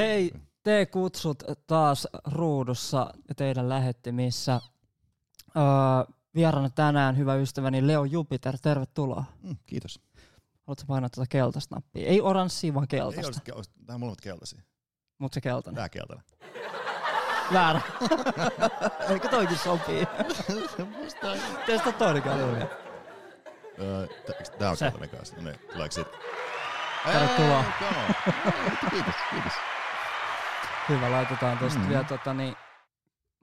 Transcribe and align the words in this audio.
Hei, 0.00 0.32
te 0.62 0.86
kutsut 0.86 1.42
taas 1.66 2.08
ruudussa 2.26 3.10
ja 3.28 3.34
teidän 3.34 3.68
lähettimissä. 3.68 4.60
Öö, 5.56 5.62
vieraana 6.34 6.70
tänään 6.70 7.16
hyvä 7.16 7.34
ystäväni 7.34 7.86
Leo 7.86 8.04
Jupiter, 8.04 8.58
tervetuloa. 8.62 9.24
Mm, 9.42 9.56
kiitos. 9.66 10.00
Haluatko 10.66 10.84
painaa 10.86 11.10
tuota 11.10 11.28
keltaista 11.28 11.74
nappia? 11.74 12.06
Ei 12.08 12.20
oranssia, 12.20 12.74
vaan 12.74 12.84
Ei 12.84 12.88
keltaista. 12.98 13.26
olisi, 13.26 13.52
olisi, 13.54 13.70
tämä 13.86 13.94
on 13.94 14.00
molemmat 14.00 14.20
keltaisia. 14.20 14.62
Mutta 15.18 15.34
se 15.34 15.40
keltainen. 15.40 15.76
Tää 15.76 15.88
keltainen. 15.88 16.24
Väärä. 17.52 17.80
Eikö 19.12 19.28
toikin 19.28 19.58
sopii? 19.58 20.06
Testa 21.66 21.92
toinen 21.92 22.22
keltainen. 22.22 22.68
Öö, 23.78 24.06
tää- 24.58 24.70
on 24.70 24.76
keltainen 24.78 25.10
kanssa. 25.10 25.36
No 25.36 25.42
niin, 25.42 25.58
tuleeko 25.72 25.92
sit? 25.92 26.06
Tervetuloa. 27.12 27.64
Ei, 27.64 27.64
come 27.78 27.96
on. 28.06 28.14
Kiitos, 28.90 29.14
kiitos. 29.30 29.52
Hyvä, 30.88 31.10
laitetaan 31.10 31.58
tosta 31.58 31.78
Mm. 31.80 31.88
vielä 31.88 32.04
tota 32.04 32.34
niin, 32.34 32.54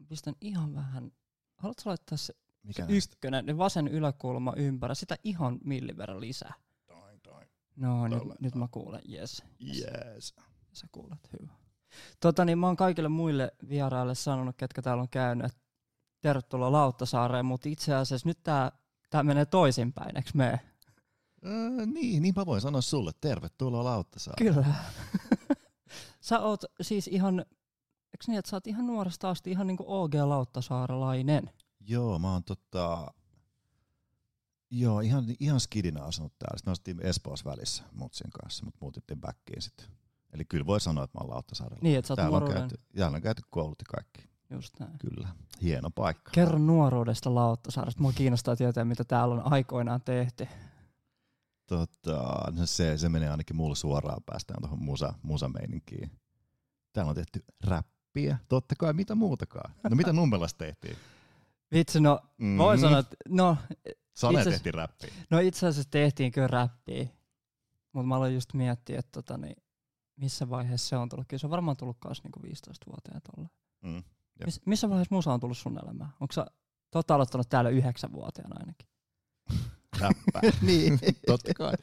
pistän 0.10 0.36
ihan 0.42 0.76
vähän, 0.76 1.12
haluatko 1.58 1.90
laittaa 1.90 2.18
se 2.18 2.34
Mikä 2.64 2.86
näistä? 2.86 3.14
ykkönen, 3.16 3.46
niin 3.46 3.58
vasen 3.58 3.88
yläkulma 3.88 4.54
ympärä, 4.56 4.96
sitä 4.96 5.16
ihan 5.24 5.60
millin 5.64 5.98
verran 5.98 6.22
lisää. 6.22 6.54
Toin, 6.88 7.20
toin. 7.22 7.48
No 7.76 8.08
nyt, 8.08 8.24
nyt 8.40 8.56
mä 8.56 8.68
kuulen, 8.72 9.02
yes. 9.14 9.44
Yes. 9.68 10.36
Sä 10.74 10.88
kuulet, 10.92 11.30
hyvä. 11.40 11.52
Tota 12.20 12.46
niin, 12.46 12.58
mä 12.60 12.68
oon 12.68 12.76
kaikille 12.76 13.10
muille 13.10 13.52
vieraille 13.70 14.16
sanonut, 14.16 14.56
ketkä 14.58 14.82
täällä 14.82 15.02
on 15.02 15.10
käynyt, 15.10 15.46
että 15.46 15.60
tervetuloa 16.22 16.72
Lauttasaareen, 16.72 17.46
mutta 17.46 17.70
itse 17.70 17.96
asiassa 17.96 18.30
nyt 18.30 18.44
tää, 18.44 18.72
tää 19.10 19.24
menee 19.24 19.46
toisinpäin, 19.46 20.18
eikö 20.18 20.30
me? 20.34 20.60
Öö, 21.46 21.86
niin, 21.86 22.22
niin 22.24 22.34
mä 22.36 22.46
voin 22.46 22.62
sanoa 22.62 22.82
sulle. 22.82 23.12
Tervetuloa 23.22 23.84
Lauttasaareen. 23.84 24.54
Kyllä. 24.54 24.66
sä 26.28 26.40
oot 26.40 26.64
siis 26.82 27.08
ihan, 27.08 27.40
eikö 27.40 28.24
niin, 28.28 28.40
että 28.40 28.50
sä 28.50 28.56
oot 28.56 28.68
ihan 28.68 28.88
nuoresta 28.88 29.30
asti 29.30 29.52
ihan 29.52 29.68
niinku 29.68 29.84
OG 29.88 30.14
Lauttasaarelainen? 30.16 31.50
Joo, 31.80 32.20
mä 32.20 32.32
oon 32.32 32.44
tota... 32.44 33.14
Joo, 34.72 35.00
ihan, 35.00 35.26
ihan 35.40 35.60
skidinä 35.60 36.04
asunut 36.04 36.34
täällä. 36.40 36.58
Sitten 36.58 36.70
me 36.70 36.72
asuttiin 36.72 37.06
Espoossa 37.06 37.50
välissä 37.50 37.84
mutsin 37.94 38.32
kanssa, 38.32 38.66
mutta 38.66 38.78
muutittiin 38.82 39.22
backiin 39.22 39.62
sitten. 39.62 39.86
Eli 40.34 40.46
kyllä 40.46 40.66
voi 40.66 40.80
sanoa, 40.82 41.04
että 41.04 41.18
mä 41.18 41.22
oon 41.24 41.30
Lauttasaarella. 41.30 41.80
Niin, 41.84 41.98
että 42.00 42.08
sä 42.08 42.12
oot 42.14 42.16
Täällä 42.18 42.38
on, 42.38 42.42
nuoruuden. 42.42 42.70
käyty, 42.70 42.84
täällä 42.96 43.16
on 43.16 43.22
käyty 43.22 43.42
koulut 43.50 43.80
ja 43.82 43.86
kaikki. 43.96 44.30
Just 44.50 44.80
näin. 44.80 44.98
Kyllä. 45.00 45.28
Hieno 45.62 45.90
paikka. 45.90 46.32
Kerro 46.32 46.58
nuoruudesta 46.58 47.36
Lauttasaaresta. 47.36 48.02
Mua 48.02 48.14
kiinnostaa 48.14 48.56
tietää, 48.56 48.86
mitä 48.86 49.04
täällä 49.04 49.36
on 49.36 49.54
aikoinaan 49.54 50.02
tehty. 50.02 50.48
Tota, 51.68 52.52
no 52.56 52.66
se, 52.66 52.98
se 52.98 53.10
menee 53.10 53.30
ainakin 53.30 53.56
mulle 53.56 53.76
suoraan 53.76 54.24
päästään 54.26 54.62
tuohon 54.62 54.82
musa, 54.84 55.14
musameininkiin. 55.24 56.12
Täällä 56.94 57.10
on 57.10 57.16
tehty 57.16 57.44
räppiä, 57.64 58.38
totta 58.50 58.76
kai, 58.80 58.94
mitä 58.94 59.16
muutakaan. 59.16 59.74
No 59.90 59.96
mitä 59.96 60.14
Nummelassa 60.14 60.58
tehtiin? 60.58 60.96
Vitsi, 61.74 62.00
no 62.00 62.20
Mm. 62.38 62.58
voin 62.58 62.80
sanoa, 62.80 63.00
että 63.00 63.16
no, 63.30 63.58
Sane 64.16 64.38
itse- 64.40 64.50
tehtiin 64.52 64.74
räppiä. 64.74 65.10
no 65.30 65.40
itse 65.40 65.68
asiassa 65.68 65.90
tehtiin 65.92 66.32
kyllä 66.32 66.48
räppiä. 66.48 67.08
Mutta 67.94 68.08
mä 68.08 68.16
aloin 68.16 68.34
just 68.34 68.54
miettiä, 68.54 69.00
että 69.00 69.12
tota, 69.12 69.38
niin, 69.38 69.56
missä 70.16 70.50
vaiheessa 70.50 70.88
se 70.88 70.98
on 70.98 71.10
tullut. 71.10 71.28
Kyllä 71.28 71.40
se 71.42 71.48
on 71.48 71.52
varmaan 71.52 71.78
tullut 71.78 71.98
kanssa 72.00 72.24
niinku 72.24 72.40
15-vuotiaana 72.40 73.22
tuolla. 73.22 73.50
Mm. 73.84 74.04
Miss, 74.46 74.62
missä 74.66 74.90
vaiheessa 74.90 75.16
musa 75.16 75.34
on 75.34 75.40
tullut 75.40 75.58
sun 75.58 75.80
elämään? 75.84 76.10
Onko 76.20 76.32
sä, 76.32 76.46
te 77.08 77.14
aloittanut 77.14 77.50
täällä 77.50 77.70
yhdeksänvuotiaana 77.70 78.56
ainakin? 78.60 78.88
Räppää. 80.00 80.42
niin. 80.62 81.00
totta 81.26 81.54
kai. 81.54 81.74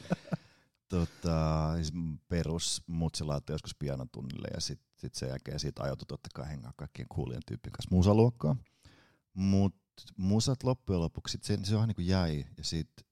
Tota, 0.88 1.70
siis 1.74 1.92
perus 2.28 2.82
mutsi 2.86 3.24
laittoi 3.24 3.54
joskus 3.54 3.74
pianon 3.78 4.08
tunnille 4.12 4.48
ja 4.54 4.60
sitten 4.60 4.86
sit 4.96 5.14
sen 5.14 5.28
jälkeen 5.28 5.60
siitä 5.60 5.82
ajoutui 5.82 6.06
totta 6.06 6.28
kai 6.34 6.48
hengaa 6.48 6.72
kaikkien 6.76 7.08
kuulien 7.08 7.42
tyyppien 7.46 7.72
kanssa 7.72 7.94
musaluokkaan. 7.94 8.60
Mut 9.34 9.74
musat 10.16 10.62
loppujen 10.62 11.00
lopuksi 11.00 11.32
sit 11.32 11.44
se, 11.44 11.58
se 11.62 11.74
vähän 11.74 11.88
niin 11.88 11.96
kuin 11.96 12.06
jäi 12.06 12.44
ja 12.58 12.64
sitten 12.64 13.06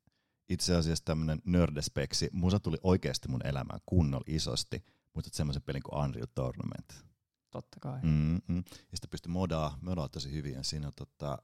itse 0.48 0.76
asiassa 0.76 1.04
tämmönen 1.04 1.42
nördespeksi, 1.44 2.28
musa 2.32 2.60
tuli 2.60 2.76
oikeasti 2.82 3.28
mun 3.28 3.46
elämään 3.46 3.80
kunnolla 3.86 4.24
isosti. 4.26 4.84
Muistat 5.14 5.34
semmoisen 5.34 5.62
pelin 5.62 5.82
kuin 5.82 6.04
Unreal 6.04 6.26
Tournament. 6.34 7.04
Totta 7.50 7.80
kai. 7.80 8.00
Mm-mm. 8.02 8.56
Ja 8.66 8.96
sitten 8.96 9.10
pystyi 9.10 9.32
modaa, 9.32 9.78
modaa 9.82 10.08
tosi 10.08 10.32
hyvin. 10.32 10.54
Ja 10.54 10.62
siinä 10.62 10.86
on 10.86 10.92
tota, 10.96 11.38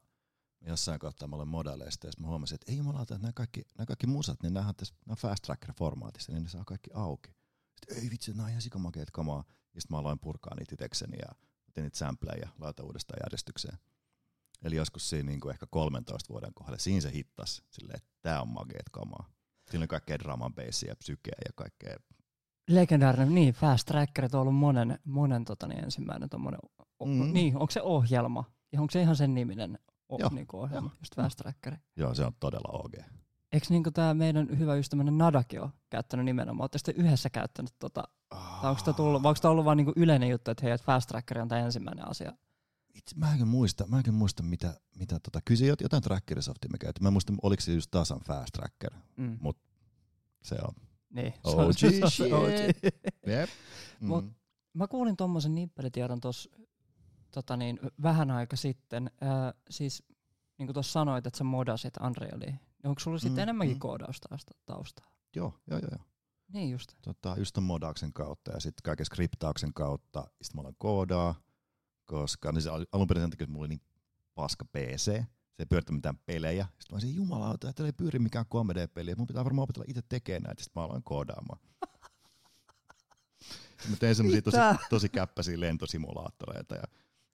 jossain 0.66 1.00
kohtaa 1.00 1.28
mä 1.28 1.36
olen 1.36 1.48
modaileista 1.48 2.06
ja 2.06 2.12
mä 2.20 2.26
huomasin, 2.26 2.54
että 2.54 2.72
ei 2.72 2.78
jumalauta, 2.78 3.14
että 3.14 3.22
nämä 3.22 3.32
kaikki, 3.32 3.62
nämä 3.78 3.86
kaikki 3.86 4.06
musat, 4.06 4.42
niin 4.42 4.54
nämä 4.54 4.68
on, 4.68 4.74
tässä, 4.74 4.94
nämä 5.06 5.12
on 5.12 5.16
fast 5.16 5.42
tracker 5.42 5.72
formaatissa, 5.72 6.32
niin 6.32 6.42
ne 6.42 6.48
saa 6.48 6.64
kaikki 6.64 6.90
auki. 6.94 7.30
Sitten 7.80 8.04
ei 8.04 8.10
vitsi, 8.10 8.30
nämä 8.30 8.42
on 8.42 8.48
ihan 8.48 8.62
sikamakeet 8.62 9.10
kamaa. 9.10 9.44
Ja 9.74 9.80
sitten 9.80 9.94
mä 9.96 9.98
aloin 9.98 10.18
purkaa 10.18 10.54
niitä 10.54 10.74
itekseni 10.74 11.16
ja 11.18 11.34
tein 11.74 11.82
niitä 11.82 11.98
sampleja 11.98 12.38
ja 12.42 12.48
laita 12.58 12.82
uudestaan 12.84 13.20
järjestykseen. 13.24 13.78
Eli 14.62 14.76
joskus 14.76 15.10
siinä 15.10 15.26
niin 15.30 15.40
kuin 15.40 15.52
ehkä 15.52 15.66
13 15.70 16.28
vuoden 16.32 16.54
kohdalla, 16.54 16.78
siinä 16.78 17.00
se 17.00 17.12
hittas 17.12 17.62
silleen, 17.70 17.96
että 17.96 18.10
tää 18.22 18.42
on 18.42 18.48
makeet 18.48 18.88
kamaa. 18.92 19.30
Siinä 19.70 19.82
oli 19.82 19.88
kaikkea 19.88 20.18
draman 20.18 20.52
ja 20.86 20.96
psykeä 20.96 21.34
ja 21.44 21.52
kaikkea. 21.54 21.96
Legendaarinen, 22.68 23.34
niin, 23.34 23.54
Fast 23.54 23.86
Trackerit 23.86 24.34
on 24.34 24.40
ollut 24.40 24.56
monen, 24.56 24.98
monen 25.04 25.44
tota, 25.44 25.66
niin 25.66 25.84
ensimmäinen 25.84 26.28
tommonen, 26.28 26.60
Mm. 27.04 27.32
niin, 27.32 27.56
onko 27.56 27.70
se 27.70 27.82
ohjelma? 27.82 28.44
Ja 28.72 28.80
onko 28.80 28.90
se 28.90 29.02
ihan 29.02 29.16
sen 29.16 29.34
niminen 29.34 29.78
Joo, 30.18 30.28
niin 30.32 30.46
ohjelma, 30.52 30.88
joo, 30.88 30.96
just 31.00 31.16
Fast 31.16 31.36
Trackeri? 31.36 31.76
Joo, 31.96 32.14
se 32.14 32.24
on 32.24 32.32
todella 32.40 32.78
OG. 32.78 32.94
Eikö 33.52 33.66
niinku 33.70 33.90
tää 33.90 34.14
meidän 34.14 34.58
hyvä 34.58 34.74
ystävämme 34.74 35.10
Nadaki 35.10 35.58
ole 35.58 35.70
käyttänyt 35.90 36.24
nimenomaan? 36.24 36.64
Oletteko 36.72 36.82
te 36.98 37.02
yhdessä 37.06 37.30
käyttänyt 37.30 37.74
tota, 37.78 38.04
tai 38.60 38.70
onko 38.70 38.82
tämä 38.84 38.94
tullut, 38.96 39.22
vai 39.22 39.30
onko 39.30 39.40
tämä 39.42 39.52
ollut 39.52 39.64
vaan 39.64 39.76
niinku 39.76 39.92
yleinen 39.96 40.28
juttu, 40.28 40.50
että 40.50 40.62
hei, 40.64 40.72
että 40.72 40.84
Fast 40.84 41.08
Tracker 41.08 41.38
on 41.40 41.48
tämä 41.48 41.60
ensimmäinen 41.60 42.08
asia? 42.08 42.32
Itse, 42.94 43.16
mä 43.16 43.34
en 43.34 43.48
muista, 43.48 43.86
mä 43.86 44.02
en 44.08 44.14
muista 44.14 44.42
mitä, 44.42 44.80
mitä 44.96 45.20
tota, 45.20 45.40
kyllä 45.44 45.58
se 45.58 45.72
jot- 45.72 45.82
jotain 45.82 46.02
trackerisoftia 46.02 46.70
me 46.72 46.78
käytiin. 46.78 47.02
Mä 47.02 47.08
en 47.08 47.12
muista, 47.12 47.32
oliko 47.42 47.60
se 47.60 47.72
just 47.72 47.90
tasan 47.90 48.20
fast 48.20 48.52
tracker. 48.52 48.92
Mm. 49.16 49.38
Mut 49.40 49.58
se 50.42 50.56
on. 50.68 50.74
Niin. 51.10 51.32
se 51.32 51.50
OG 51.50 51.58
on- 51.58 51.74
se 51.74 51.86
on 52.04 52.10
se. 52.10 52.34
OG. 52.34 52.48
Yep. 53.28 53.48
Mut- 54.00 54.32
Mä 54.72 54.86
kuulin 54.88 55.16
tuommoisen 55.16 55.54
nippelitiedon 55.54 56.20
tuossa 56.20 56.50
tota 57.32 57.56
niin, 57.56 57.80
vähän 58.02 58.30
aika 58.30 58.56
sitten. 58.56 59.10
Ää, 59.20 59.54
siis 59.70 60.02
niin 60.58 60.66
kuin 60.66 60.74
tuossa 60.74 60.92
sanoit, 60.92 61.26
että 61.26 61.38
sä 61.38 61.44
modasit 61.44 61.94
Unrealia. 61.96 62.54
Onko 62.84 63.00
sulla 63.00 63.18
sitten 63.18 63.36
Mm, 63.36 63.42
enemmänkin 63.42 63.76
mm. 63.76 63.80
koodausta 63.80 64.28
taustaa? 64.66 65.06
Joo, 65.36 65.54
joo, 65.70 65.78
joo. 65.78 65.88
joo. 65.96 66.04
Niin 66.52 66.70
just. 66.70 66.92
Tota, 67.02 67.34
just 67.38 67.52
ton 67.54 67.64
modauksen 67.64 68.12
kautta 68.12 68.52
ja 68.52 68.60
sitten 68.60 68.82
kaiken 68.82 69.06
skriptauksen 69.06 69.74
kautta. 69.74 70.20
Sitten 70.42 70.56
mä 70.56 70.60
aloin 70.60 70.74
koodaa, 70.78 71.34
koska 72.04 72.52
niin 72.52 72.62
se 72.62 72.70
al- 72.70 72.86
alun 72.92 73.06
perin 73.06 73.22
sen 73.22 73.30
takia, 73.30 73.44
että 73.44 73.52
mulla 73.52 73.62
oli 73.62 73.68
niin 73.68 73.82
paska 74.34 74.64
PC. 74.64 75.04
Se 75.52 75.62
ei 75.62 75.66
pyörittänyt 75.66 75.98
mitään 75.98 76.18
pelejä. 76.26 76.64
Sitten 76.64 76.86
mä 76.90 76.94
olisin, 76.94 77.14
jumalauta, 77.14 77.68
että 77.68 77.84
ei 77.84 77.92
pyöri 77.92 78.18
mikään 78.18 78.44
3D-peli. 78.54 79.14
Mun 79.14 79.26
pitää 79.26 79.44
varmaan 79.44 79.62
opetella 79.62 79.84
itse 79.88 80.02
tekemään 80.08 80.42
näitä. 80.42 80.62
Sitten 80.64 80.80
mä 80.80 80.84
aloin 80.86 81.02
koodaamaan. 81.02 81.60
Sitten 83.40 83.90
mä 83.90 83.96
tein 83.96 84.14
semmosia 84.14 84.42
tosi, 84.42 84.56
tosi 84.90 85.08
käppäisiä 85.08 85.60
lentosimulaattoreita 85.60 86.74
ja 86.74 86.82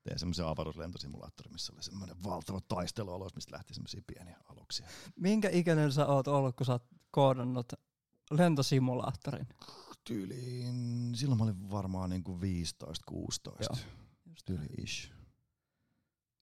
tein 0.04 0.18
semmoisen 0.18 0.46
avaruuslentosimulaattorin, 0.46 1.52
missä 1.52 1.72
oli 1.72 1.82
semmoinen 1.82 2.16
valtava 2.24 2.60
taistelualus, 2.68 3.34
mistä 3.34 3.52
lähti 3.52 3.74
semmoisia 3.74 4.02
pieniä 4.06 4.36
aluksia. 4.48 4.86
Minkä 5.16 5.48
ikäinen 5.50 5.92
sä 5.92 6.06
oot 6.06 6.28
ollut, 6.28 6.56
kun 6.56 6.66
sä 6.66 6.72
oot 6.72 6.86
koodannut 7.10 7.72
lentosimulaattorin? 8.30 9.46
Tyyliin, 10.04 10.74
silloin 11.14 11.38
mä 11.38 11.44
olin 11.44 11.70
varmaan 11.70 12.10
niinku 12.10 12.40
15-16. 12.40 12.42
Joo. 13.60 13.76
Just 14.26 14.44
Tyyli 14.44 14.66
ish. 14.78 15.10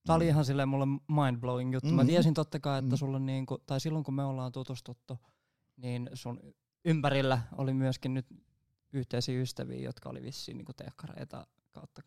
Tämä 0.05 0.15
oli 0.15 0.23
Mm. 0.23 0.29
ihan 0.29 0.45
silleen 0.45 0.69
mulle 0.69 0.85
mindblowing 1.25 1.73
juttu. 1.73 1.91
Mä 1.91 2.01
Mhm. 2.03 2.07
tiesin 2.09 2.33
totta 2.33 2.59
kai, 2.59 2.79
että 2.79 2.91
Mm. 2.91 2.97
sulla 2.97 3.15
on 3.15 3.25
niinku, 3.25 3.57
tai 3.65 3.79
silloin 3.79 4.03
kun 4.03 4.13
me 4.13 4.23
ollaan 4.23 4.51
tutustuttu, 4.51 5.19
niin 5.77 6.09
sun 6.13 6.39
ympärillä 6.85 7.41
oli 7.57 7.73
myöskin 7.73 8.13
nyt 8.13 8.25
yhteisiä 8.93 9.41
ystäviä, 9.41 9.79
jotka 9.79 10.09
oli 10.09 10.21
vissiin 10.21 10.57
niinku 10.57 10.73
teekkareita 10.73 11.47
kautta 11.71 12.01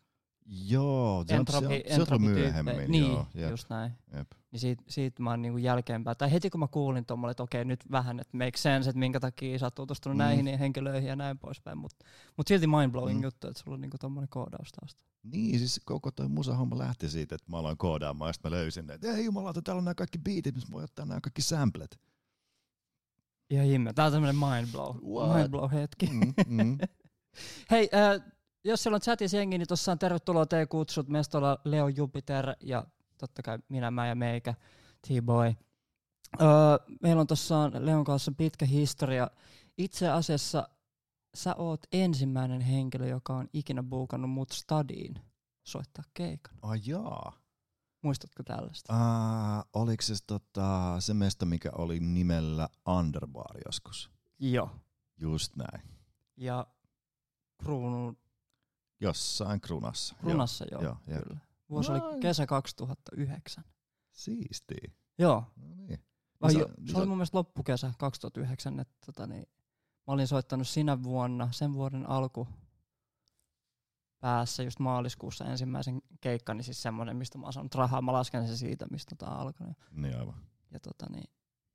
Joo, 0.49 1.25
se 1.27 1.35
entropi, 1.35 1.67
se 1.67 1.83
entropityyppejä. 1.93 2.63
myöhemmin. 2.63 2.91
Niin, 2.91 3.11
joo, 3.11 3.27
jep, 3.33 3.49
just 3.49 3.69
näin. 3.69 3.91
jep. 4.15 4.27
Niin 4.51 4.59
siitä, 4.59 4.83
siitä 4.87 5.23
mä 5.23 5.29
oon 5.29 5.41
niinku 5.41 5.57
jälkeenpäin, 5.57 6.17
tai 6.17 6.31
heti 6.31 6.49
kun 6.49 6.59
mä 6.59 6.67
kuulin 6.67 7.05
tuommoille, 7.05 7.31
että 7.31 7.43
okei 7.43 7.65
nyt 7.65 7.91
vähän, 7.91 8.19
että 8.19 8.37
make 8.37 8.57
sense, 8.57 8.89
että 8.89 8.99
minkä 8.99 9.19
takia 9.19 9.59
sä 9.59 9.65
oot 9.65 9.75
tutustunut 9.75 10.15
Mm. 10.15 10.23
näihin 10.23 10.45
niin 10.45 10.59
henkilöihin 10.59 11.09
ja 11.09 11.15
näin 11.15 11.39
poispäin, 11.39 11.77
mutta 11.77 12.05
mut 12.37 12.47
silti 12.47 12.67
mindblowing 12.67 13.19
Mm. 13.19 13.23
juttu, 13.23 13.47
että 13.47 13.63
sulla 13.63 13.75
on 13.75 13.81
niinku 13.81 13.97
tommonen 13.97 14.29
koodaus 14.29 14.71
taas. 14.71 14.97
Niin, 15.23 15.57
siis 15.59 15.81
koko 15.85 16.11
toi 16.11 16.27
musahomma 16.27 16.77
lähti 16.77 17.09
siitä, 17.09 17.35
että 17.35 17.51
mä 17.51 17.57
aloin 17.57 17.77
koodaamaan 17.77 18.29
ja 18.29 18.33
sitten 18.33 18.51
mä 18.51 18.57
löysin, 18.57 18.89
että 18.91 19.07
ei 19.15 19.25
jumalauta, 19.25 19.61
täällä 19.61 19.79
on 19.79 19.85
nämä 19.85 19.95
kaikki 19.95 20.17
beatit, 20.19 20.55
missä 20.55 20.71
voi 20.71 20.83
ottaa 20.83 21.05
nämä 21.05 21.21
kaikki 21.21 21.41
samplet. 21.41 21.99
Ihan 23.49 23.65
himme. 23.65 23.93
Tää 23.93 24.05
on 24.05 24.11
tämmönen 24.11 24.35
mindblow, 24.35 24.95
mindblow 25.37 25.71
hetki. 25.71 26.07
Mm, 26.07 26.33
mm. 26.47 26.77
Hei, 27.71 27.89
äh, 27.93 28.31
jos 28.63 28.83
siellä 28.83 28.95
on 28.95 29.01
chatissa 29.01 29.37
jengi, 29.37 29.57
niin 29.57 29.67
tuossa 29.67 29.91
on 29.91 29.99
tervetuloa 29.99 30.45
te 30.45 30.65
kutsut. 30.65 31.09
Meistä 31.09 31.37
ollaan 31.37 31.57
Leo 31.63 31.87
Jupiter 31.87 32.55
ja 32.61 32.85
totta 33.17 33.41
kai 33.41 33.59
minä, 33.69 33.91
mä 33.91 34.07
ja 34.07 34.15
meikä, 34.15 34.53
T-Boy. 35.07 35.53
Öö, 36.41 36.47
meillä 37.01 37.19
on 37.21 37.27
tuossa 37.27 37.71
Leon 37.79 38.03
kanssa 38.03 38.31
pitkä 38.37 38.65
historia. 38.65 39.31
Itse 39.77 40.09
asiassa 40.09 40.69
sä 41.35 41.55
oot 41.55 41.81
ensimmäinen 41.91 42.61
henkilö, 42.61 43.07
joka 43.07 43.35
on 43.35 43.47
ikinä 43.53 43.83
buukannut 43.83 44.31
mut 44.31 44.51
stadiin 44.51 45.15
soittaa 45.63 46.03
keikan. 46.13 46.55
Ai 46.61 46.79
jaa. 46.85 47.33
Muistatko 48.01 48.43
tällaista? 48.43 48.93
Uh, 48.93 49.81
oliko 49.81 50.01
se 50.01 50.13
tota, 50.27 50.95
se 50.99 51.13
mesta, 51.13 51.45
mikä 51.45 51.69
oli 51.77 51.99
nimellä 51.99 52.69
Underbar 52.87 53.57
joskus? 53.65 54.11
Joo. 54.39 54.69
Just 55.17 55.55
näin. 55.55 55.89
Ja 56.37 56.67
kruunun, 57.57 58.17
Jossain 58.99 59.61
krunassa. 59.61 60.15
krunassa 60.19 60.65
joo, 60.71 60.81
joo, 60.81 60.97
jep. 61.07 61.23
kyllä. 61.23 61.39
Vuosi 61.69 61.91
Nice. 61.91 62.05
oli 62.05 62.19
kesä 62.19 62.45
2009. 62.45 63.63
Siistiä. 64.11 64.91
Joo. 65.17 65.43
No 65.55 65.67
niin. 65.75 65.99
Vai 66.41 66.53
Sä- 66.53 66.59
jo, 66.59 66.67
sä- 66.67 66.91
se 66.91 66.97
oli 66.97 67.05
mun 67.05 67.17
mielestä 67.17 67.37
loppukesä 67.37 67.91
2009, 67.97 68.79
että 68.79 68.95
tota, 69.05 69.27
niin, 69.27 69.45
mä 70.07 70.13
olin 70.13 70.27
soittanut 70.27 70.67
sinä 70.67 71.03
vuonna, 71.03 71.51
sen 71.51 71.73
vuoden 71.73 72.09
alku 72.09 72.47
päässä 74.19 74.63
just 74.63 74.79
maaliskuussa 74.79 75.45
ensimmäisen 75.45 76.01
keikkani, 76.21 76.63
siis 76.63 76.81
semmoinen, 76.81 77.17
mistä 77.17 77.37
mä 77.37 77.45
oon 77.45 77.53
saanut 77.53 77.75
rahaa, 77.75 78.01
mä 78.01 78.13
lasken 78.13 78.47
se 78.47 78.57
siitä, 78.57 78.85
mistä 78.91 79.15
tää 79.15 79.29
on 79.29 79.37
alkanut. 79.39 79.77
Niin 79.91 80.19
aivan. 80.19 80.35
Ja 80.71 80.79
tota, 80.79 81.05
niin, 81.11 81.29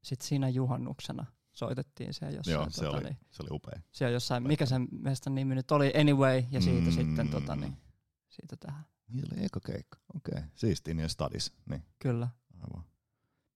sit 0.05 0.21
siinä 0.23 0.49
juhannuksena 0.49 1.27
soitettiin 1.53 2.15
siellä 2.15 2.37
jossain, 2.37 2.55
Joo, 2.55 2.71
se 2.71 2.85
tota, 2.85 2.97
oli, 2.97 3.05
niin, 3.05 3.17
se 3.31 3.43
oli 3.43 3.49
upea. 3.53 3.81
siellä 3.93 4.13
jossain, 4.13 4.43
mikä 4.43 4.67
sen 4.67 4.89
mestan 4.91 5.35
nimi 5.35 5.55
nyt 5.55 5.71
oli, 5.71 5.93
Anyway, 6.01 6.43
ja 6.51 6.61
siitä 6.61 6.87
Mm. 6.87 6.93
sitten 6.93 7.29
tota, 7.29 7.57
niin, 7.57 7.77
siitä 8.29 8.57
tähän. 8.57 8.85
Niin 9.09 9.25
oli 9.33 9.45
eka 9.45 9.61
keikka. 9.61 9.99
Okei. 10.17 10.33
Okay. 10.39 10.49
Siistiä 10.55 10.95
niin 10.95 11.09
stadis. 11.09 11.53
Niin, 11.71 11.83
Kyllä. 11.99 12.29
aivan. 12.55 12.85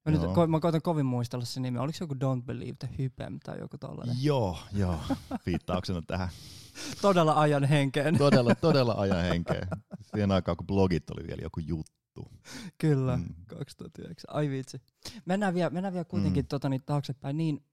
Mä, 0.05 0.13
nyt, 0.13 0.21
ko, 0.35 0.47
mä 0.47 0.61
koitan 0.61 0.83
kovin 0.83 1.07
muistella 1.07 1.45
se 1.45 1.61
nimi. 1.61 1.79
Oliko 1.79 1.97
se 1.99 2.05
joku 2.05 2.15
Don't 2.15 2.43
Believe 2.43 2.77
the 2.79 2.89
Hypem 2.99 3.39
tai 3.45 3.59
joku 3.61 3.79
tollanen? 3.79 4.17
Joo, 4.23 4.59
joo. 4.73 5.01
Viittauksena 5.47 6.03
tähän. 6.03 6.29
Todella 7.03 7.41
ajan 7.41 7.65
henkeen. 7.65 8.19
Todella, 8.25 8.55
todella 8.55 8.95
ajan 8.99 9.23
henkeä. 9.25 9.67
Siihen 10.03 10.31
aikaan, 10.33 10.57
kun 10.57 10.67
blogit 10.67 11.11
oli 11.11 11.27
vielä 11.27 11.43
joku 11.43 11.61
juttu. 11.61 12.31
Kyllä, 12.79 13.17
Mm. 13.17 13.23
mm. 13.23 13.35
2009. 13.47 14.35
Ai 14.35 14.51
vitsi. 14.51 14.81
Mennään 15.25 15.55
vielä, 15.55 15.71
mennään 15.71 15.95
vielä 15.95 16.05
kuitenkin 16.05 16.45
mm. 16.45 16.49
tota, 16.49 16.69
niin, 16.69 16.83
taaksepäin. 16.87 17.37
Niin, 17.37 17.65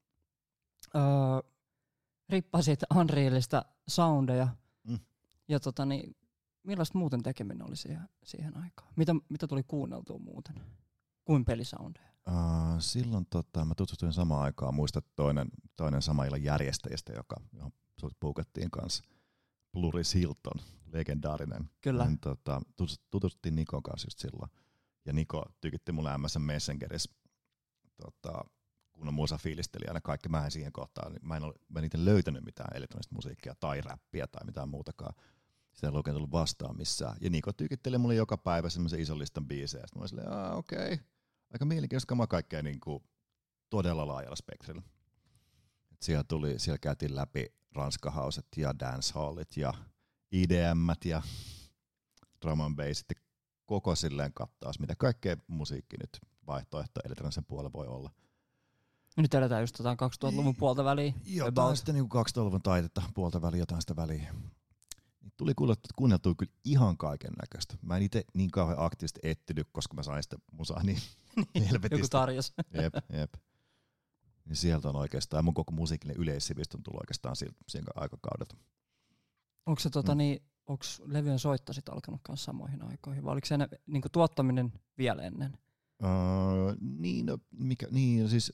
öö, 0.94 1.02
rippasit 2.28 2.80
Unrealista 2.94 3.64
soundeja. 3.88 4.48
Mm. 4.88 4.98
Ja 5.48 5.60
tota, 5.60 5.84
niin, 5.86 6.16
millaista 6.62 6.98
muuten 6.98 7.22
tekeminen 7.22 7.68
oli 7.68 7.76
siihen, 7.76 8.08
siihen 8.24 8.56
aikaan? 8.56 8.92
Mitä, 8.96 9.14
mitä 9.28 9.46
tuli 9.46 9.62
kuunneltua 9.62 10.18
muuten? 10.18 10.54
Kuin 11.24 11.44
pelisoundeja? 11.44 12.14
Uh, 12.28 12.34
silloin 12.78 13.26
tota, 13.30 13.64
mä 13.64 13.74
tutustuin 13.74 14.12
samaan 14.12 14.42
aikaan, 14.42 14.74
muistat 14.74 15.04
toinen, 15.16 15.48
toinen 15.76 16.02
sama 16.02 16.24
illan 16.24 16.42
järjestäjistä, 16.42 17.12
joka, 17.12 17.36
johon 17.52 17.72
sut 18.00 18.16
puukattiin 18.20 18.70
kanssa, 18.70 19.04
Pluris 19.72 20.14
Hilton, 20.14 20.60
legendaarinen. 20.92 21.70
Kyllä. 21.80 22.06
Niin, 22.06 22.18
tota, 22.18 22.60
tutus- 22.76 23.00
tutustuttiin 23.10 23.54
Nikon 23.54 23.82
kanssa 23.82 24.06
just 24.06 24.18
silloin. 24.18 24.50
Ja 25.04 25.12
Niko 25.12 25.44
tykitti 25.60 25.92
mulle 25.92 26.18
MSN 26.18 26.42
Messengerissä, 26.42 27.10
tota, 27.96 28.44
kun 28.98 29.08
on 29.08 29.14
musa 29.14 29.38
aina 29.88 30.00
kaikki. 30.00 30.28
Mä 30.28 30.44
en 30.44 30.50
siihen 30.50 30.72
kohtaan, 30.72 31.12
niin 31.12 31.28
mä 31.28 31.36
en, 31.36 31.42
ole, 31.42 31.54
mä 31.68 31.78
en 31.78 31.84
itse 31.84 32.04
löytänyt 32.04 32.44
mitään 32.44 32.76
elektronista 32.76 33.14
musiikkia 33.14 33.54
tai 33.60 33.80
räppiä 33.80 34.26
tai 34.26 34.44
mitään 34.44 34.68
muutakaan. 34.68 35.14
Sitä 35.72 35.86
ei 35.88 35.92
oikein 35.94 36.14
tullut 36.14 36.32
vastaan 36.32 36.76
missään. 36.76 37.16
Ja 37.20 37.30
Niko 37.30 37.52
tykitteli 37.52 37.98
mulle 37.98 38.14
joka 38.14 38.36
päivä 38.36 38.70
semmoisen 38.70 39.00
ison 39.00 39.18
listan 39.18 39.46
biisejä. 39.46 39.86
Sitten 39.86 39.98
mä 39.98 40.00
olin 40.00 40.08
silleen, 40.08 40.32
"Aa, 40.32 40.54
okei. 40.54 40.92
Okay. 40.92 40.98
Aika 41.52 41.64
mielenkiintoista 41.64 42.08
kamaa 42.08 42.26
kaikkea 42.26 42.62
niin 42.62 42.80
kuin 42.80 43.04
todella 43.70 44.06
laajalla 44.06 44.36
spektrillä. 44.36 44.82
Et 45.92 46.02
siellä, 46.02 46.24
tuli, 46.24 46.58
siellä 46.58 46.78
käytiin 46.78 47.16
läpi 47.16 47.46
ranskahauset 47.72 48.46
ja 48.56 48.78
dancehallit 48.78 49.56
ja 49.56 49.74
IDMt 50.32 51.04
ja 51.04 51.22
drum 52.42 52.60
and 52.60 52.76
bassit 52.76 53.06
koko 53.66 53.94
silleen 53.94 54.32
kattaus, 54.34 54.80
mitä 54.80 54.94
kaikkea 54.98 55.36
musiikki 55.46 55.96
nyt 55.96 56.20
vaihtoehto 56.46 57.00
elektronisen 57.04 57.44
puolella 57.44 57.72
voi 57.72 57.86
olla. 57.86 58.10
Nyt 59.16 59.34
eletään 59.34 59.62
just 59.62 59.78
jotain 59.78 59.98
2000-luvun 59.98 60.56
puolta 60.56 60.84
väliin. 60.84 61.14
Jotain 61.26 61.48
about. 61.48 61.76
sitten 61.76 61.94
niin 61.94 62.04
2000-luvun 62.04 62.62
taitetta, 62.62 63.02
puolta 63.14 63.42
väliä, 63.42 63.58
jotain 63.58 63.80
sitä 63.82 63.96
väliä. 63.96 64.32
Niin 65.20 65.32
Tuli 65.36 65.54
kuunneltua, 65.54 65.88
kuunneltua 65.96 66.34
kyllä 66.38 66.52
ihan 66.64 66.96
kaiken 66.96 67.32
näköistä. 67.42 67.76
Mä 67.82 67.96
en 67.96 68.02
itse 68.02 68.24
niin 68.34 68.50
kauhean 68.50 68.78
aktiivisesti 68.80 69.20
etsinyt, 69.22 69.68
koska 69.72 69.94
mä 69.94 70.02
sain 70.02 70.22
sitä 70.22 70.36
musaa 70.52 70.82
niin 70.84 70.98
Joku 71.36 71.66
helvetistä. 71.68 72.08
tarjos. 72.18 72.52
Jep, 72.82 72.94
jep. 73.12 73.34
Niin 74.44 74.56
sieltä 74.56 74.88
on 74.88 74.96
oikeastaan, 74.96 75.44
mun 75.44 75.54
koko 75.54 75.72
musiikillinen 75.72 76.22
yleissivistys 76.22 76.74
on 76.78 76.82
tullut 76.82 77.00
oikeastaan 77.00 77.36
siltä, 77.36 77.56
siinä 77.68 77.86
aikakaudelta. 77.94 78.56
Onko 79.66 79.80
se 79.80 79.90
tota, 79.90 80.14
Mm. 80.14 80.18
niin, 80.18 80.42
onks 80.66 81.02
levyjen 81.04 81.38
soitto 81.38 81.72
sit 81.72 81.88
alkanut 81.88 82.20
kanssa 82.22 82.44
samoihin 82.44 82.82
aikoihin, 82.82 83.24
vai 83.24 83.32
oliko 83.32 83.46
se 83.46 83.54
niin 83.86 84.02
tuottaminen 84.12 84.72
vielä 84.98 85.22
ennen? 85.22 85.58
Öö, 86.02 86.10
niin, 86.80 87.26
no, 87.26 87.38
mikä, 87.50 87.86
niin, 87.90 88.28
siis 88.28 88.52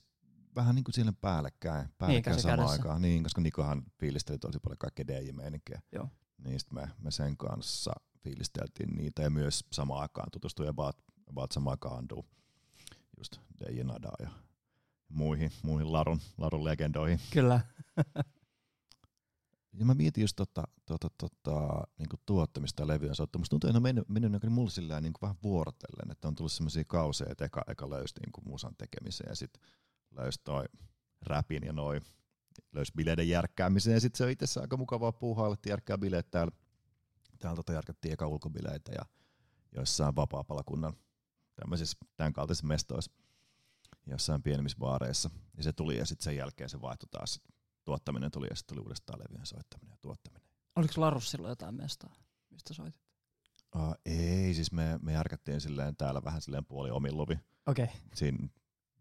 vähän 0.55 0.75
niin 0.75 0.83
kuin 0.83 0.93
siellä 0.93 1.13
päällekkäin, 1.21 1.89
päällekkäin 1.97 2.35
käsi 2.35 2.47
samaan 2.47 2.69
aikaan. 2.69 3.01
Niin, 3.01 3.23
koska 3.23 3.41
Nikohan 3.41 3.83
fiilisteli 3.99 4.39
tosi 4.39 4.59
paljon 4.59 4.77
kaikkea 4.77 5.07
DJ-meininkiä. 5.07 5.81
Joo. 5.91 6.09
Niin 6.37 6.59
sit 6.59 6.71
me, 6.71 6.89
me 6.99 7.11
sen 7.11 7.37
kanssa 7.37 7.91
fiilisteltiin 8.23 8.89
niitä 8.89 9.21
ja 9.21 9.29
myös 9.29 9.65
samaan 9.71 10.01
aikaan 10.01 10.31
tutustuin 10.31 10.69
about, 10.69 10.97
about 11.29 11.51
samaan 11.51 11.73
aikaan 11.73 11.97
Anduun. 11.97 12.25
Just 13.17 13.37
DJ 13.59 13.83
Nadaa 13.83 14.15
ja 14.19 14.29
muihin, 15.09 15.51
muihin 15.63 15.93
Larun, 15.93 16.19
Larun 16.37 16.63
legendoihin. 16.63 17.19
Kyllä. 17.33 17.61
Ja 19.73 19.85
mä 19.85 19.93
mietin 19.93 20.21
just 20.21 20.35
tota, 20.35 20.63
tota, 20.85 21.07
tota, 21.17 21.83
niin 21.97 22.09
tuottamista 22.25 22.83
ja 22.83 22.87
levyjen 22.87 23.15
soittamista. 23.15 23.39
Musta 23.39 23.49
tuntuu, 23.49 23.67
että 23.67 23.73
ne 23.73 23.77
on 23.77 23.83
mennyt, 23.83 24.09
mennyt 24.09 24.43
niin 24.43 24.51
mulle 24.51 24.69
sillä 24.69 25.01
niin 25.01 25.13
vähän 25.21 25.35
vuorotellen, 25.43 26.11
että 26.11 26.27
on 26.27 26.35
tullut 26.35 26.51
sellaisia 26.51 26.83
kauseja, 26.83 27.31
että 27.31 27.45
eka, 27.45 27.61
eka 27.67 27.89
löysi 27.89 28.13
niin 28.19 28.49
musan 28.49 28.75
tekemiseen 28.77 29.29
ja 29.29 29.35
sitten 29.35 29.61
löysi 30.11 30.39
toi 30.43 30.63
räpin 31.21 31.63
ja 31.65 31.73
noin 31.73 32.01
löysi 32.71 32.91
bileiden 32.95 33.29
järkkäämiseen 33.29 33.93
ja 33.93 34.01
sitten 34.01 34.17
se 34.17 34.23
on 34.23 34.29
itse 34.29 34.43
asiassa 34.43 34.61
aika 34.61 34.77
mukavaa 34.77 35.11
puuhailla, 35.11 35.53
että 35.53 35.69
järkkää 35.69 35.97
bileet 35.97 36.31
täällä. 36.31 36.51
Täällä 37.39 37.55
tota 37.55 37.73
järkättiin 37.73 38.13
eka 38.13 38.27
ulkobileitä 38.27 38.91
ja 38.91 39.05
joissain 39.71 40.15
vapaa-palakunnan 40.15 40.93
tämmöisissä 41.55 41.97
tämän 42.15 42.33
kaltaisissa 42.33 42.67
mestoissa 42.67 43.11
jossain 44.07 44.43
pienemmissä 44.43 44.77
baareissa. 44.77 45.29
Ja 45.57 45.63
se 45.63 45.73
tuli 45.73 45.97
ja 45.97 46.05
sitten 46.05 46.23
sen 46.23 46.35
jälkeen 46.35 46.69
se 46.69 46.81
vaihtui 46.81 47.09
taas. 47.11 47.41
Tuottaminen 47.85 48.31
tuli 48.31 48.47
ja 48.49 48.55
sitten 48.55 48.75
tuli 48.75 48.83
uudestaan 48.83 49.19
levyjen 49.19 49.45
soittaminen 49.45 49.91
ja 49.91 49.97
tuottaminen. 50.01 50.47
Oliko 50.75 50.93
Larus 50.97 51.31
silloin 51.31 51.49
jotain 51.49 51.75
mestaa, 51.75 52.15
mistä 52.49 52.73
soitit? 52.73 53.01
Uh, 53.75 53.95
ei, 54.05 54.53
siis 54.53 54.71
me, 54.71 54.99
me 55.01 55.13
järkättiin 55.13 55.61
silleen 55.61 55.95
täällä 55.95 56.23
vähän 56.23 56.41
silleen 56.41 56.65
puoli 56.65 56.91
omin 56.91 57.17
luvi. 57.17 57.39
Okei. 57.65 57.85
Okay. 57.85 57.97
Siinä 58.13 58.47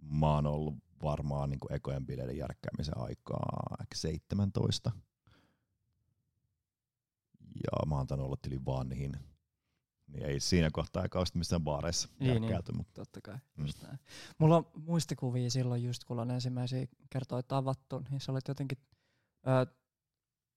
mä 0.02 0.34
oon 0.34 0.46
ollut 0.46 0.74
varmaan 1.02 1.50
niin 1.50 1.60
kuin 1.60 1.72
ekojen 1.72 2.06
bileiden 2.06 2.36
järkkäämisen 2.36 2.98
aikaa 2.98 3.76
ehkä 3.80 3.96
17. 3.96 4.90
Ja 7.54 7.86
mä 7.86 7.96
oon 7.96 8.06
tainnut 8.06 8.26
olla 8.26 8.36
yli 8.46 8.64
vanhin. 8.66 9.12
Niin 10.06 10.24
ei 10.26 10.40
siinä 10.40 10.70
kohtaa 10.72 11.02
eikä 11.02 11.18
ole 11.18 11.26
missään 11.34 11.62
baareissa 11.64 12.08
Niin, 12.20 12.32
järkkäyty, 12.32 12.72
mutta 12.72 12.92
Totta 12.94 13.20
kai. 13.20 13.38
Mm. 13.56 13.66
Näin. 13.82 13.98
Mulla 14.38 14.56
on 14.56 14.66
muistikuvia 14.74 15.50
silloin 15.50 15.84
just, 15.84 16.04
kun 16.04 16.20
on 16.20 16.30
ensimmäisiä 16.30 16.86
kertoja 17.10 17.42
tavattu, 17.42 18.02
niin 18.10 18.20
sä 18.20 18.32
olet 18.32 18.48
jotenkin, 18.48 18.78
ö, 19.46 19.66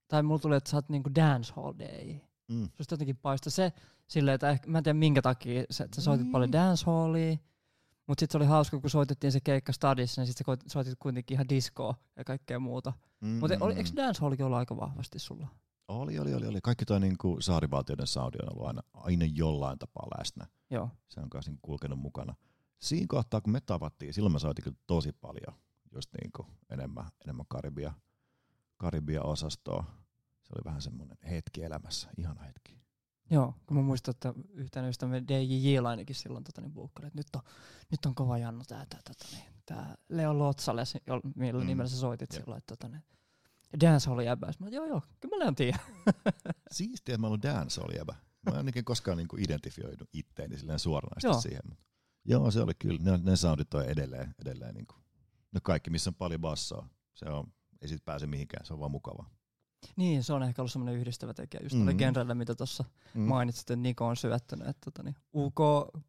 tai 0.07 0.23
mulla 0.23 0.39
tuli, 0.39 0.55
että 0.55 0.69
sä 0.69 0.77
oot 0.77 0.89
niinku 0.89 1.09
dancehall 1.15 1.73
day. 1.79 2.15
mm. 2.47 2.69
Susta 2.77 2.93
jotenkin 2.93 3.17
paistoi 3.17 3.51
se 3.51 3.73
silleen, 4.07 4.35
että 4.35 4.49
ehkä, 4.49 4.69
mä 4.69 4.77
en 4.77 4.83
tiedä 4.83 4.99
minkä 4.99 5.21
takia, 5.21 5.61
että 5.61 5.73
sä 5.95 6.01
soitit 6.01 6.25
Niin. 6.25 6.31
paljon 6.31 6.51
dancehallia, 6.51 7.37
mutta 8.07 8.21
sitten 8.21 8.31
se 8.31 8.37
oli 8.37 8.45
hauska, 8.45 8.79
kun 8.79 8.89
soitettiin 8.89 9.31
se 9.31 9.39
keikka 9.39 9.73
stadissa, 9.73 10.21
niin 10.21 10.27
sitten 10.27 10.57
sä 10.57 10.63
soitit 10.67 10.95
kuitenkin 10.99 11.35
ihan 11.35 11.49
discoa 11.49 11.95
ja 12.15 12.23
kaikkea 12.23 12.59
muuta. 12.59 12.93
Mm, 13.21 13.27
Mutta 13.27 13.57
oli, 13.61 13.73
eikö 13.73 13.89
dancehallikin 13.95 14.45
ollut 14.45 14.57
aika 14.57 14.77
vahvasti 14.77 15.19
sulla? 15.19 15.47
Oli, 15.87 16.19
oli, 16.19 16.33
oli, 16.33 16.47
oli. 16.47 16.59
Kaikki 16.63 16.85
toi 16.85 16.99
niinku 16.99 17.37
saarivaltioiden 17.39 18.07
saudi 18.07 18.37
on 18.43 18.49
ollut 18.53 18.67
aina, 18.67 18.81
aina 18.93 19.25
jollain 19.33 19.79
tapaa 19.79 20.07
läsnä. 20.17 20.47
Joo. 20.69 20.89
Se 21.09 21.19
on 21.19 21.29
kanssa 21.29 21.51
niinku 21.51 21.67
kulkenut 21.67 21.99
mukana. 21.99 22.35
Siinä 22.79 23.05
kohtaa, 23.09 23.41
kun 23.41 23.53
me 23.53 23.61
tavattiin, 23.61 24.13
silloin 24.13 24.33
mä 24.33 24.39
soitin 24.39 24.63
kyllä 24.63 24.77
tosi 24.87 25.11
paljon 25.11 25.59
just 25.91 26.09
niinku 26.21 26.45
enemmän, 26.69 27.05
enemmän 27.23 27.45
Karibia, 27.49 27.93
Karibia-osastoa. 28.77 29.83
Se 30.43 30.53
oli 30.55 30.63
vähän 30.65 30.81
semmoinen 30.81 31.17
hetki 31.29 31.63
elämässä, 31.63 32.09
ihana 32.17 32.41
hetki. 32.43 32.82
Joo, 33.29 33.53
kun 33.65 33.77
mä 33.77 33.83
muistan, 33.83 34.11
että 34.11 34.33
yhtenä 34.53 34.87
ystävämme 34.87 35.23
DJ 35.27 35.77
ainakin 35.87 36.15
silloin 36.15 36.43
tota, 36.43 36.61
niin 36.61 36.73
buukkali, 36.73 37.07
että 37.07 37.19
nyt 37.19 37.27
on, 37.35 37.41
nyt 37.91 38.05
on 38.05 38.15
kova 38.15 38.37
jannu 38.37 38.63
tää, 38.67 38.85
tää, 38.89 38.99
tota, 39.07 39.25
niin, 39.35 39.43
tää 39.65 39.95
Leo 40.09 40.33
jo- 41.07 41.21
millä 41.35 41.61
Mm. 41.61 41.67
nimellä 41.67 41.89
sä 41.89 41.97
soitit 41.97 42.33
Jep. 42.33 42.41
silloin, 42.41 42.57
että 42.57 42.75
tota, 42.75 42.89
niin, 42.89 43.03
dancehall 43.81 44.19
jäbä. 44.19 44.53
Mä 44.59 44.67
joo 44.69 44.85
joo, 44.85 45.01
kyllä 45.19 45.35
mä 45.35 45.39
Leon 45.39 45.55
tiedän. 45.55 45.79
Siistiä, 46.71 47.15
että 47.15 47.21
mä 47.21 47.27
oon 47.27 47.41
dance 47.41 47.81
oli 47.81 47.97
jäbä. 47.97 48.13
Mä 48.45 48.51
en 48.51 48.57
ainakin 48.57 48.85
koskaan 48.85 49.17
niinku 49.17 49.35
identifioidu 49.39 50.05
itteeni 50.13 50.57
silleen 50.57 50.79
suoranaisesti 50.79 51.27
Joo. 51.27 51.41
siihen. 51.41 51.61
Mutta 51.69 51.83
joo, 52.25 52.51
se 52.51 52.61
oli 52.61 52.73
kyllä. 52.79 52.99
Ne, 53.03 53.17
ne 53.23 53.35
soundit 53.35 53.73
on 53.73 53.85
edelleen, 53.85 54.35
edelleen 54.41 54.75
niinku, 54.75 54.95
no 55.51 55.59
kaikki, 55.63 55.89
missä 55.89 56.09
on 56.09 56.15
paljon 56.15 56.41
bassoa. 56.41 56.87
Se 57.13 57.25
on, 57.29 57.53
ei 57.81 57.87
siitä 57.87 58.05
pääse 58.05 58.27
mihinkään, 58.27 58.65
se 58.65 58.73
on 58.73 58.79
vaan 58.79 58.91
mukavaa. 58.91 59.29
Niin, 59.95 60.23
se 60.23 60.33
on 60.33 60.43
ehkä 60.43 60.61
ollut 60.61 60.71
semmoinen 60.71 60.99
yhdistävä 60.99 61.33
tekijä 61.33 61.63
just 61.63 61.75
Mm. 61.75 61.97
genrelle, 61.97 62.33
mitä 62.33 62.55
tuossa 62.55 62.83
Mm. 63.13 63.21
mainitsit, 63.21 63.61
että 63.61 63.75
Niko 63.75 64.07
on 64.07 64.17
syöttänyt. 64.17 64.67
Että 64.67 64.81
tota, 64.91 65.03
niin, 65.03 65.15
UK 65.33 65.59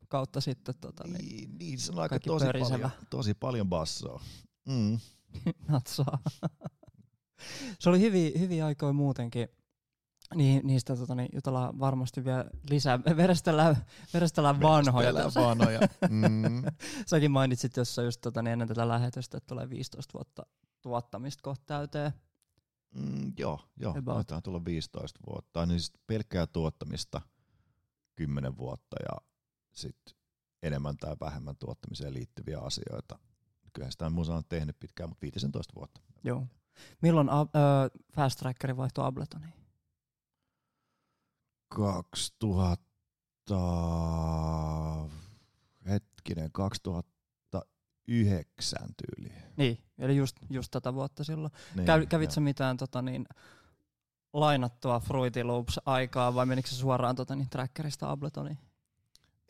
kautta 0.08 0.40
sitten 0.40 0.74
tota, 0.80 1.04
niin, 1.08 1.14
Niin, 1.28 1.58
niin, 1.58 1.78
se 1.78 1.92
on 1.92 1.98
aika 1.98 2.20
tosi 2.20 2.44
pörisevä. 2.46 2.70
paljon, 2.78 2.90
tosi 3.10 3.34
paljon 3.34 3.68
bassoa. 3.68 4.22
Mm. 4.68 4.98
natsaa. 5.68 6.18
se 7.78 7.88
oli 7.88 8.00
hyviä, 8.00 8.30
hyviä 8.38 8.66
aikoja 8.66 8.92
muutenkin. 8.92 9.48
Niin, 10.34 10.66
niistä 10.66 10.96
tota, 10.96 11.14
niin, 11.14 11.28
jutellaan 11.34 11.78
varmasti 11.80 12.24
vielä 12.24 12.44
lisää. 12.70 12.98
Verestellään, 13.16 13.76
verestellään 14.14 14.60
vanhoja. 14.60 15.12
Tässä. 15.12 15.40
vanhoja. 15.40 15.80
Mm. 16.10 16.62
Säkin 17.06 17.30
mainitsit 17.30 17.76
jossain 17.76 18.04
just 18.06 18.20
tota, 18.20 18.42
niin 18.42 18.52
ennen 18.52 18.68
tätä 18.68 18.88
lähetystä, 18.88 19.36
että 19.36 19.46
tulee 19.48 19.70
15 19.70 20.12
vuotta 20.14 20.46
tuottamista 20.82 21.42
kohta 21.42 21.64
täyteen. 21.66 22.12
Mm, 22.94 23.32
joo, 23.38 23.60
joo. 23.76 23.94
Taitaa 24.04 24.42
tulla 24.42 24.64
15 24.64 25.20
vuotta. 25.26 25.66
Niin 25.66 25.80
sit 25.80 25.94
pelkkää 26.06 26.46
tuottamista 26.46 27.20
10 28.16 28.56
vuotta 28.56 28.96
ja 29.02 29.20
sitten 29.72 30.14
enemmän 30.62 30.96
tai 30.96 31.16
vähemmän 31.20 31.56
tuottamiseen 31.56 32.14
liittyviä 32.14 32.58
asioita. 32.58 33.18
Kyllähän 33.72 33.92
sitä 33.92 34.10
musa 34.10 34.34
on 34.34 34.44
tehnyt 34.48 34.78
pitkään, 34.80 35.08
mutta 35.08 35.22
15 35.22 35.74
vuotta. 35.74 36.00
Joo. 36.24 36.46
Milloin 37.02 37.30
a, 37.30 37.40
ö, 37.40 37.44
Fast 38.12 38.38
Trackeri 38.38 38.76
vaihtoi 38.76 39.06
Abletoniin? 39.06 39.52
2000, 41.68 42.84
hetkinen, 45.88 46.52
2009 46.52 47.13
tyyli. 48.96 49.32
Niin, 49.56 49.78
eli 49.98 50.16
just, 50.16 50.36
just 50.50 50.70
tätä 50.70 50.94
vuotta 50.94 51.24
silloin. 51.24 51.52
Niin, 51.74 51.86
Käy, 51.86 52.06
kävit 52.06 52.30
joo. 52.30 52.34
sä 52.34 52.40
mitään 52.40 52.76
tota, 52.76 53.02
niin, 53.02 53.26
lainattua 54.32 55.00
Fruity 55.00 55.42
Loops-aikaa 55.42 56.34
vai 56.34 56.46
menikö 56.46 56.68
se 56.68 56.74
suoraan 56.74 57.16
tota, 57.16 57.36
niin, 57.36 57.50
trackerista 57.50 58.10
Abletoniin? 58.10 58.58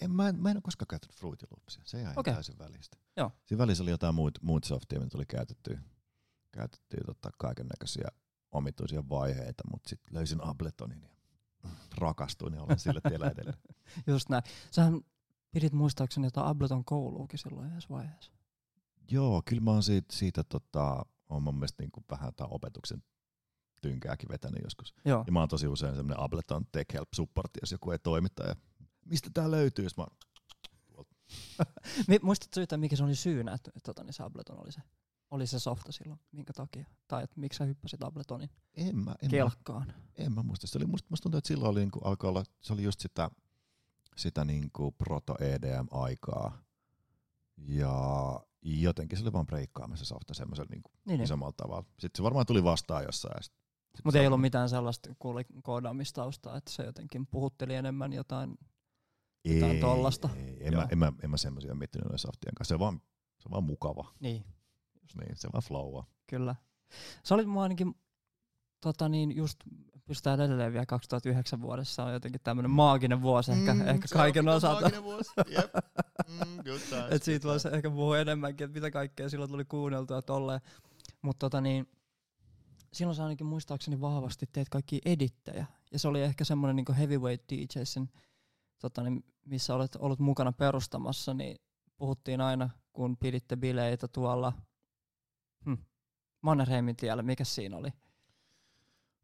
En, 0.00 0.10
mä, 0.10 0.28
en, 0.28 0.36
mä 0.36 0.50
en 0.50 0.56
ole 0.56 0.62
koskaan 0.62 0.86
käyttänyt 0.86 1.16
Fruity 1.16 1.46
Loopsia. 1.50 1.82
Se 1.84 2.00
jäi 2.00 2.12
okay. 2.16 2.34
täysin 2.34 2.58
välistä. 2.58 2.96
Joo. 3.16 3.30
Siinä 3.44 3.58
välissä 3.58 3.82
oli 3.82 3.90
jotain 3.90 4.14
muut, 4.14 4.38
muut 4.42 4.64
softia, 4.64 4.98
mitä 4.98 5.10
tuli 5.10 5.26
käytettyä, 5.26 5.80
käytettyä 6.52 7.00
tota 7.06 7.30
kaiken 7.38 7.66
näköisiä 7.66 8.08
omituisia 8.52 9.08
vaiheita, 9.08 9.62
mutta 9.70 9.88
sitten 9.88 10.14
löysin 10.14 10.44
Abletonin 10.44 11.02
ja 11.02 11.08
rakastuin 11.98 12.54
ja 12.54 12.62
olen 12.62 12.78
sillä 12.78 13.00
tiellä 13.08 13.26
edelleen. 13.26 13.58
Just 14.06 14.28
näin. 14.28 14.42
Sähän 14.70 15.00
pidit 15.50 15.72
muistaakseni 15.72 16.26
jotain 16.26 16.46
Ableton 16.46 16.84
kouluukin 16.84 17.38
silloin 17.38 17.70
yhdessä 17.70 17.88
vaiheessa. 17.88 18.32
Joo, 19.10 19.42
kyllä 19.44 19.62
mä 19.62 19.70
oon 19.70 19.82
siitä, 19.82 20.16
siitä 20.16 20.44
tota, 20.44 21.06
on 21.28 21.42
mun 21.42 21.54
mielestä 21.54 21.82
niin 21.82 21.90
kuin 21.90 22.04
vähän 22.10 22.34
tämän 22.34 22.52
opetuksen 22.52 23.02
tynkääkin 23.82 24.28
vetänyt 24.28 24.60
joskus. 24.64 24.94
Joo. 25.04 25.24
Ja 25.26 25.32
mä 25.32 25.38
oon 25.40 25.48
tosi 25.48 25.66
usein 25.66 25.94
semmoinen 25.94 26.24
Ableton 26.24 26.66
Tech 26.72 26.94
Help 26.94 27.08
supportti, 27.14 27.60
jos 27.62 27.72
joku 27.72 27.90
ei 27.90 27.98
toimita 27.98 28.42
ja 28.42 28.54
mistä 29.04 29.30
tää 29.34 29.50
löytyy, 29.50 29.84
jos 29.84 29.96
mä 29.96 30.06
Muistatko 32.22 32.60
yhtään, 32.60 32.80
mikä 32.80 32.96
se 32.96 33.04
oli 33.04 33.14
syynä, 33.14 33.54
että 33.54 33.70
että 33.76 33.86
tota, 33.86 34.04
niin 34.04 34.12
se 34.12 34.22
Ableton 34.22 34.60
oli 34.60 34.72
se, 34.72 34.80
oli 35.30 35.46
se 35.46 35.58
softa 35.58 35.92
silloin, 35.92 36.20
minkä 36.32 36.52
takia? 36.52 36.86
Tai 37.08 37.24
että 37.24 37.40
miksi 37.40 37.56
sä 37.56 37.64
hyppäsit 37.64 38.04
Abletonin 38.04 38.50
en 38.76 38.96
mä, 38.96 39.14
en 39.22 39.30
mä, 39.30 39.30
kelkkaan? 39.30 39.92
En 40.14 40.32
mä 40.32 40.42
muista. 40.42 40.66
Se 40.66 40.78
oli, 40.78 40.86
musta, 40.86 41.06
musta 41.10 41.22
tuntuu, 41.22 41.38
että 41.38 41.48
silloin 41.48 41.70
oli, 41.70 41.80
niinku, 41.80 41.98
alkoi 41.98 42.30
olla, 42.30 42.44
se 42.60 42.72
oli 42.72 42.82
just 42.82 43.00
sitä, 43.00 43.30
sitä 44.16 44.44
niinku 44.44 44.92
proto-EDM-aikaa. 44.92 46.58
Ja 47.56 48.40
jotenkin 48.64 49.18
se 49.18 49.24
oli 49.24 49.32
vaan 49.32 49.46
breikkaamassa 49.46 50.04
softa 50.04 50.34
semmoisella 50.34 50.68
niinku 50.70 50.90
Niin, 50.94 51.00
niin. 51.18 51.20
isommalla 51.24 51.54
tavalla. 51.56 51.84
Sitten 51.98 52.16
se 52.16 52.22
varmaan 52.22 52.46
tuli 52.46 52.64
vastaan 52.64 53.04
jossain. 53.04 53.40
Mutta 54.04 54.18
ei 54.18 54.26
on- 54.26 54.30
ollut 54.30 54.40
mitään 54.40 54.68
sellaista 54.68 55.08
koodaamistaustaa, 55.62 56.56
että 56.56 56.70
se 56.72 56.82
jotenkin 56.84 57.26
puhutteli 57.26 57.74
enemmän 57.74 58.12
jotain. 58.12 58.58
mitään 59.48 59.76
tollasta. 59.80 60.28
Ei, 60.36 60.66
en, 60.66 60.72
Joo. 60.72 60.82
mä, 60.82 60.88
en, 60.92 60.98
mä, 60.98 61.12
en 61.22 61.30
mä 61.30 61.36
semmoisia 61.36 61.74
miettinyt 61.74 62.04
noiden 62.04 62.18
softien 62.18 62.54
kanssa. 62.54 62.68
Se 62.68 62.74
on 62.74 62.80
vaan, 62.80 63.00
se 63.38 63.48
on 63.48 63.50
vaan 63.50 63.64
mukava. 63.64 64.14
Niin, 64.20 64.44
Niin, 65.20 65.36
se 65.36 65.48
vaan 65.52 65.62
flowaa. 65.62 66.06
kyllä. 66.26 66.56
Se 67.22 67.34
oli 67.34 67.46
mua 67.46 67.62
ainakin, 67.62 67.94
tota 68.80 69.08
niin, 69.08 69.36
just 69.36 69.58
pystytään 70.06 70.40
edelleen 70.40 70.72
vielä 70.72 70.86
2009 70.86 71.60
vuodessa 71.60 72.04
on 72.04 72.12
jotenkin 72.12 72.40
tämmöinen 72.40 72.70
maaginen 72.70 73.22
vuosi 73.22 73.52
ehkä, 73.52 73.74
Mm, 73.74 73.88
ehkä 73.88 74.08
kaiken 74.12 74.48
osalta. 74.48 74.80
maaginen 74.80 75.04
vuosi. 75.04 75.30
Jep. 75.48 75.74
Mm, 76.28 76.54
good 76.64 76.80
times, 76.90 77.06
Et 77.10 77.22
siitä 77.22 77.48
voisi 77.48 77.68
ehkä 77.68 77.90
puhua 77.90 78.18
enemmänkin, 78.18 78.64
että 78.64 78.74
mitä 78.74 78.90
kaikkea 78.90 79.28
silloin 79.28 79.50
tuli 79.50 79.64
kuunneltua 79.64 80.22
tolleen. 80.22 80.60
Mutta 81.22 81.38
tota 81.38 81.60
niin, 81.60 81.88
silloin 82.92 83.16
sä 83.16 83.22
ainakin 83.22 83.46
muistaakseni 83.46 84.00
vahvasti 84.00 84.46
teet 84.52 84.68
kaikki 84.68 85.00
edittejä. 85.04 85.66
Ja 85.92 85.98
se 85.98 86.08
oli 86.08 86.22
ehkä 86.22 86.44
semmoinen 86.44 86.76
niin 86.76 86.96
heavyweight 86.96 87.44
DJsin, 87.52 88.10
tota 88.80 89.02
niin, 89.02 89.24
missä 89.44 89.74
olet 89.74 89.96
ollut 89.96 90.18
mukana 90.18 90.52
perustamassa, 90.52 91.34
niin 91.34 91.56
puhuttiin 91.96 92.40
aina, 92.40 92.70
kun 92.92 93.16
piditte 93.16 93.56
bileitä 93.56 94.08
tuolla 94.08 94.52
hm, 95.64 95.74
Mannerheimin 96.40 96.96
tiellä. 96.96 97.22
Mikä 97.22 97.44
siinä 97.44 97.76
oli? 97.76 97.88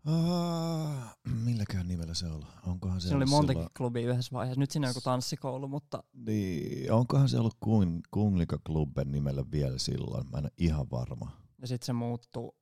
Ah, 0.06 1.16
milläkään 1.44 1.88
nimellä 1.88 2.14
se 2.14 2.26
oli? 2.26 2.44
Onkohan 2.66 3.00
se 3.00 3.04
Siinä 3.04 3.16
oli 3.16 3.26
montakin 3.26 3.56
silloin- 3.60 3.74
klubia 3.76 4.10
yhdessä 4.12 4.32
vaiheessa. 4.32 4.60
Nyt 4.60 4.70
siinä 4.70 4.86
on 4.86 4.90
joku 4.90 5.00
tanssikoulu, 5.00 5.68
mutta 5.68 6.02
Niin, 6.12 6.92
onkohan 6.92 7.28
se 7.28 7.38
ollut 7.38 7.56
Kung, 7.60 8.00
Kunglika 8.10 8.58
Klubben 8.66 9.12
nimellä 9.12 9.44
vielä 9.52 9.78
silloin? 9.78 10.30
Mä 10.30 10.38
en 10.38 10.44
ole 10.44 10.50
ihan 10.58 10.90
varma. 10.90 11.30
ja 11.60 11.66
sitten 11.66 11.86
se 11.86 11.92
muuttuu 11.92 12.56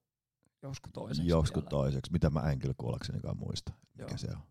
joskus 0.62 0.92
toiseksi. 0.92 1.28
Joskus 1.30 1.62
vielä. 1.62 1.70
toiseksi. 1.70 2.12
Mitä 2.12 2.30
mä 2.30 2.40
en 2.40 2.58
kyllä 2.58 2.74
kuollaksenikaan 2.78 3.38
muista, 3.38 3.72
mikä 3.98 4.10
Joo. 4.10 4.18
se 4.18 4.28
on. 4.30 4.42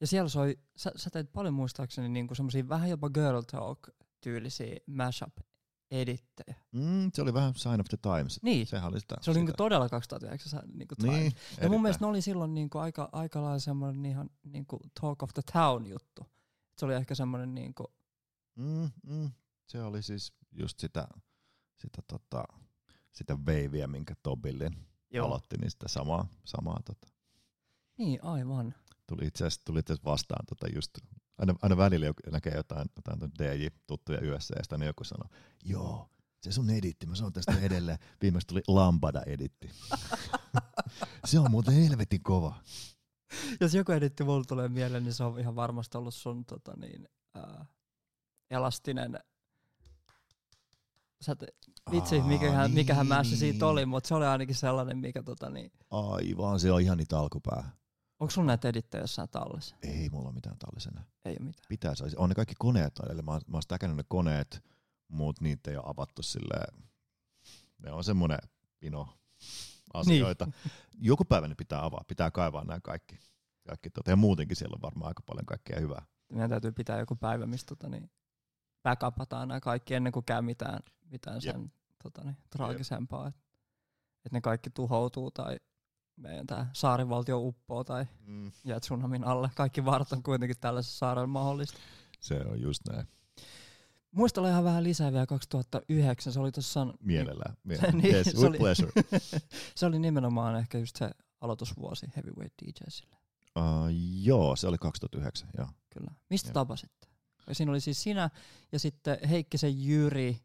Ja 0.00 0.06
siellä 0.06 0.28
soi, 0.28 0.58
sä, 0.76 0.92
sä 0.96 1.10
teit 1.10 1.32
paljon 1.32 1.54
muistaakseni 1.54 2.08
niinku 2.08 2.34
semmosia 2.34 2.68
vähän 2.68 2.90
jopa 2.90 3.10
girl 3.10 3.40
talk 3.40 3.78
tyylisiä 4.20 4.76
mashup 4.86 5.32
edittejä. 5.90 6.54
Mm, 6.72 7.10
se 7.14 7.22
oli 7.22 7.34
vähän 7.34 7.54
Sign 7.54 7.80
of 7.80 7.86
the 7.88 7.98
Times. 8.02 8.42
Niin, 8.42 8.66
se, 8.66 8.70
Sehän 8.70 8.90
oli 8.90 9.00
sitä. 9.00 9.16
se 9.20 9.30
oli 9.30 9.38
niinku 9.38 9.52
todella 9.56 9.88
2009 9.88 10.62
niinku. 10.74 10.94
Niin, 11.02 11.32
ja 11.60 11.68
mun 11.68 11.82
mielestä 11.82 12.04
ne 12.04 12.08
oli 12.08 12.22
silloin 12.22 12.54
niinku 12.54 12.78
aika, 12.78 13.08
aika 13.12 13.42
lailla 13.42 13.58
semmoinen 13.58 14.06
ihan 14.06 14.30
niinku 14.44 14.80
talk 15.00 15.22
of 15.22 15.30
the 15.34 15.42
town 15.52 15.86
juttu. 15.86 16.26
Se 16.78 16.86
oli 16.86 16.94
ehkä 16.94 17.14
semmoinen 17.14 17.54
niinku, 17.54 17.92
Mm, 18.56 18.90
mm. 19.06 19.30
Se 19.66 19.82
oli 19.82 20.02
siis 20.02 20.32
just 20.52 20.78
sitä, 20.78 21.08
sitä, 21.76 22.02
tota, 22.06 22.44
sitä 23.12 23.38
veiviä, 23.46 23.86
minkä 23.86 24.14
Tobillin 24.22 24.76
aloitti, 25.22 25.56
niin 25.56 25.70
sitä 25.70 25.88
samaa, 25.88 26.26
samaa 26.44 26.80
tota. 26.84 27.08
Niin, 27.98 28.24
aivan. 28.24 28.74
tuli 29.06 29.26
itse 29.26 29.44
asiassa, 29.46 29.64
tuli 29.64 29.78
itse 29.78 29.96
vastaan 30.04 30.46
tota 30.46 30.66
just, 30.74 30.98
aina, 31.40 31.54
aina 31.62 31.76
välillä 31.76 32.06
joku 32.06 32.20
näkee 32.30 32.52
jotain, 32.56 32.88
jotain 32.96 33.32
DJ-tuttuja 33.38 34.20
yössä 34.24 34.54
ja 34.58 34.62
sitten 34.62 34.82
joku 34.82 35.04
sanoo, 35.04 35.28
joo, 35.64 36.08
se 36.42 36.52
sun 36.52 36.70
editti, 36.70 37.06
mä 37.06 37.14
sanon 37.14 37.32
tästä 37.32 37.58
edelleen. 37.60 37.98
Viimeksi 38.22 38.46
tuli 38.46 38.62
Lambada 38.68 39.22
editti. 39.26 39.70
se 41.24 41.38
on 41.38 41.50
muuten 41.50 41.74
helvetin 41.74 42.22
kova. 42.22 42.54
Jos 43.60 43.74
joku 43.74 43.92
editti 43.92 44.24
mulle 44.24 44.44
tulee 44.48 44.68
mieleen, 44.68 45.04
niin 45.04 45.14
se 45.14 45.24
on 45.24 45.40
ihan 45.40 45.56
varmasti 45.56 45.98
ollut 45.98 46.14
sun 46.14 46.44
tota 46.44 46.72
niin, 46.76 47.08
ää, 47.34 47.66
elastinen 48.50 49.18
Sä 51.20 51.36
te, 51.36 51.46
vitsi, 51.90 52.18
Aa, 52.18 52.26
mikähän, 52.26 52.70
mikähän 52.70 53.06
niin, 53.06 53.16
mässä 53.16 53.36
siitä 53.36 53.56
niin. 53.56 53.64
oli, 53.64 53.86
mutta 53.86 54.08
se 54.08 54.14
oli 54.14 54.26
ainakin 54.26 54.54
sellainen, 54.54 54.98
mikä 54.98 55.22
tota 55.22 55.50
niin, 55.50 55.72
Aivan, 55.90 56.60
se 56.60 56.72
on 56.72 56.80
ihan 56.80 56.98
niitä 56.98 57.18
alkupää. 57.18 57.79
Onko 58.20 58.30
sun 58.30 58.46
näitä 58.46 58.68
edittejä 58.68 59.02
jossain 59.02 59.28
tallessa? 59.28 59.76
Ei 59.82 60.08
mulla 60.10 60.28
ole 60.28 60.34
mitään 60.34 60.58
tallisena. 60.58 61.04
Ei 61.24 61.36
ole 61.40 61.46
mitään. 61.46 61.66
Pitäisi, 61.68 62.02
olisi. 62.02 62.16
on 62.16 62.28
ne 62.28 62.34
kaikki 62.34 62.54
koneet, 62.58 63.00
eli 63.10 63.22
mä, 63.22 63.30
oon- 63.32 63.40
mä 63.46 63.56
oon 63.56 63.62
stäkännyt 63.62 63.96
ne 63.96 64.04
koneet, 64.08 64.64
mutta 65.08 65.44
niitä 65.44 65.70
ei 65.70 65.76
ole 65.76 65.84
avattu 65.86 66.22
silleen, 66.22 66.84
ne 67.78 67.92
on 67.92 68.04
semmoinen 68.04 68.38
pino 68.80 69.08
asioita. 69.94 70.44
Niin. 70.44 70.54
Joku 70.98 71.24
päivä 71.24 71.48
ne 71.48 71.54
pitää 71.54 71.84
avaa, 71.84 72.04
pitää 72.08 72.30
kaivaa 72.30 72.64
nämä 72.64 72.80
kaikki. 72.80 73.18
kaikki 73.66 73.90
tota, 73.90 74.10
ja 74.10 74.16
muutenkin 74.16 74.56
siellä 74.56 74.74
on 74.74 74.82
varmaan 74.82 75.08
aika 75.08 75.22
paljon 75.26 75.46
kaikkea 75.46 75.80
hyvää. 75.80 76.06
Meidän 76.32 76.50
täytyy 76.50 76.72
pitää 76.72 76.98
joku 76.98 77.16
päivä, 77.16 77.46
mistä 77.46 77.68
tota 77.68 77.88
niin, 77.88 78.10
backupataan 78.82 79.48
nämä 79.48 79.60
kaikki 79.60 79.94
ennen 79.94 80.12
kuin 80.12 80.24
käy 80.24 80.42
mitään, 80.42 80.80
mitään 81.04 81.40
Jep. 81.44 81.56
sen 81.56 81.72
tota 82.02 82.24
niin, 82.24 82.36
traagisempaa. 82.50 83.28
Että 83.28 83.40
et 84.26 84.32
ne 84.32 84.40
kaikki 84.40 84.70
tuhoutuu 84.70 85.30
tai 85.30 85.56
tämä 86.46 86.66
saarivaltio 86.72 87.38
uppoo 87.38 87.84
tai 87.84 88.06
Mm. 88.26 88.52
jää 88.64 88.80
tsunamin 88.80 89.24
alle. 89.24 89.50
Kaikki 89.54 89.84
varat 89.84 90.12
on 90.12 90.22
kuitenkin 90.22 90.56
tällaisessa 90.60 90.98
saarella 90.98 91.26
mahdollista. 91.26 91.78
Se 92.20 92.34
on 92.46 92.60
just 92.60 92.82
näin. 92.88 93.06
Muistella 94.10 94.48
ihan 94.48 94.64
vähän 94.64 94.84
lisää 94.84 95.12
vielä 95.12 95.26
2009. 95.26 96.32
Se 96.32 96.40
oli 96.40 96.52
tuossa... 96.52 96.86
Mielellään. 97.00 97.56
Niin, 97.64 97.80
Mielellään. 97.80 98.14
yes, 98.14 98.26
se 98.26 98.32
with 98.32 98.44
oli- 98.48 98.58
pleasure. 98.58 98.92
se 99.76 99.86
oli 99.86 99.98
nimenomaan 99.98 100.56
ehkä 100.56 100.78
just 100.78 100.96
se 100.96 101.10
aloitusvuosi 101.40 102.06
Heavyweight 102.16 102.54
DJsille. 102.62 103.16
Uh, 103.58 103.64
joo, 104.22 104.56
se 104.56 104.68
oli 104.68 104.78
2009, 104.78 105.48
joo. 105.58 105.68
Kyllä. 105.90 106.10
Mistä 106.30 106.48
Joo. 106.48 106.54
tapasitte? 106.54 107.06
Ja 107.48 107.54
siinä 107.54 107.70
oli 107.72 107.80
siis 107.80 108.02
sinä 108.02 108.30
ja 108.72 108.78
sitten 108.78 109.18
Heikkisen 109.28 109.84
Jyri, 109.84 110.40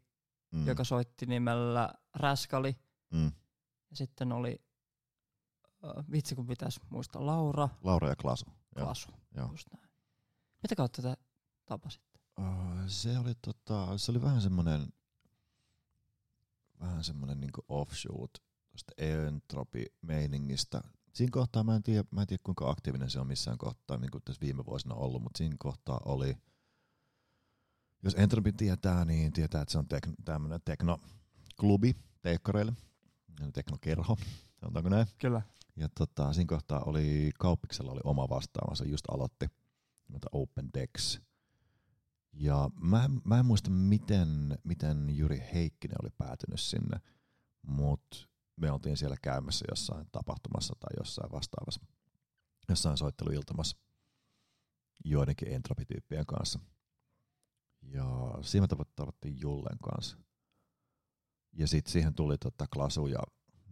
Mm. 0.52 0.66
joka 0.66 0.84
soitti 0.84 1.26
nimellä 1.26 1.90
Räskali. 2.14 2.76
Mm. 3.12 3.24
Ja 3.90 3.96
sitten 3.96 4.32
oli 4.32 4.60
vitsi 6.12 6.34
kun 6.34 6.46
pitäisi 6.46 6.80
muistaa, 6.90 7.26
Laura 7.26 7.68
Laura 7.82 8.08
ja 8.08 8.16
Klasu. 8.16 8.46
Joo. 8.76 8.86
Klasu. 8.86 9.08
joo. 9.36 9.48
Just 9.50 9.68
näin. 9.72 9.88
Mitä 10.62 10.76
kautta 10.76 11.02
te 11.02 11.16
tapasitte? 11.66 12.18
Uh, 12.38 12.46
se 12.86 13.18
oli 13.18 13.34
tota, 13.34 13.98
se 13.98 14.10
oli 14.10 14.22
vähän 14.22 14.40
semmonen 14.40 14.92
vähän 16.80 17.04
semmonen 17.04 17.40
niinku 17.40 17.64
offshoot 17.68 18.30
tosta 18.70 18.92
entropi-meiningistä. 18.98 20.80
Siinä 21.12 21.30
kohtaa 21.30 21.64
mä 21.64 21.76
en 21.76 21.82
tiedä, 21.82 22.04
mä 22.10 22.20
en 22.20 22.26
tiedä 22.26 22.42
kuinka 22.44 22.70
aktiivinen 22.70 23.10
se 23.10 23.20
on 23.20 23.26
missään 23.26 23.58
kohtaa, 23.58 23.96
niin 23.96 24.10
kuin 24.10 24.22
tässä 24.24 24.40
viime 24.40 24.66
vuosina 24.66 24.94
ollut, 24.94 25.22
mutta 25.22 25.38
siinä 25.38 25.56
kohtaa 25.58 26.00
oli, 26.04 26.36
jos 28.02 28.14
Entropi 28.14 28.52
tietää, 28.52 29.04
niin 29.04 29.32
tietää, 29.32 29.62
että 29.62 29.72
se 29.72 29.78
on 29.78 29.88
tek, 29.88 30.08
tämmönen 30.24 30.60
teknoklubi 30.64 31.96
teekkareille, 32.22 32.72
teknokerho, 33.52 34.16
sanotaanko 34.60 34.88
näin. 34.88 35.06
Kyllä. 35.18 35.42
Ja 35.76 35.88
tota, 35.98 36.32
siinä 36.32 36.48
kohtaa 36.48 36.80
oli 36.80 37.30
Kauppiksella 37.38 37.92
oli 37.92 38.00
oma 38.04 38.28
vastaavansa, 38.28 38.84
just 38.84 39.04
aloitti 39.10 39.46
nimeltä 40.08 40.26
Open 40.32 40.70
Decks. 40.74 41.20
Ja 42.32 42.70
mä, 42.80 43.10
mä 43.24 43.38
en 43.38 43.46
muista, 43.46 43.70
miten, 43.70 44.58
miten 44.64 45.16
Juri 45.16 45.42
Heikkinen 45.54 45.96
oli 46.02 46.10
päätynyt 46.18 46.60
sinne, 46.60 47.00
mutta 47.62 48.16
me 48.56 48.70
oltiin 48.72 48.96
siellä 48.96 49.16
käymässä 49.22 49.64
jossain 49.70 50.06
tapahtumassa 50.12 50.74
tai 50.80 50.90
jossain 50.98 51.32
vastaavassa, 51.32 51.80
jossain 52.68 52.98
soitteluiltamassa 52.98 53.76
joidenkin 55.04 55.52
entropityyppien 55.52 56.26
kanssa. 56.26 56.60
Ja 57.82 58.04
siinä 58.42 58.62
me 58.62 58.66
tavat- 58.76 58.92
tavattiin 58.96 59.40
Jullen 59.40 59.78
kanssa. 59.78 60.16
Ja 61.52 61.68
sitten 61.68 61.92
siihen 61.92 62.14
tuli 62.14 62.38
tota 62.38 62.66
Klasu 62.72 63.06
ja 63.06 63.20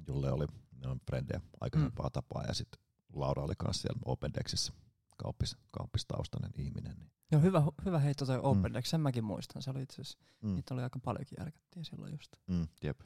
Julle 0.07 0.33
oli, 0.33 0.47
ne 0.85 0.91
on 0.91 1.01
frendejä 1.07 1.41
aikaisempaa 1.61 2.07
mm. 2.07 2.13
tapaa 2.13 2.45
ja 2.45 2.55
sitten 2.55 2.81
Laura 3.13 3.43
oli 3.43 3.55
kanssa 3.59 3.83
siellä 3.83 4.01
Open 4.05 4.35
Decksissä 4.35 4.73
kauppis, 5.17 5.57
kauppistaustainen 5.71 6.51
ihminen. 6.59 6.97
Niin. 6.99 7.11
Joo, 7.33 7.41
hyvä, 7.41 7.63
hyvä 7.85 7.99
heitto 7.99 8.27
toi 8.27 8.37
Mm. 8.39 8.45
Open 8.45 8.75
Deck, 8.75 8.87
sen 8.87 9.01
mäkin 9.01 9.25
muistan. 9.25 9.63
Se 9.63 9.71
oli 9.71 9.83
itse 9.83 9.95
asiassa, 10.03 10.19
Mm. 10.43 10.55
niitä 10.55 10.75
oli 10.75 10.83
aika 10.83 10.99
paljonkin 10.99 11.37
järkättiin 11.39 11.85
silloin 11.85 12.13
just. 12.13 12.33
Mm, 12.47 12.69
jep. 12.83 13.01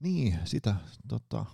Niin, 0.00 0.38
sitä 0.44 0.76
tota, 1.08 1.46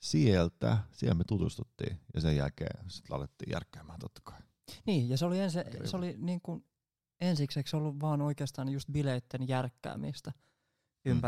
sieltä, 0.00 0.78
siellä 0.92 1.14
me 1.14 1.24
tutustuttiin 1.24 2.00
ja 2.14 2.20
sen 2.20 2.36
jälkeen 2.36 2.90
sitten 2.90 3.16
alettiin 3.16 3.52
järkkäämään 3.52 3.98
totta 3.98 4.20
kai. 4.24 4.40
Niin, 4.86 5.08
ja 5.08 5.18
se 5.18 5.24
oli, 5.24 5.40
ensi, 5.40 5.58
se 5.84 5.96
oli 5.96 6.14
niin 6.18 6.40
kuin 6.40 6.64
ensikseksi 7.20 7.76
ollut 7.76 8.00
vaan 8.00 8.22
oikeastaan 8.22 8.68
just 8.68 8.88
bileitten 8.92 9.48
järkkäämistä 9.48 10.32
Mm. 11.04 11.20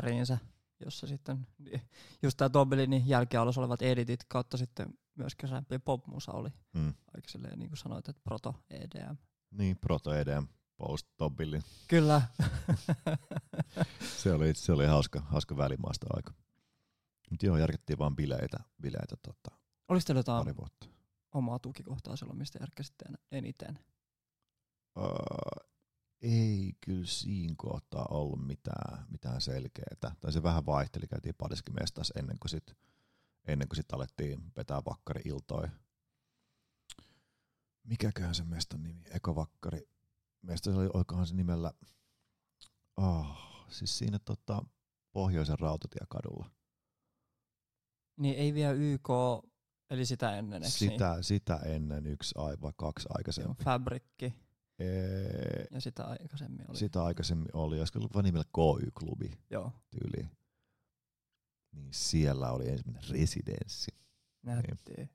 Jossa 0.85 1.06
sitten 1.06 1.47
just 2.23 2.37
tää 2.37 2.52
Dobelinin 2.52 3.08
jälkialossa 3.08 3.61
olevat 3.61 3.82
editit 3.82 4.25
kautta 4.28 4.56
sitten 4.56 4.99
myöskin 5.14 5.49
rämpi 5.49 5.78
popmusa 5.78 6.32
oli 6.32 6.49
Mm. 6.75 6.94
aika 7.14 7.28
silleen 7.28 7.58
niin 7.58 7.68
kuin 7.68 7.78
sanoit, 7.78 8.08
että 8.08 8.23
proto 8.25 8.54
EDM. 8.70 9.16
Niin, 9.50 9.76
Proto 9.76 10.14
EDM, 10.14 10.47
Post 10.76 11.06
Tobillin. 11.16 11.62
Kyllä. 11.88 12.23
Se 14.16 14.32
oli, 14.32 14.54
se 14.54 14.73
oli 14.73 14.87
hauska, 14.87 15.20
hauska 15.20 15.56
välimaasta 15.56 16.06
aika. 16.11 16.32
Mutta 17.30 17.47
joo, 17.47 17.56
järkettiin 17.56 17.99
vaan 17.99 18.16
bileitä, 18.16 18.56
bileitä 18.82 19.16
tota, 19.23 19.56
Oliko 19.88 20.02
teillä 20.06 20.18
jotain 20.18 20.44
pari 20.44 20.56
vuotta. 20.56 20.87
omaa 21.35 21.58
tukikohtaa 21.58 22.16
silloin, 22.16 22.38
mistä 22.38 22.58
järkkäsitte 22.61 23.04
en- 23.08 23.18
eniten? 23.32 23.78
Uh, 24.99 25.67
ei 26.22 26.72
kyllä 26.80 27.06
siinä 27.06 27.54
kohtaa 27.56 28.06
ollut 28.10 28.46
mitään, 28.46 29.06
mitään 29.10 29.40
selkeää. 29.40 30.16
Tai 30.20 30.32
se 30.32 30.42
vähän 30.42 30.66
vaihteli, 30.66 31.06
käytiin 31.06 31.34
pariskin 31.38 31.75
mestassa 31.80 32.14
ennen 32.18 32.38
kuin 32.38 32.50
sit, 32.50 32.76
ennen 33.48 33.68
kuin 33.68 33.76
sit 33.76 33.92
alettiin 33.92 34.52
vetää 34.56 34.82
vakkari 34.87 35.22
iltoi. 35.25 35.68
Mikäköhän 37.84 38.34
se 38.34 38.44
mestan 38.44 38.82
nimi? 38.82 39.02
Eka 39.10 39.34
vakkari. 39.34 39.88
Mesta 40.42 40.70
oli 40.70 40.90
oikohan 40.94 41.26
se 41.26 41.34
nimellä, 41.34 41.72
oh, 42.96 43.26
siis 43.68 43.98
siinä 43.98 44.18
tota, 44.18 44.62
Pohjoisen 45.12 45.59
rautatiekadulla. 45.59 46.50
Niin 48.16 48.38
ei 48.38 48.54
vielä 48.54 48.72
YK, 48.72 49.09
eli 49.90 50.07
sitä 50.07 50.37
ennen, 50.37 50.70
Sitä, 50.70 51.22
sitä 51.22 51.57
ennen 51.57 52.07
yksi 52.07 52.35
ai, 52.38 52.57
vai 52.61 52.72
kaksi 52.76 53.09
niin? 53.09 53.16
Aikaisemmin. 53.18 53.57
Fabrikki 53.57 54.35
Ee, 54.79 55.67
ja 55.71 55.81
sitä 55.81 56.05
aikaisemmin 56.05 56.71
oli. 56.71 56.79
sitä 56.79 57.05
aikaisemmin 57.05 57.49
oli, 57.53 57.79
olisiko 57.79 57.99
ollut 57.99 58.25
nimellä 58.25 58.45
KY-klubi. 58.45 59.38
Joo, 59.51 59.73
tyyliin. 59.91 60.31
Niin 61.73 61.95
siellä 61.95 62.53
oli 62.53 62.69
ensimmäinen 62.69 63.11
residenssi. 63.11 63.91
näyttiin. 64.43 65.11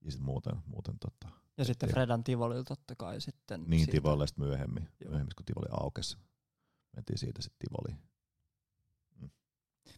Ja 0.00 0.10
sitten 0.10 0.24
muuten, 0.26 0.52
muuten 0.66 0.98
tota, 0.98 1.28
Ja 1.56 1.64
sitten. 1.64 1.88
Fredan 1.90 2.24
Tivolilla 2.24 2.64
totta 2.64 2.94
kai 2.96 3.20
sitten. 3.20 3.64
niin 3.66 3.78
siitä- 3.80 3.92
Tivolle 3.92 4.26
sitten 4.26 4.46
myöhemmin, 4.46 4.88
Joo. 5.00 5.10
myöhemmin 5.10 5.32
kun 5.36 5.44
Tivoli 5.46 5.66
aukesi. 5.70 6.16
Mentiin 6.96 7.18
siitä 7.18 7.42
sitten 7.42 7.68
Tivoliin. 7.68 8.02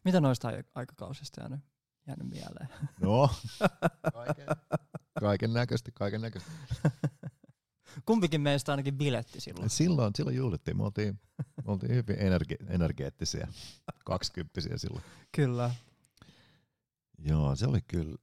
Mitä 0.04 0.20
noista 0.20 0.48
ai- 0.48 0.64
aikakausista 0.74 1.40
jäänyt, 1.40 1.60
jäänyt 2.06 2.28
mieleen? 2.28 2.68
No, 3.00 3.30
kaiken, 4.14 4.46
kaiken 5.20 5.52
näköisesti, 5.52 5.92
kaiken 5.94 6.20
näköisesti. 6.20 6.52
Kumpikin 8.06 8.40
meistä 8.40 8.72
ainakin 8.72 8.98
biletti 8.98 9.40
silloin. 9.40 9.70
Silloin, 9.70 10.12
silloin 10.16 10.36
juhlittiin, 10.36 10.76
me 10.76 10.84
oltiin, 10.84 11.20
me 11.38 11.72
oltiin 11.72 11.94
hyvin 11.94 12.16
energi, 12.18 12.56
energeettisiä, 12.66 13.48
kaksikymppisiä 14.04 14.78
silloin. 14.78 15.04
Kyllä. 15.32 15.74
Joo, 17.18 17.56
se 17.56 17.66
oli 17.66 17.80
kyllä 17.88 18.16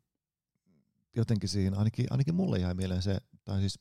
jotenkin 1.15 1.49
siinä, 1.49 1.77
ainakin, 1.77 2.05
ainakin 2.09 2.35
mulle 2.35 2.59
jäi 2.59 2.73
mieleen 2.73 3.01
se, 3.01 3.17
tai 3.45 3.59
siis 3.59 3.79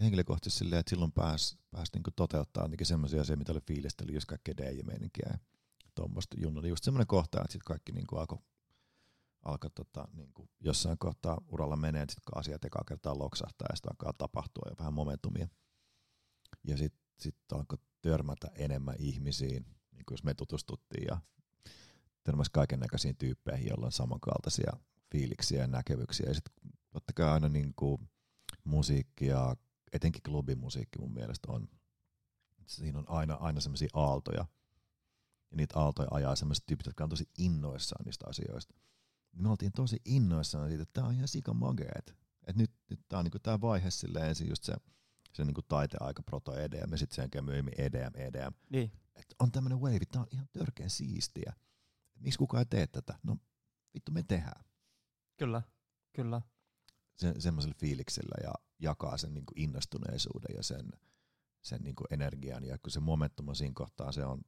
henkilökohtaisesti 0.00 0.58
silleen, 0.58 0.80
että 0.80 0.90
silloin 0.90 1.12
pääsi 1.12 1.58
pääs 1.70 1.88
niinku 1.94 2.10
toteuttaa 2.16 2.62
ainakin 2.62 2.86
semmoisia 2.86 3.20
asioita, 3.20 3.38
mitä 3.38 3.52
oli 3.52 3.60
fiilisteli, 3.66 4.14
just 4.14 4.26
kaikkea 4.26 4.54
DJ-meininkiä 4.56 5.28
ja 5.30 5.38
tuommoista 5.94 6.36
junnoa. 6.40 6.66
Just 6.66 6.84
semmoinen 6.84 7.06
kohta, 7.06 7.38
että 7.38 7.52
sitten 7.52 7.66
kaikki 7.66 7.92
niinku 7.92 8.16
alkoi 8.16 8.38
alko 9.46 9.68
tota, 9.68 10.08
niinku 10.12 10.48
jossain 10.60 10.98
kohtaa 10.98 11.38
uralla 11.48 11.76
menee, 11.76 12.02
että 12.02 12.14
sit 12.14 12.24
kun 12.24 12.38
asiat 12.38 12.64
ekaa 12.64 12.84
kertaa 12.88 13.18
loksahtaa 13.18 13.66
ja 13.70 13.76
sitten 13.76 13.90
alkaa 13.92 14.12
tapahtua 14.18 14.70
ja 14.70 14.76
vähän 14.78 14.94
momentumia. 14.94 15.48
Ja 16.64 16.76
sitten 16.76 17.02
sit 17.20 17.36
alkoi 17.52 17.78
törmätä 18.02 18.48
enemmän 18.54 18.94
ihmisiin, 18.98 19.66
niin 19.92 20.04
kuin 20.06 20.14
jos 20.14 20.24
me 20.24 20.34
tutustuttiin 20.34 21.06
ja 21.08 21.20
törmäsi 22.24 22.50
kaiken 22.52 22.80
näköisiin 22.80 23.16
tyyppeihin, 23.16 23.68
joilla 23.68 23.86
on 23.86 23.92
samankaltaisia 23.92 24.72
fiiliksiä 25.12 25.60
ja 25.60 25.66
näkemyksiä. 25.66 26.26
Ja 26.28 26.34
sitten 26.34 26.54
totta 26.92 27.12
kai 27.12 27.28
aina 27.28 27.48
niin 27.48 27.72
kuin 27.76 28.08
musiikki 28.64 29.26
ja 29.26 29.56
etenkin 29.92 30.22
klubimusiikki 30.22 30.98
mun 30.98 31.14
mielestä 31.14 31.52
on, 31.52 31.68
siinä 32.66 32.98
on 32.98 33.08
aina, 33.08 33.34
aina 33.34 33.60
semmoisia 33.60 33.88
aaltoja. 33.94 34.46
Ja 35.50 35.56
niitä 35.56 35.78
aaltoja 35.78 36.08
ajaa 36.10 36.36
semmoiset 36.36 36.66
tyypit, 36.66 36.86
jotka 36.86 37.04
on 37.04 37.10
tosi 37.10 37.28
innoissaan 37.38 38.04
niistä 38.04 38.26
asioista. 38.28 38.74
Me 39.36 39.48
oltiin 39.48 39.72
tosi 39.72 39.96
innoissaan 40.04 40.68
siitä, 40.68 40.82
että 40.82 41.00
tää 41.00 41.08
on 41.08 41.14
ihan 41.14 41.28
sika 41.28 41.54
mageet. 41.54 42.16
Et 42.46 42.56
nyt, 42.56 42.70
nyt 42.90 43.00
tää 43.08 43.18
on 43.18 43.24
niinku 43.24 43.38
tää 43.38 43.60
vaihe 43.60 43.90
silleen 43.90 44.28
ensin 44.28 44.48
just 44.48 44.64
se, 44.64 44.74
se 45.32 45.44
niinku 45.44 45.62
taiteaika 45.62 46.22
proto 46.22 46.54
EDM 46.54 46.90
ja 46.90 46.98
sitten 46.98 47.16
sen 47.16 47.22
jälkeen 47.22 47.44
myöhemmin 47.44 47.74
EDM, 47.78 48.12
EDM. 48.14 48.52
Niin. 48.70 48.92
Et 49.14 49.34
on 49.38 49.52
tämmönen 49.52 49.80
wave, 49.80 49.98
tää 50.12 50.22
on 50.22 50.28
ihan 50.32 50.48
törkeän 50.52 50.90
siistiä. 50.90 51.52
Miksi 52.20 52.38
kukaan 52.38 52.60
ei 52.60 52.66
tee 52.66 52.86
tätä? 52.86 53.18
No 53.22 53.36
vittu 53.94 54.12
me 54.12 54.22
tehdään 54.22 54.64
Kyllä. 55.36 55.62
Kyllä. 56.12 56.42
se, 57.14 57.34
semmoisella 57.38 57.76
fiiliksellä 57.80 58.34
ja 58.42 58.52
jakaa 58.78 59.18
sen 59.18 59.34
niin 59.34 59.46
kuin 59.46 59.60
innostuneisuuden 59.60 60.56
ja 60.56 60.62
sen, 60.62 60.88
sen 61.62 61.82
niin 61.82 61.94
kuin 61.94 62.06
energian. 62.10 62.64
Ja 62.64 62.78
kun 62.78 62.90
se 62.90 63.00
momentum 63.00 63.48
on 63.48 63.56
siinä 63.56 63.74
kohtaa, 63.74 64.12
se 64.12 64.24
on, 64.24 64.40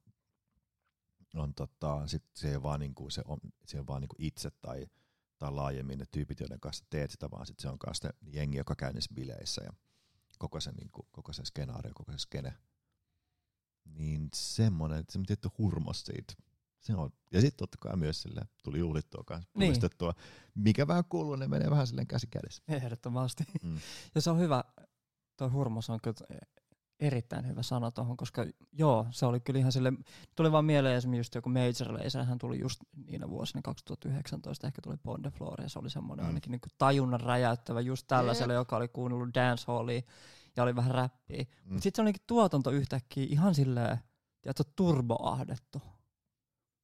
on 1.35 1.53
tota, 1.53 2.07
sit 2.07 2.23
se 2.35 2.49
ei 2.49 2.55
ole 2.55 2.63
vaan, 2.63 2.79
niin 2.79 2.95
kuin, 2.95 3.11
se 3.11 3.21
on, 3.25 3.39
se 3.65 3.79
on 3.79 3.87
vaan 3.87 4.01
niin 4.01 4.09
kuin 4.09 4.23
itse 4.25 4.49
tai, 4.61 4.87
tai 5.37 5.51
laajemmin 5.51 5.99
ne 5.99 6.05
tyypit, 6.11 6.39
joiden 6.39 6.59
kanssa 6.59 6.85
teet 6.89 7.11
sitä, 7.11 7.31
vaan 7.31 7.45
sit 7.45 7.59
se 7.59 7.69
on 7.69 7.77
myös 7.87 7.97
se 7.97 8.09
jengi, 8.33 8.57
joka 8.57 8.75
käy 8.75 8.93
niissä 8.93 9.13
bileissä 9.15 9.63
ja 9.63 9.73
koko 10.39 10.59
se, 10.59 10.71
niin 10.71 10.89
kuin, 10.91 11.07
koko 11.11 11.33
se 11.33 11.45
skenaario, 11.45 11.91
koko 11.95 12.11
se 12.11 12.17
skene. 12.17 12.53
Niin 13.85 14.29
semmoinen, 14.35 15.03
se 15.09 15.19
on 15.19 15.25
tietty 15.25 15.49
hurmos 15.57 16.01
siitä. 16.05 16.33
Se 16.79 16.95
on. 16.95 17.09
Ja 17.31 17.41
sitten 17.41 17.57
totta 17.57 17.77
kai 17.81 17.97
myös 17.97 18.21
sille 18.21 18.41
tuli 18.63 18.79
juhlittua 18.79 19.23
kanssa, 19.25 19.49
Niin. 19.53 19.69
puistettua. 19.69 20.13
Mikä 20.55 20.87
vähän 20.87 21.03
kuuluu, 21.09 21.35
ne 21.35 21.47
menee 21.47 21.69
vähän 21.69 21.87
silleen 21.87 22.07
käsi 22.07 22.27
kädessä. 22.27 22.63
Ehdottomasti. 22.67 23.43
Mm. 23.63 23.79
Ja 24.15 24.21
se 24.21 24.29
on 24.29 24.39
hyvä, 24.39 24.63
toi 25.37 25.49
hurmos 25.49 25.89
on 25.89 25.99
kyllä 26.03 26.39
erittäin 26.99 27.47
hyvä 27.47 27.63
sana 27.63 27.91
tuohon, 27.91 28.17
koska 28.17 28.45
joo, 28.71 29.07
se 29.11 29.25
oli 29.25 29.39
kyllä 29.39 29.59
ihan 29.59 29.71
sille, 29.71 29.93
tuli 30.35 30.51
vaan 30.51 30.65
mieleen 30.65 30.95
esimerkiksi 30.95 31.19
just 31.19 31.35
joku 31.35 31.49
Major 31.49 31.93
Lazer, 31.93 32.23
hän 32.23 32.37
tuli 32.37 32.59
just 32.59 32.79
niinä 33.05 33.29
vuosina 33.29 33.61
2019, 33.61 34.67
ehkä 34.67 34.81
tuli 34.81 34.97
Bond 35.03 35.21
the 35.21 35.29
Floor, 35.37 35.61
ja 35.61 35.69
se 35.69 35.79
oli 35.79 35.89
semmoinen 35.89 36.25
Mm. 36.25 36.27
ainakin 36.27 36.51
niin 36.51 36.61
tajunnan 36.77 37.19
räjäyttävä 37.21 37.81
just 37.81 38.07
tällaiselle, 38.07 38.53
joka 38.53 38.77
oli 38.77 38.87
kuunnellut 38.87 39.33
dancehallia 39.35 40.01
ja 40.57 40.63
oli 40.63 40.75
vähän 40.75 40.91
räppiä. 40.95 41.43
Mm. 41.43 41.71
Mutta 41.73 41.83
sitten 41.83 41.95
se 41.95 42.01
olikin 42.01 42.23
tuotanto 42.27 42.71
yhtäkkiä 42.71 43.25
ihan 43.29 43.55
silleen, 43.55 43.97
tiedätkö, 44.41 44.63
turboahdettu, 44.75 45.81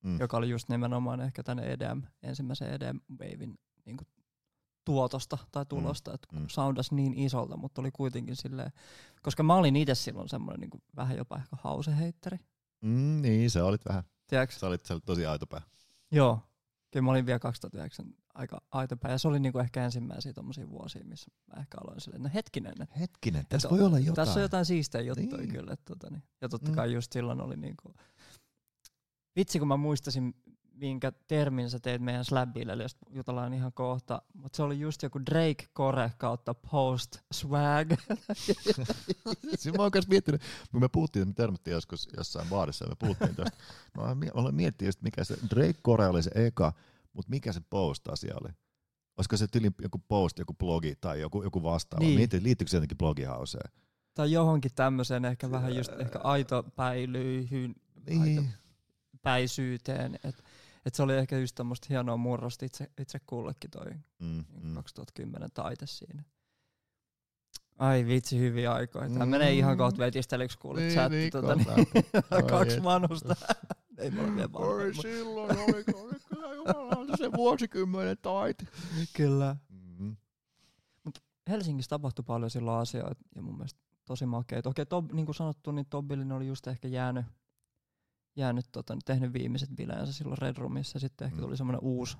Mm. 0.03 0.19
joka 0.19 0.37
oli 0.37 0.49
just 0.49 0.69
nimenomaan 0.69 1.21
ehkä 1.21 1.43
tämän 1.43 1.63
EDM, 1.63 2.01
ensimmäisen 2.23 2.69
EDM-wavin 2.73 3.53
niinku 3.85 4.03
tuotosta 4.85 5.37
tai 5.51 5.65
tulosta, 5.65 6.13
että 6.13 6.27
mm. 6.31 6.39
mm. 6.39 6.45
soundasi 6.49 6.95
niin 6.95 7.13
isolta, 7.13 7.57
mutta 7.57 7.81
oli 7.81 7.91
kuitenkin 7.91 8.35
silleen, 8.35 8.71
koska 9.21 9.43
mä 9.43 9.55
olin 9.55 9.75
itse 9.75 9.95
silloin 9.95 10.29
semmoinen 10.29 10.59
niinku 10.59 10.81
vähän 10.95 11.17
jopa 11.17 11.37
ehkä 11.37 11.55
hauseheitteri. 11.61 12.37
Mm, 12.81 13.21
niin, 13.21 13.51
se 13.51 13.61
olit 13.61 13.85
vähän. 13.89 14.03
Tiedätkö? 14.27 14.55
Sä 14.55 14.67
olit, 14.67 14.85
sä 14.85 14.93
olit 14.93 15.05
tosi 15.05 15.25
aitopää. 15.25 15.61
Joo. 16.11 16.39
Kyllä 16.91 17.03
mä 17.03 17.11
olin 17.11 17.25
vielä 17.25 17.39
2009 17.39 18.05
aika 18.33 18.61
aitopää 18.71 19.11
ja 19.11 19.17
se 19.17 19.27
oli 19.27 19.39
niinku 19.39 19.59
ehkä 19.59 19.85
ensimmäisiä 19.85 20.33
tommosia 20.33 20.69
vuosia, 20.69 21.05
missä 21.05 21.31
mä 21.47 21.59
ehkä 21.59 21.77
aloin 21.83 22.01
silleen, 22.01 22.23
no 22.23 22.29
hetkinen, 22.33 22.73
että 22.81 22.99
Hetkinen, 22.99 23.45
tässä 23.49 23.69
voi 23.69 23.81
olla 23.81 23.99
jotain. 23.99 24.15
Tässä 24.15 24.39
on 24.39 24.41
jotain 24.41 24.65
siistejä 24.65 25.01
juttuja 25.03 25.27
Niin. 25.27 25.39
niin. 25.39 25.59
kyllä. 25.59 25.73
Että 25.73 25.85
tota, 25.85 26.09
niin. 26.09 26.23
Ja 26.41 26.49
totta 26.49 26.69
Mm. 26.69 26.75
kai 26.75 26.93
just 26.93 27.11
silloin 27.11 27.41
oli 27.41 27.57
niinku... 27.57 27.93
Vitsi 29.35 29.59
kun 29.59 29.67
mä 29.67 29.77
muistasin, 29.77 30.33
minkä 30.75 31.11
termin 31.27 31.69
sä 31.69 31.79
teit 31.79 32.01
meidän 32.01 32.25
slabille, 32.25 32.83
josta 32.83 33.05
jutellaan 33.09 33.53
ihan 33.53 33.73
kohta. 33.73 34.21
Mutta 34.33 34.55
se 34.55 34.63
oli 34.63 34.79
just 34.79 35.03
joku 35.03 35.19
Drake 35.19 35.65
Core 35.75 36.11
kautta 36.17 36.53
Post 36.53 37.17
Swag. 37.33 37.87
Siis 39.55 39.75
mä 39.77 39.83
oon 39.83 39.91
kanssa 39.91 40.09
miettinyt, 40.09 40.41
kun 40.71 40.81
me 40.81 40.87
puhuttiin, 40.89 41.27
me 41.27 41.33
törmättiin 41.33 41.71
joskus 41.73 42.07
jossain 42.17 42.49
baarissa 42.49 42.85
ja 42.85 42.89
me 42.89 42.95
puhuttiin 42.99 43.35
tästä. 43.35 43.57
Mä 43.97 44.03
olen 44.03 44.17
mie- 44.17 44.31
olen 44.33 44.55
miettinyt 44.55 45.01
mikä 45.01 45.23
se, 45.23 45.37
Drake 45.49 45.79
Core 45.85 46.07
oli 46.07 46.23
se 46.23 46.31
eka, 46.35 46.73
mutta 47.13 47.29
mikä 47.29 47.53
se 47.53 47.61
post-asia 47.69 48.35
oli? 48.41 48.49
Olisiko 49.17 49.37
se 49.37 49.47
tyli 49.47 49.71
joku 49.81 49.97
post, 50.07 50.39
joku 50.39 50.53
blogi 50.53 50.95
tai 51.01 51.21
joku, 51.21 51.43
joku 51.43 51.63
vastaava? 51.63 52.05
Niin. 52.05 52.19
Mietin, 52.19 52.43
liittyykö 52.43 52.69
se 52.69 52.77
jotenkin 52.77 52.97
blogihauseen? 52.97 53.71
tai 54.13 54.31
johonkin 54.31 54.71
tämmöiseen 54.75 55.25
ehkä 55.25 55.51
vähän 55.51 55.75
just 55.75 55.91
ehkä 55.99 56.19
aitopäilyyhyn, 56.19 57.75
Niin. 58.09 58.49
päisyyteen. 59.21 60.15
Että 60.23 60.43
et 60.85 60.93
se 60.95 61.03
oli 61.03 61.13
ehkä 61.13 61.37
just 61.37 61.55
tämmöistä 61.55 61.87
hienoa 61.89 62.17
murrosta 62.17 62.65
itse, 62.65 62.91
itse 63.01 63.19
kullekin 63.19 63.71
toi 63.71 63.91
Mm, 64.19 64.27
mm. 64.27 64.45
mm. 64.69 64.75
2010 64.75 65.49
taite 65.53 65.87
siinä. 65.87 66.23
Ai 67.77 68.05
vitsi, 68.05 68.39
hyviä 68.39 68.73
aikoja. 68.73 69.09
Tämä 69.09 69.25
Mm. 69.25 69.31
menee 69.31 69.53
ihan 69.53 69.77
kohta 69.77 69.97
vetistelyksi 69.99 70.57
kuulet 70.57 70.83
Niin, 70.83 70.93
chatti. 70.93 71.15
niin, 71.17 71.31
tota, 71.31 71.55
niin, 71.55 71.87
kaksi 72.49 72.77
et. 72.77 72.83
vanhusta. 72.83 73.35
Ei 73.97 74.11
me 74.11 74.21
ole 74.21 74.35
vielä 74.35 74.49
Oi 74.53 74.93
silloin 74.93 75.57
oli, 75.59 75.83
oli 76.01 76.13
kyllä 76.29 76.53
jumalauta 76.53 77.17
se 77.17 77.31
vuosikymmenen 77.31 78.17
taite. 78.21 78.65
Kyllä. 79.13 79.55
Mm. 79.69 80.15
Helsingissä 81.49 81.89
tapahtui 81.89 82.23
paljon 82.27 82.49
silloin 82.49 82.81
asioita 82.81 83.23
ja 83.35 83.41
mun 83.41 83.55
mielestä 83.57 83.79
tosi 84.05 84.25
makeita. 84.25 84.69
Okei, 84.69 84.85
Tob, 84.85 85.11
niin 85.11 85.25
kuin 85.25 85.35
sanottu, 85.35 85.71
niin 85.71 85.85
Tobbilin 85.89 86.31
oli 86.31 86.47
just 86.47 86.67
ehkä 86.67 86.87
jäänyt, 86.87 87.25
jäänyt 88.35 88.65
tota, 88.71 88.93
niin 88.95 89.01
tehnyt 89.05 89.33
viimeiset 89.33 89.69
bileensä 89.75 90.13
silloin 90.13 90.37
Red 90.37 90.57
Roomissa 90.57 90.99
sitten 90.99 91.25
ehkä 91.25 91.37
Mm. 91.37 91.41
tuli 91.43 91.57
semmoinen 91.57 91.81
uusi 91.83 92.17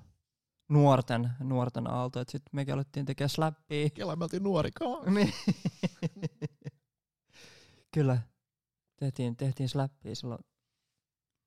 nuorten, 0.68 1.30
nuorten 1.40 1.86
aalto, 1.90 2.20
että 2.20 2.32
sitten 2.32 2.50
mekin 2.52 2.74
alettiin 2.74 3.06
tekemään 3.06 3.28
slappia. 3.30 3.90
Kela 3.90 4.16
me 4.16 4.24
oltiin 4.24 4.42
nuorikaan. 4.42 5.04
Niin. 5.14 5.32
Kyllä. 7.94 8.18
Tehtiin, 8.96 9.36
tehtiin 9.36 9.68
slappia 9.68 10.14
silloin 10.14 10.44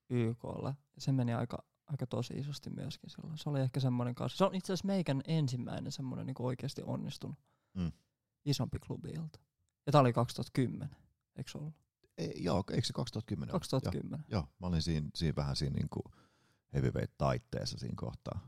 YKlla. 0.10 0.74
Se 0.98 1.12
meni 1.12 1.34
aika, 1.34 1.64
aika 1.88 2.08
tosi 2.08 2.34
isosti 2.34 2.70
myöskin 2.70 3.10
silloin. 3.10 3.38
Se 3.38 3.50
oli 3.50 3.60
ehkä 3.60 3.80
semmoinen 3.80 4.16
kanssa. 4.16 4.38
Se 4.38 4.44
on 4.46 4.56
itse 4.56 4.74
asiassa 4.74 4.88
meikän 4.88 5.22
ensimmäinen 5.28 5.92
semmoinen 5.92 6.26
niin 6.26 6.36
oikeasti 6.40 6.82
onnistunut 6.86 7.38
Mm. 7.74 7.92
isompi 8.46 8.80
klubi 8.80 9.10
ilta. 9.10 9.40
Ja 9.86 9.92
tää 9.92 10.02
oli 10.02 10.14
2010, 10.14 10.90
eikö 11.36 11.52
ollut? 11.58 11.74
Ei, 12.20 12.44
joo, 12.44 12.64
eikö 12.72 12.88
se 12.88 12.94
2010 12.94 13.54
ollut? 13.56 13.62
2010. 13.62 14.26
Joo, 14.32 14.48
mä 14.60 14.68
olin 14.68 14.82
siinä, 14.82 15.10
siinä 15.16 15.36
vähän 15.36 15.56
siinä 15.56 15.76
niinku 15.76 16.04
heavyweight-taitteessa 16.74 17.78
siinä 17.78 17.96
kohtaa. 17.98 18.48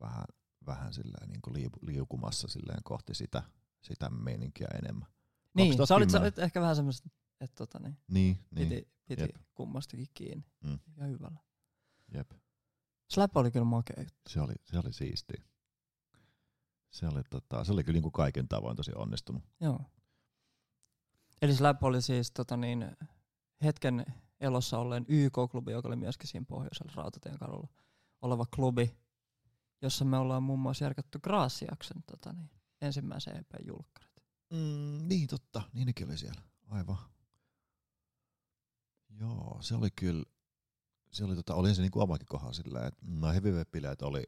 Vähän, 0.00 0.24
vähän 0.66 0.94
silleen 0.94 1.28
niinku 1.28 1.52
liu, 1.52 1.70
liukumassa 1.82 2.48
silleen 2.48 2.82
kohti 2.84 3.14
sitä, 3.14 3.42
sitä 3.80 4.10
meininkiä 4.10 4.68
enemmän. 4.82 5.08
Niin, 5.54 5.74
sä 5.86 5.94
olit, 5.96 6.10
sä 6.10 6.18
2010. 6.18 6.22
olit 6.22 6.38
ehkä 6.38 6.60
vähän 6.60 6.76
semmoista, 6.76 7.08
että 7.40 7.54
tota, 7.56 7.78
niin, 7.78 7.98
Niin, 8.08 8.36
piti, 8.54 8.68
niin, 8.68 8.88
piti 9.06 9.22
jep. 9.22 9.30
kummastakin 9.54 10.06
kiinni. 10.14 10.44
Mm. 10.64 10.78
Ja 10.96 11.04
hyvällä. 11.06 11.38
jep. 12.14 12.30
Slap 13.10 13.36
oli 13.36 13.50
kyllä 13.50 13.64
makea 13.64 13.96
juttu. 14.02 14.20
Se 14.30 14.40
oli, 14.40 14.54
se 14.64 14.78
oli 14.78 14.92
siisti. 14.92 15.34
Se 16.90 17.08
oli, 17.08 17.22
tota, 17.30 17.64
se 17.64 17.72
oli 17.72 17.84
kyllä 17.84 17.96
niinku 17.96 18.10
kaiken 18.10 18.48
tavoin 18.48 18.76
tosi 18.76 18.92
onnistunut. 18.94 19.42
Joo. 19.60 19.80
Eli 21.42 21.54
Slap 21.54 21.84
oli 21.84 22.02
siis 22.02 22.30
tota 22.30 22.56
niin, 22.56 22.96
hetken 23.64 24.06
elossa 24.40 24.78
olleen 24.78 25.06
YK-klubi, 25.08 25.72
joka 25.72 25.88
oli 25.88 25.96
myöskin 25.96 26.28
siinä 26.28 26.46
pohjoisella 26.48 26.92
Rautatien 26.94 27.38
kadulla 27.38 27.68
oleva 28.22 28.46
klubi, 28.54 28.96
jossa 29.82 30.04
me 30.04 30.18
ollaan 30.18 30.42
muun 30.42 30.58
muassa 30.58 30.84
järkätty 30.84 31.18
Graasiaksen 31.18 32.02
tota 32.02 32.32
niin, 32.32 32.50
ensimmäisen 32.80 33.36
EP-julkkarit. 33.36 34.22
Mm, 34.50 35.08
niin 35.08 35.28
totta, 35.28 35.62
niin 35.72 35.86
nekin 35.86 36.08
oli 36.08 36.18
siellä. 36.18 36.42
Aivan. 36.68 36.98
Joo, 39.20 39.58
se 39.60 39.74
oli 39.74 39.90
kyllä, 39.90 40.24
se 41.12 41.24
oli, 41.24 41.36
tota, 41.36 41.54
oli 41.54 41.74
se 41.74 41.82
niinku 41.82 42.00
omakin 42.00 42.26
kohdalla 42.26 42.52
sillä, 42.52 42.86
että 42.86 43.06
no 43.06 43.28
heavyweight-bileet 43.28 44.02
oli, 44.02 44.24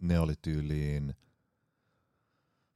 ne 0.00 0.18
oli 0.18 0.34
tyyliin, 0.42 1.14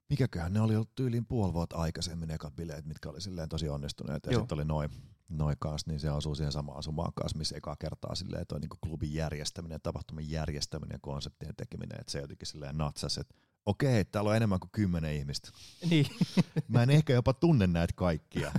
mikäköhän 0.09 0.53
ne 0.53 0.61
oli 0.61 0.75
ollut 0.75 0.95
tyyliin 0.95 1.27
puoli 1.27 1.53
vuotta 1.53 1.77
aikaisemmin 1.77 2.31
ekat 2.31 2.57
bileet, 2.57 2.87
mitkä 2.87 3.09
oli 3.09 3.21
silleen 3.21 3.49
tosi 3.49 3.69
onnistuneet. 3.69 4.27
Ja 4.27 4.39
sitten 4.39 4.57
oli 4.57 4.65
noin 4.65 4.91
noi 5.29 5.55
kanssa, 5.59 5.91
niin 5.91 6.01
se 6.01 6.11
osuu 6.11 6.35
siihen 6.35 6.53
samaan 6.53 6.79
asumaan 6.79 7.13
kanssa, 7.15 7.39
missä 7.39 7.57
ekaa 7.57 7.77
kertaa 7.77 8.15
silleen 8.15 8.47
toi 8.47 8.61
niinku 8.61 8.77
klubin 8.81 9.15
järjestäminen, 9.15 9.81
tapahtuman 9.83 10.31
järjestäminen 10.31 10.95
ja 10.95 10.99
konseptien 11.03 11.57
tekeminen, 11.57 12.01
että 12.01 12.13
se 12.13 12.19
jotenkin 12.19 12.47
silleen 12.47 12.79
natsas, 12.79 13.19
että 13.19 13.35
okei, 13.67 14.05
täällä 14.05 14.31
on 14.31 14.37
enemmän 14.37 14.61
kuin 14.61 14.71
kymmenen 14.71 15.15
ihmistä. 15.15 15.51
Niin. 15.91 16.07
Mä 16.69 16.83
en 16.83 16.91
ehkä 16.91 17.13
jopa 17.13 17.35
tunne 17.35 17.67
näitä 17.67 17.93
kaikkia 17.97 18.53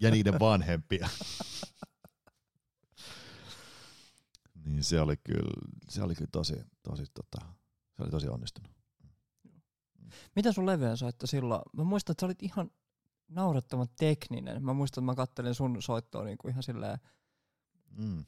ja 0.00 0.10
niiden 0.10 0.40
vanhempia. 0.40 1.08
niin 4.64 4.84
se 4.84 5.00
oli 5.00 5.16
kyllä, 5.16 5.52
se 5.88 6.02
oli 6.02 6.14
kyllä 6.14 6.30
tosi, 6.32 6.56
tosi, 6.82 7.04
tota, 7.14 7.46
se 7.96 8.02
oli 8.02 8.10
tosi 8.10 8.28
onnistunut. 8.28 8.83
Mitä 10.36 10.52
sun 10.52 10.66
levyjen 10.66 10.96
soitto 10.96 11.26
silloin? 11.26 11.62
Mä 11.76 11.84
muistan, 11.84 12.12
että 12.12 12.20
sä 12.20 12.26
olit 12.26 12.42
ihan 12.42 12.70
naurettavan 13.28 13.88
tekninen. 13.98 14.64
Mä 14.64 14.72
muistan, 14.72 15.02
että 15.02 15.12
mä 15.12 15.14
kattelin 15.16 15.54
sun 15.54 15.82
soittoa 15.82 16.24
niinku 16.24 16.48
ihan 16.48 16.62
silleen, 16.62 16.98
Mm. 17.90 18.24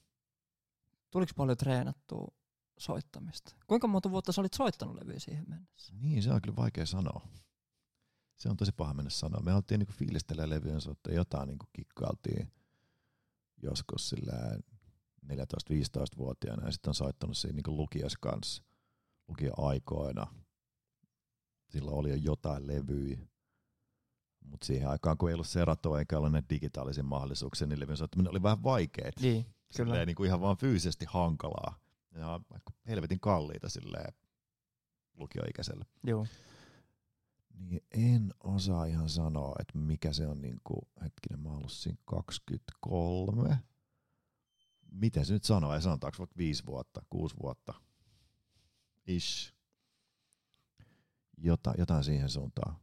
tuliko 1.10 1.32
paljon 1.36 1.56
treenattua 1.58 2.28
soittamista? 2.78 3.54
Kuinka 3.66 3.86
monta 3.86 4.10
vuotta 4.10 4.32
sä 4.32 4.40
olit 4.40 4.54
soittanut 4.54 4.94
levyä 4.96 5.18
siihen 5.18 5.44
mennessä? 5.48 5.94
Niin, 6.00 6.22
se 6.22 6.32
on 6.32 6.42
kyllä 6.42 6.56
vaikea 6.56 6.86
sanoa. 6.86 7.28
Se 8.36 8.48
on 8.48 8.56
tosi 8.56 8.72
paha 8.72 8.94
mennä 8.94 9.10
sanoa. 9.10 9.42
Me 9.42 9.54
oltiin 9.54 9.78
niinku 9.78 9.92
fiilistelemään 9.92 10.50
levyjen 10.50 10.80
suhteen 10.80 11.16
jotain 11.16 11.46
niinku 11.48 11.66
kikkailtiin 11.72 12.52
joskus 13.62 14.08
sillä 14.08 14.58
14-15-vuotiaana 15.26 16.66
ja 16.66 16.72
sitten 16.72 16.90
on 16.90 16.94
soittanut 16.94 17.36
siinä 17.36 17.54
niinku 17.56 17.76
lukiossa 17.76 18.18
kanssa 18.20 18.62
lukio-aikoina. 19.28 20.26
Silloin 21.76 21.96
oli 21.96 22.10
jo 22.10 22.16
jotain 22.16 22.66
levyjä. 22.66 23.18
Mutta 24.44 24.66
siihen 24.66 24.88
aikaan, 24.88 25.18
kun 25.18 25.28
ei 25.28 25.34
ollut 25.34 25.46
Serato 25.46 25.98
eikä 25.98 26.18
ollut 26.18 26.32
näitä 26.32 26.48
digitaalisia 26.50 27.04
mahdollisuuksia, 27.04 27.66
niin 27.66 27.80
levyjen 27.80 27.96
soittaminen 27.96 28.30
oli 28.30 28.42
vähän 28.42 28.62
vaikeaa. 28.62 29.10
Niin, 29.20 29.44
kyllä. 29.44 29.56
Silleen 29.70 30.06
niin 30.06 30.14
kuin 30.14 30.26
ihan 30.26 30.40
vaan 30.40 30.56
fyysisesti 30.56 31.04
hankalaa. 31.08 31.78
Ja 32.14 32.40
helvetin 32.88 33.20
kalliita 33.20 33.68
silleen 33.68 34.14
lukioikäiselle. 35.14 35.84
Joo. 36.04 36.26
Niin 37.54 37.84
en 37.90 38.34
osaa 38.44 38.84
ihan 38.84 39.08
sanoa, 39.08 39.54
että 39.60 39.78
mikä 39.78 40.12
se 40.12 40.26
on 40.26 40.42
niinku, 40.42 40.88
hetkinen, 41.02 41.40
mä 41.40 41.48
ollut 41.48 41.72
siinä 41.72 41.98
23. 42.04 43.58
Miten 44.90 45.26
se 45.26 45.32
nyt 45.32 45.44
sanoo, 45.44 45.74
ei 45.74 45.82
sanotaanko 45.82 46.18
vaikka 46.18 46.36
5 46.36 46.66
vuotta, 46.66 47.02
6 47.10 47.36
vuotta. 47.42 47.74
Ish. 49.06 49.55
Jota, 51.36 51.74
jotain 51.78 52.04
siihen 52.04 52.30
suuntaan. 52.30 52.76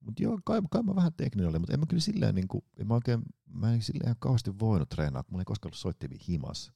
Mut 0.00 0.20
joo, 0.20 0.38
kai, 0.44 0.60
kai 0.70 0.82
mä 0.82 0.94
vähän 0.94 1.12
tekninen 1.12 1.48
olin, 1.48 1.60
mutta 1.60 1.74
en 1.74 1.80
mä 1.80 1.86
kyllä 1.86 2.00
silleen 2.00 2.34
niinku, 2.34 2.64
en 2.76 2.86
mä 2.86 2.94
oikein, 2.94 3.22
mä 3.46 3.72
en 3.72 3.82
silleen 3.82 4.06
ihan 4.06 4.16
kauheasti 4.18 4.58
voinut 4.58 4.88
treenaa, 4.88 5.22
kun 5.22 5.32
mulla 5.32 5.42
ei 5.42 5.44
koskaan 5.44 5.68
ollut 5.68 5.78
soittimia 5.78 6.24
himas. 6.28 6.72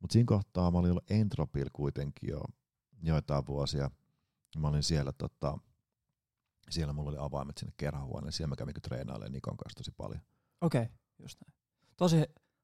Mut 0.00 0.10
siinä 0.10 0.26
kohtaa 0.26 0.70
mä 0.70 0.78
olin 0.78 0.90
ollut 0.90 1.10
Entropil 1.10 1.66
kuitenkin 1.72 2.30
jo 2.30 2.44
joitain 3.02 3.46
vuosia. 3.46 3.90
Mä 4.58 4.68
olin 4.68 4.82
siellä 4.82 5.12
tota, 5.12 5.58
siellä 6.70 6.92
mulla 6.92 7.10
oli 7.10 7.18
avaimet 7.20 7.58
sinne 7.58 7.74
kerhohuoneen, 7.76 8.32
siellä 8.32 8.48
mä 8.48 8.56
kävin 8.56 8.74
kyllä 8.74 8.88
treenailemaan 8.88 9.32
Nikon 9.32 9.56
kanssa 9.56 9.76
tosi 9.76 9.90
paljon. 9.90 10.20
Okei, 10.60 10.82
okay, 10.82 10.94
just 11.18 11.38
näin. 11.46 11.58
Tosi 11.96 12.16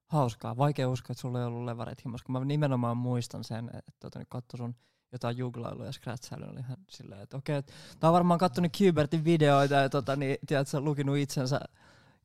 hauskaa. 0.07 0.57
Vaikea 0.57 0.89
uskoa, 0.89 1.13
että 1.13 1.21
sulla 1.21 1.41
ei 1.41 1.47
ollut 1.47 1.65
levareita 1.65 2.03
himas, 2.05 2.23
kun 2.23 2.33
mä 2.33 2.45
nimenomaan 2.45 2.97
muistan 2.97 3.45
sen, 3.45 3.71
että 3.75 3.93
tota, 4.01 4.19
nyt 4.19 4.29
katso 4.31 4.57
sun 4.57 4.75
jotain 5.13 5.37
juglailuja 5.37 5.87
ja 5.89 5.93
scratchailuja, 5.93 6.51
oli 6.51 6.61
ihan 6.61 6.77
silleen, 6.91 7.21
että 7.23 7.37
okei, 7.37 7.59
okay, 7.59 7.75
tää 8.01 8.11
on 8.11 8.15
varmaan 8.15 8.39
kattonut 8.39 8.73
Kubertin 8.79 9.25
videoita 9.25 9.75
ja 9.75 9.89
tota, 9.89 10.17
niin, 10.17 10.37
tiedätkö, 10.47 10.81
lukinut 10.81 11.17
itsensä 11.17 11.61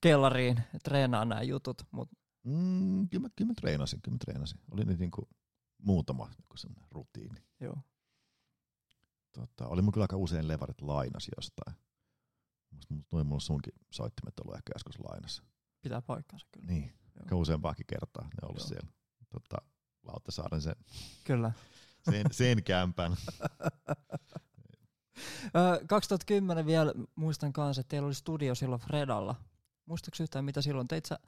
kellariin 0.02 0.60
treenaa 0.84 1.26
nämä 1.26 1.42
jutut, 1.42 1.84
mutta 1.92 2.16
Mm, 2.44 3.10
kyllä, 3.10 3.22
mä, 3.22 3.30
kyllä 3.36 3.50
mä 3.50 3.54
treenasin, 3.54 4.02
kyllä 4.02 4.16
mä 4.16 4.20
treenasin. 4.20 4.60
Oli 4.72 4.86
nyt 4.86 5.00
niinku 5.00 5.30
muutama 5.78 6.30
niinku 6.38 6.58
semmoinen 6.58 6.88
rutiini. 6.92 7.44
joo. 7.60 7.78
tota, 9.32 9.68
oli 9.68 9.82
mulla 9.82 9.94
kyllä 9.94 10.04
aika 10.04 10.18
usein 10.18 10.48
levarit 10.48 10.82
lainas 10.82 11.30
jostain. 11.38 11.76
Musta 12.72 12.96
toi 13.10 13.24
mulla 13.24 13.40
sunkin 13.40 13.74
soittimet 13.92 14.40
ollut 14.40 14.56
ehkä 14.56 14.72
joskus 14.76 15.00
lainassa. 15.00 15.44
Pitää 15.82 16.02
paikkansa 16.02 16.48
kyllä. 16.52 16.68
Niin, 16.68 16.94
aika 17.20 17.36
useampaakin 17.36 17.86
kertaa 17.88 18.24
ne 18.24 18.30
on 18.42 18.50
ollut 18.50 18.60
Joo. 18.62 18.68
siellä. 18.68 18.90
Tota, 19.30 19.58
Lauttasaaren 20.04 20.62
sen, 20.62 20.76
Kyllä. 21.24 21.52
Sen, 22.10 22.26
sen 22.32 22.64
kämpän. 22.64 23.16
Ö, 25.46 25.86
2010 25.88 26.66
vielä 26.66 26.94
muistan 27.16 27.54
kanssa, 27.54 27.80
että 27.80 27.90
teillä 27.90 28.06
oli 28.06 28.16
studio 28.16 28.56
silloin 28.56 28.82
Fredalla. 28.82 29.36
Muistatko 29.86 30.24
yhtään 30.24 30.46
mitä 30.46 30.62
silloin? 30.62 30.88
Teit 30.88 31.06
sä, 31.06 31.20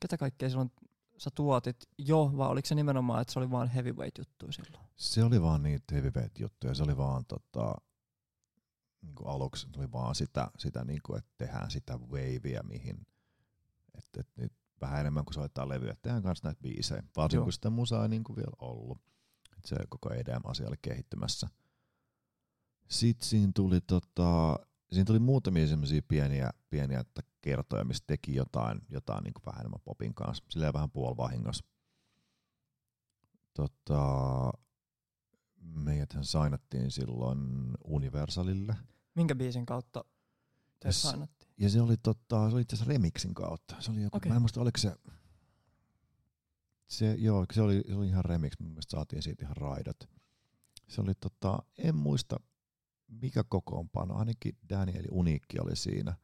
ketä 0.00 0.16
kaikkea 0.18 0.48
silloin 0.48 0.72
sä 1.18 1.30
tuotit 1.34 1.76
jo, 1.98 2.32
vai 2.36 2.48
oliko 2.48 2.66
se 2.66 2.74
nimenomaan, 2.74 3.22
että 3.22 3.32
se 3.32 3.38
oli 3.38 3.50
vaan 3.50 3.68
heavyweight 3.68 4.18
juttu 4.18 4.52
silloin? 4.52 4.84
Se 4.96 5.24
oli 5.24 5.42
vaan 5.42 5.62
niitä 5.62 5.94
heavyweight 5.94 6.38
juttuja, 6.38 6.74
se 6.74 6.82
oli 6.82 6.96
vaan 6.96 7.24
tota, 7.24 7.74
niin 9.02 9.14
kuin 9.14 9.28
aluksi 9.28 9.66
se 9.74 9.80
oli 9.80 9.92
vaan 9.92 10.14
sitä, 10.14 10.50
sitä 10.58 10.84
niin 10.84 11.00
kuin, 11.02 11.18
että 11.18 11.30
tehdään 11.38 11.70
sitä 11.70 11.98
wavea, 11.98 12.62
mihin, 12.62 13.06
että, 13.98 14.20
että 14.20 14.42
nyt 14.42 14.52
vähän 14.80 15.00
enemmän 15.00 15.24
kuin 15.24 15.34
soittaa 15.34 15.68
levyä, 15.68 15.92
että 15.92 16.02
tehdään 16.02 16.22
kanssa 16.22 16.48
näitä 16.48 16.60
biisejä, 16.62 17.02
varsinkin 17.16 17.44
kun 17.44 17.52
sitä 17.52 17.70
musaa 17.70 18.02
ei 18.02 18.08
niin 18.08 18.24
kuin 18.24 18.36
vielä 18.36 18.56
ollut. 18.58 18.98
Se 19.64 19.76
koko 19.88 20.14
EDM-asia 20.14 20.68
oli 20.68 20.76
kehittymässä. 20.82 21.48
Sitten 22.88 23.28
siinä 23.28 23.52
tuli, 23.54 23.80
tota, 23.80 24.58
siinä 24.92 25.04
tuli 25.04 25.18
muutamia 25.18 25.66
semmoisia 25.66 26.02
pieniä, 26.08 26.50
pieniä 26.70 27.00
että 27.00 27.22
kertoja, 27.40 27.84
mistä 27.84 28.06
teki 28.06 28.34
jotain, 28.34 28.80
jotain 28.88 29.24
niin 29.24 29.34
kuin 29.34 29.44
vähän 29.46 29.60
enemmän 29.60 29.80
popin 29.84 30.14
kanssa, 30.14 30.44
silleen 30.48 30.72
vähän 30.72 30.90
puolivahingossa. 30.90 31.64
Tota, 33.54 34.02
meidäthän 35.60 36.24
sainattiin 36.24 36.90
silloin 36.90 37.38
Universalille. 37.84 38.76
Minkä 39.14 39.34
biisin 39.34 39.66
kautta 39.66 40.04
te 40.80 40.92
sainattiin? 40.92 41.52
Ja 41.58 41.70
se 41.70 41.80
oli, 41.80 41.96
tota, 41.96 42.48
se 42.48 42.54
oli 42.54 42.62
itse 42.62 42.76
asiassa 42.76 42.92
remixin 42.92 43.34
kautta. 43.34 43.76
Se 43.78 43.90
oli 43.90 44.02
joku, 44.02 44.16
okay. 44.16 44.28
mä 44.28 44.36
en 44.36 44.42
muista, 44.42 44.60
oliko 44.60 44.78
se, 44.78 44.96
se, 46.88 47.14
joo, 47.18 47.46
se 47.52 47.62
oli, 47.62 47.82
se 47.88 47.94
oli 47.94 48.06
ihan 48.06 48.24
remix, 48.24 48.52
mun 48.58 48.70
mielestä 48.70 48.90
saatiin 48.90 49.22
siitä 49.22 49.44
ihan 49.44 49.56
raidat. 49.56 50.08
Se 50.88 51.00
oli, 51.00 51.14
tota, 51.14 51.62
en 51.78 51.96
muista 51.96 52.36
mikä 53.08 53.44
kokoonpano, 53.44 54.14
ainakin 54.14 54.56
Daniel 54.68 55.04
Uniikki 55.10 55.58
oli 55.60 55.76
siinä. 55.76 56.14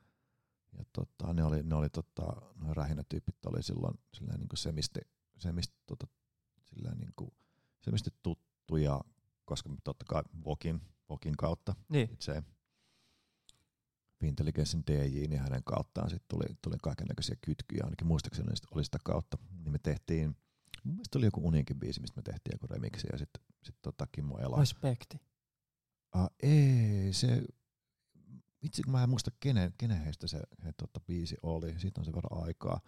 Ja 0.79 0.85
tota, 0.93 1.33
ne 1.33 1.45
oli, 1.45 1.63
ne 1.63 1.75
oli 1.75 1.91
tota, 1.91 2.23
noin 2.55 2.77
rähinätyypit 2.77 3.47
oli 3.47 3.63
silloin 3.63 3.95
silleen 4.15 4.41
niin 4.41 4.49
semisti, 4.55 5.01
semisti, 5.39 5.77
tota, 5.87 6.07
silleen 6.65 6.99
niin 6.99 7.13
kuin, 7.17 7.31
semisti 7.81 8.11
tuttuja, 8.23 9.01
koska 9.45 9.71
totta 9.85 10.05
kai 10.09 10.23
Vokin, 10.45 10.81
Vokin 11.09 11.37
kautta 11.37 11.75
Niin, 11.89 12.11
itse 12.13 12.43
Intelligenssin 14.23 14.83
DJ, 14.87 15.27
niin 15.27 15.41
hänen 15.41 15.65
kauttaan 15.65 16.11
sit 16.11 16.23
tuli, 16.29 16.45
tuli 16.63 16.77
kaiken 16.83 17.07
näköisiä 17.07 17.37
kytkyjä, 17.41 17.85
ainakin 17.85 18.07
muistaakseni 18.07 18.49
oli 18.75 18.85
sitä 18.85 18.99
kautta. 19.05 19.39
Niin 19.65 19.73
me 19.73 19.79
tehtiin, 19.79 20.37
mun 20.85 20.95
mielestä 20.95 21.19
oli 21.19 21.27
joku 21.27 21.47
Uniinkin 21.47 21.81
biisi, 21.81 22.01
mistä 22.01 22.17
me 22.17 22.23
tehtiin 22.23 22.55
joku 22.55 22.67
remixi 22.67 23.07
ja 23.13 23.19
sitten 23.19 23.43
sit 23.63 23.77
tota 23.83 24.07
Kimmo 24.13 24.39
Ela. 24.39 24.61
Respekti. 24.61 25.21
Ah, 26.13 26.31
ei, 26.43 27.13
se, 27.13 27.43
itse 28.63 28.83
kun 28.83 28.93
mä 28.93 29.03
en 29.03 29.11
muista 29.11 29.31
kenen, 29.41 29.75
kenen 29.79 30.05
heistä 30.05 30.27
se 30.27 30.41
he, 30.65 30.73
tota, 30.73 31.01
biisi 31.01 31.37
oli, 31.43 31.79
siitä 31.79 32.01
on 32.01 32.05
sen 32.05 32.15
verran 32.15 32.45
aikaa. 32.45 32.81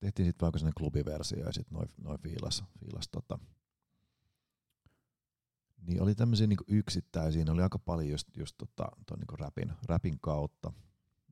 Tehtiin 0.00 0.26
sitten 0.26 0.46
vaikka 0.46 0.58
sellainen 0.58 0.74
klubiversio 0.78 1.38
ja 1.38 1.52
sitten 1.52 1.78
noin 1.78 1.88
noi 1.96 2.18
fiilas, 2.18 2.64
fiilas 2.80 3.08
tota. 3.08 3.38
Niin 5.86 6.02
oli 6.02 6.14
tämmöisiä 6.14 6.46
niinku 6.46 6.64
yksittäisiä, 6.68 7.44
ne 7.44 7.50
oli 7.50 7.62
aika 7.62 7.78
paljon 7.78 8.10
just, 8.10 8.28
just 8.36 8.54
tota, 8.58 8.88
ton 9.06 9.18
niinku 9.18 9.36
rapin, 9.36 9.72
rapin 9.86 10.20
kautta. 10.20 10.72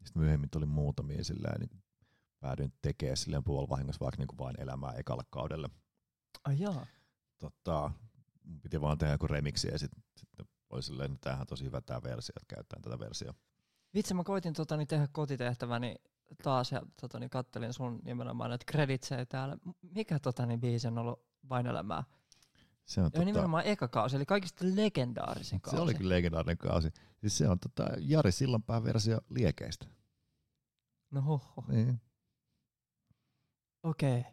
Sitten 0.05 0.23
myöhemmin 0.23 0.51
tuli 0.51 0.67
muutamia 0.67 1.25
silleen, 1.25 1.61
niin 1.61 1.83
päädyin 2.41 2.73
tekemään 2.83 3.17
silleen 3.17 3.45
puolivahingossa 3.45 4.01
vaikka 4.05 4.19
niinku 4.19 4.39
vain 4.39 4.61
elämää 4.61 4.93
ekalle 4.93 5.23
kaudelle 5.31 5.69
Ai 6.45 6.57
jaa. 6.59 6.87
tota, 7.39 7.91
piti 8.63 8.81
vaan 8.81 8.99
tehdä 8.99 9.15
joku 9.15 9.27
remixi 9.27 9.69
ja 9.69 9.79
sitten 9.79 10.03
sit 10.17 10.29
oli 10.71 10.83
silleen, 10.83 11.13
että 11.13 11.21
tämähän 11.25 11.41
on 11.41 11.47
tosi 11.47 11.65
hyvä 11.65 11.81
tämä 11.81 12.03
versio, 12.03 12.33
että 12.37 12.55
käytetään 12.55 12.83
tätä 12.83 12.99
versiota. 12.99 13.39
Vitsi, 13.95 14.15
mä 14.15 14.25
koitin 14.25 14.53
tota, 14.53 14.77
niin 14.77 14.89
tehdä 14.89 15.09
kotitehtäväni 15.13 15.95
taas 16.43 16.73
ja 16.73 16.83
tota, 17.01 17.19
niin 17.19 17.31
kattelin 17.31 17.73
sun 17.73 18.01
nimenomaan 18.05 18.51
näitä 18.51 18.65
kreditsejä 18.67 19.27
täällä. 19.27 19.57
Mikä 19.95 20.19
tota, 20.19 20.47
niin 20.47 20.61
biisi 20.61 20.89
on 20.89 20.99
ollut 20.99 21.23
vain 21.49 21.67
elämää? 21.67 22.05
Se 22.85 23.01
on, 23.01 23.05
Ja 23.05 23.11
tota, 23.11 23.25
nimenomaan 23.25 23.65
eka 23.67 23.89
kausi, 23.89 24.17
eli 24.17 24.27
kaikista 24.27 24.65
legendaarisin 24.75 25.61
kausi. 25.61 25.77
se 25.77 25.83
oli 25.83 25.95
kyllä 25.95 26.15
legendaarinen 26.15 26.59
kausi. 26.59 26.91
Siis 27.21 27.39
se 27.39 27.49
on 27.49 27.59
tota, 27.61 27.87
Jari 27.99 28.33
Sillanpään 28.33 28.85
versio 28.85 29.21
liekeistä. 29.31 29.87
No 31.11 31.21
hoho, 31.21 31.65
Niin. 31.69 32.01
Okei. 33.87 34.21
Okay. 34.21 34.33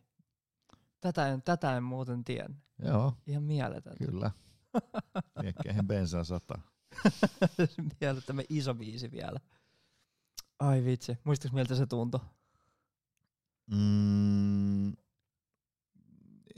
Tätä 1.01 1.27
en, 1.27 1.41
tätä 1.41 1.77
en 1.77 1.83
muuten 1.83 2.23
tiennyt. 2.23 2.63
Joo, 2.79 3.13
Ihan 3.27 3.43
mieletöntä. 3.43 4.05
kyllä. 4.05 4.31
Liekkeihin 5.41 5.87
bensaa 5.87 6.23
sata. 6.23 6.59
Mielettömän 8.01 8.45
iso 8.49 8.73
biisi 8.73 9.11
vielä. 9.11 9.39
Ai 10.59 10.83
vitsi, 10.83 11.17
muistatko 11.23 11.55
miltä 11.55 11.75
se 11.75 11.85
tuntui? 11.85 12.19
Mm, 13.71 14.93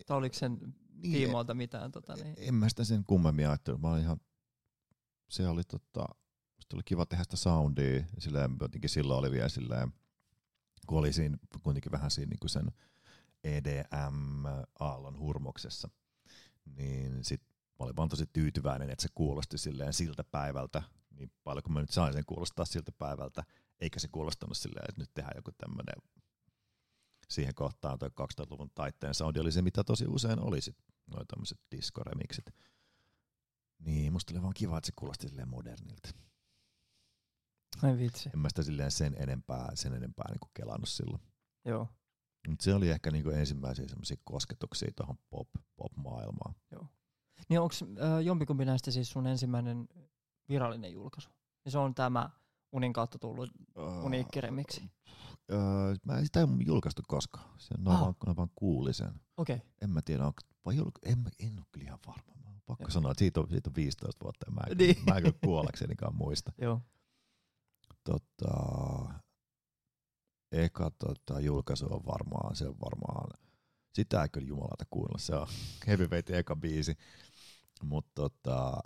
Tai 0.05 0.17
oliko 0.17 0.35
sen 0.35 0.75
niin, 0.93 1.13
tiimoilta 1.13 1.53
mitään? 1.53 1.91
Tota, 1.91 2.15
niin? 2.15 2.35
en 2.37 2.55
mä 2.55 2.69
sitä 2.69 2.83
sen 2.83 3.03
kummemmin 3.03 3.47
ajatellut. 3.47 3.81
Mä 3.81 3.89
olin 3.91 4.01
ihan, 4.01 4.19
se 5.29 5.47
oli 5.47 5.63
tota, 5.63 6.05
oli 6.73 6.81
kiva 6.85 7.05
tehdä 7.05 7.23
sitä 7.23 7.37
soundia. 7.37 8.03
Silleen, 8.17 8.57
jotenkin 8.61 8.89
silloin 8.89 9.19
oli 9.19 9.31
vielä 9.31 9.49
silleen, 9.49 9.93
kun 10.85 10.99
oli 10.99 11.13
siinä 11.13 11.37
kuitenkin 11.63 11.91
vähän 11.91 12.11
siinä 12.11 12.29
niin 12.29 12.39
kuin 12.39 12.49
sen 12.49 12.71
EDM-aallon 13.43 15.19
hurmoksessa, 15.19 15.89
niin 16.65 17.23
sit 17.23 17.41
mä 17.79 17.85
olin 17.85 17.95
vaan 17.95 18.09
tosi 18.09 18.25
tyytyväinen, 18.33 18.89
että 18.89 19.01
se 19.03 19.09
kuulosti 19.15 19.57
silleen 19.57 19.93
siltä 19.93 20.23
päivältä, 20.23 20.83
niin 21.11 21.31
paljon 21.43 21.63
kun 21.63 21.73
mä 21.73 21.81
nyt 21.81 21.89
sain 21.89 22.13
sen 22.13 22.25
kuulostaa 22.25 22.65
siltä 22.65 22.91
päivältä, 22.91 23.43
eikä 23.79 23.99
se 23.99 24.07
kuulostanut 24.07 24.57
silleen, 24.57 24.85
että 24.89 25.01
nyt 25.01 25.13
tehdään 25.13 25.37
joku 25.37 25.51
tämmönen 25.57 25.95
siihen 27.29 27.55
kohtaan 27.55 27.99
toi 27.99 28.09
2000-luvun 28.09 28.71
taitteen 28.75 29.13
soundi 29.13 29.39
oli 29.39 29.51
se, 29.51 29.61
mitä 29.61 29.83
tosi 29.83 30.05
usein 30.07 30.39
oli 30.39 30.61
sit, 30.61 30.77
noin 31.07 31.27
tämmöiset 31.27 31.59
disco-remixit. 31.75 32.53
Niin, 33.79 34.13
musta 34.13 34.33
oli 34.33 34.41
vaan 34.41 34.53
kiva, 34.53 34.77
että 34.77 34.85
se 34.85 34.93
kuulosti 34.95 35.27
silleen 35.27 35.49
modernilta. 35.49 36.09
Ai 37.83 37.97
vitsi, 37.97 38.29
En 38.33 38.39
mä 38.39 38.49
sitä 38.49 38.63
silleen 38.63 38.91
sen 38.91 39.15
enempää, 39.17 39.71
sen 39.73 39.93
enempää 39.93 40.25
niinku 40.31 40.47
kelannut 40.53 40.89
silloin. 40.89 41.21
joo. 41.65 41.87
Mutta 42.47 42.63
se 42.63 42.73
oli 42.73 42.89
ehkä 42.89 43.11
niinku 43.11 43.29
ensimmäisiä 43.29 43.87
semmoisia 43.87 44.17
kosketuksia 44.23 44.91
tuohon 44.95 45.17
pop, 45.29 45.47
pop-maailmaan. 45.75 46.55
Niin 47.49 47.59
onko 47.59 47.73
äh, 48.01 48.21
jompikumpi 48.23 48.65
näistä 48.65 48.91
siis 48.91 49.09
sun 49.09 49.27
ensimmäinen 49.27 49.87
virallinen 50.49 50.93
julkaisu? 50.93 51.29
Ja 51.65 51.71
se 51.71 51.77
on 51.77 51.95
tämä 51.95 52.29
Unin 52.71 52.93
kautta 52.93 53.19
tullut 53.19 53.49
uniikki 54.03 54.41
remiksi. 54.41 54.91
Öö, 55.51 55.59
mä 56.05 56.17
en 56.17 56.25
sitä 56.25 56.39
ei 56.39 56.45
julkaistu 56.65 57.01
koskaan. 57.07 57.49
Se 57.57 57.73
on 57.79 57.87
Ah. 57.87 58.01
vaan, 58.01 58.35
vaan 58.37 58.49
kuuli 58.55 58.93
sen. 58.93 59.21
Okei, 59.37 59.55
okay. 59.55 59.67
En 59.81 59.89
mä 59.89 60.01
tiedä, 60.01 60.25
onko, 60.27 60.39
vai 60.65 60.75
julka, 60.75 61.01
en, 61.05 61.19
mä, 61.19 61.29
en 61.39 61.53
ole 61.57 61.65
kyllä 61.71 61.85
ihan 61.85 61.99
varma. 62.07 62.33
Mä 62.43 62.59
pakko 62.65 62.83
Joo. 62.83 62.89
sanoa, 62.89 63.11
että 63.11 63.19
siitä 63.19 63.39
on, 63.39 63.47
siitä 63.49 63.69
on 63.69 63.75
15 63.75 64.23
vuotta 64.23 64.45
ja 64.47 64.51
mä 64.53 64.61
en, 64.71 64.77
Niin. 64.77 64.95
niin. 64.95 65.05
mä 65.05 65.17
en 65.17 65.33
kuollaksenikaan 65.45 66.15
muista. 66.15 66.51
joo. 66.61 66.81
Tota, 68.05 69.13
eka 70.51 70.91
tota, 70.99 71.39
julkaisu 71.39 71.93
on 71.93 72.05
varmaan, 72.05 72.55
se 72.55 72.67
on 72.67 72.75
varmaan, 72.79 73.29
sitä 73.93 74.21
ei 74.21 74.29
kyllä 74.29 74.47
jumalata 74.47 74.85
kuunnella, 74.89 75.19
se 75.19 75.35
on 75.35 75.47
Heavyweightin 75.87 76.35
eka 76.35 76.55
biisi. 76.55 76.97
Mutta 77.83 78.11
tota, 78.15 78.79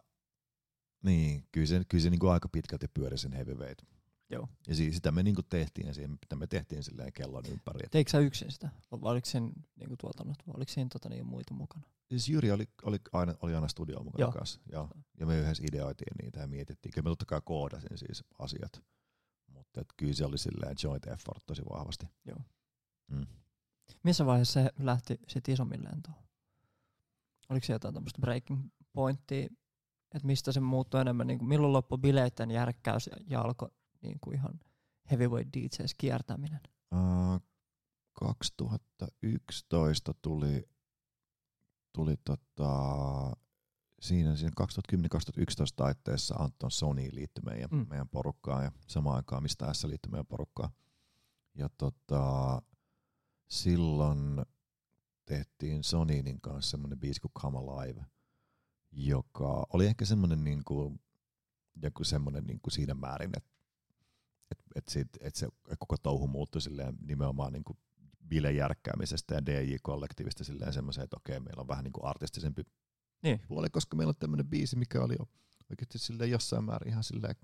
niin, 1.04 1.44
kyllä 1.52 1.68
se, 1.68 1.82
kyllä 1.88 2.02
se 2.02 2.10
niinku 2.10 2.28
aika 2.28 2.50
pitkälti 2.50 2.88
pyöri 2.88 3.18
sen 3.18 3.34
Heavyweight. 3.34 3.86
Joo. 4.30 4.48
Ja 4.68 4.76
siis 4.76 4.96
sitä 4.96 5.12
me 5.12 5.24
niinku 5.24 5.44
tehtiin, 5.44 5.94
siihen, 5.94 6.12
mitä 6.12 6.36
me 6.36 6.48
tehtiin 6.48 6.84
silleen 6.84 7.14
kellon 7.14 7.44
ympäri. 7.52 7.90
Teikö 7.92 8.12
sä 8.12 8.20
yksin 8.20 8.52
sitä? 8.52 8.70
Vai 8.92 9.12
oliko 9.12 9.26
siinä 9.26 9.52
niinku 9.80 9.98
tuotannot? 9.98 10.38
Vai 10.48 10.54
oliko 10.58 10.72
siinä 10.72 10.90
tota, 10.94 11.10
niin 11.10 11.26
muita 11.26 11.54
mukana? 11.54 11.86
Siis 12.10 12.30
Jyri 12.30 12.52
oli, 12.52 12.70
oli, 12.84 12.98
aina, 13.14 13.36
oli 13.42 13.56
aina 13.56 13.68
studiolla 13.68 14.04
mukana 14.04 14.24
Joo. 14.24 14.32
kanssa. 14.32 14.60
Ja, 14.72 14.88
ja 15.20 15.26
me 15.26 15.40
yhdessä 15.40 15.64
ideoitiin 15.68 16.16
niitä 16.22 16.40
ja 16.40 16.48
mietittiin. 16.48 16.94
Kyllä 16.94 17.04
me 17.04 17.10
totta 17.10 17.26
kai 17.26 17.42
koodasin 17.46 17.98
siis 17.98 18.24
asiat. 18.40 18.84
Mutta 19.76 19.94
kyllä 19.98 20.14
se 20.14 20.26
oli 20.26 20.38
silleen 20.38 20.76
joint 20.84 21.08
effort 21.08 21.46
tosi 21.46 21.62
vahvasti. 21.70 22.06
Joo. 22.26 22.40
Mm. 23.12 23.28
Missä 24.04 24.26
vaiheessa 24.26 24.64
se 24.64 24.70
lähti 24.80 25.20
sit 25.28 25.50
isommin 25.50 25.84
lentoon? 25.84 26.18
Oliko 27.50 27.66
se 27.66 27.74
jotain 27.74 27.94
tämmöistä 27.94 28.22
breaking 28.22 28.70
pointtia, 28.94 29.46
että 30.16 30.28
mistä 30.28 30.52
se 30.52 30.60
muuttui 30.60 31.02
enemmän, 31.02 31.28
niin 31.28 31.40
kuin 31.40 31.50
milloin 31.50 31.74
loppui 31.74 31.98
bileiden 31.98 32.52
järkkäys 32.52 33.08
ja, 33.08 33.16
ja 33.28 33.42
alkoi 33.42 33.70
niin 34.02 34.18
kuin 34.22 34.36
ihan 34.36 34.60
heavyweight 35.12 35.54
DJs 35.54 35.94
kiertäminen? 35.98 36.60
Uh, 36.94 37.42
2011 38.14 40.14
tuli, 40.22 40.70
tuli 41.94 42.18
tota, 42.18 42.72
siinä, 44.02 44.36
siinä 44.36 44.54
2010-2011 44.62 44.66
taitteessa 45.76 46.36
Anton 46.36 46.72
Sony 46.72 47.10
liittyi 47.12 47.42
meidän, 47.46 47.70
Mm. 47.72 47.86
meidän 47.90 48.10
porukkaan 48.10 48.64
ja 48.64 48.72
samaan 48.88 49.16
aikaan 49.16 49.44
mistä 49.44 49.74
S 49.74 49.84
liittyi 49.84 50.12
meidän 50.12 50.26
porukkaan. 50.26 50.70
Ja 51.56 51.70
tota, 51.78 52.62
silloin 53.48 54.46
tehtiin 55.26 55.84
Soninin 55.84 56.42
kanssa 56.42 56.72
semmoinen 56.72 57.00
biisi 57.00 57.22
kuin 57.22 57.32
Come 57.40 57.58
Alive, 57.58 58.06
joka 58.92 59.66
oli 59.74 59.86
ehkä 59.86 60.06
semmoinen 60.06 60.44
niinku, 60.44 61.00
joku 61.84 62.04
semmoinen 62.04 62.44
niinku 62.44 62.70
siinä 62.70 62.94
määrin, 62.94 63.32
että 63.38 63.50
et, 64.52 64.60
et 64.76 64.88
sit, 64.88 65.08
et 65.22 65.36
se 65.36 65.48
koko 65.80 65.98
touhu 65.98 66.28
muuttui 66.28 66.62
silleen 66.62 66.98
nimenomaan 67.02 67.54
niinku 67.54 67.78
bilejärkkäämisestä 68.28 69.36
ja 69.36 69.46
DJ-kollektiivista 69.46 70.44
silleen 70.44 70.74
semmoiseen, 70.74 71.04
että 71.04 71.18
okei, 71.18 71.40
meillä 71.40 71.62
on 71.62 71.68
vähän 71.68 71.84
niinku 71.84 72.06
artistisempi 72.06 72.64
Niin. 73.22 73.42
puoli, 73.48 73.70
koska 73.70 73.98
meillä 73.98 74.10
on 74.10 74.16
tämmöinen 74.16 74.48
biisi, 74.48 74.76
mikä 74.76 75.02
oli 75.02 75.16
jo 75.20 75.28
oikeasti 75.70 76.00
silleen 76.00 76.32
jossain 76.32 76.64
määrin 76.64 76.90
ihan 76.90 77.04
silleen 77.04 77.36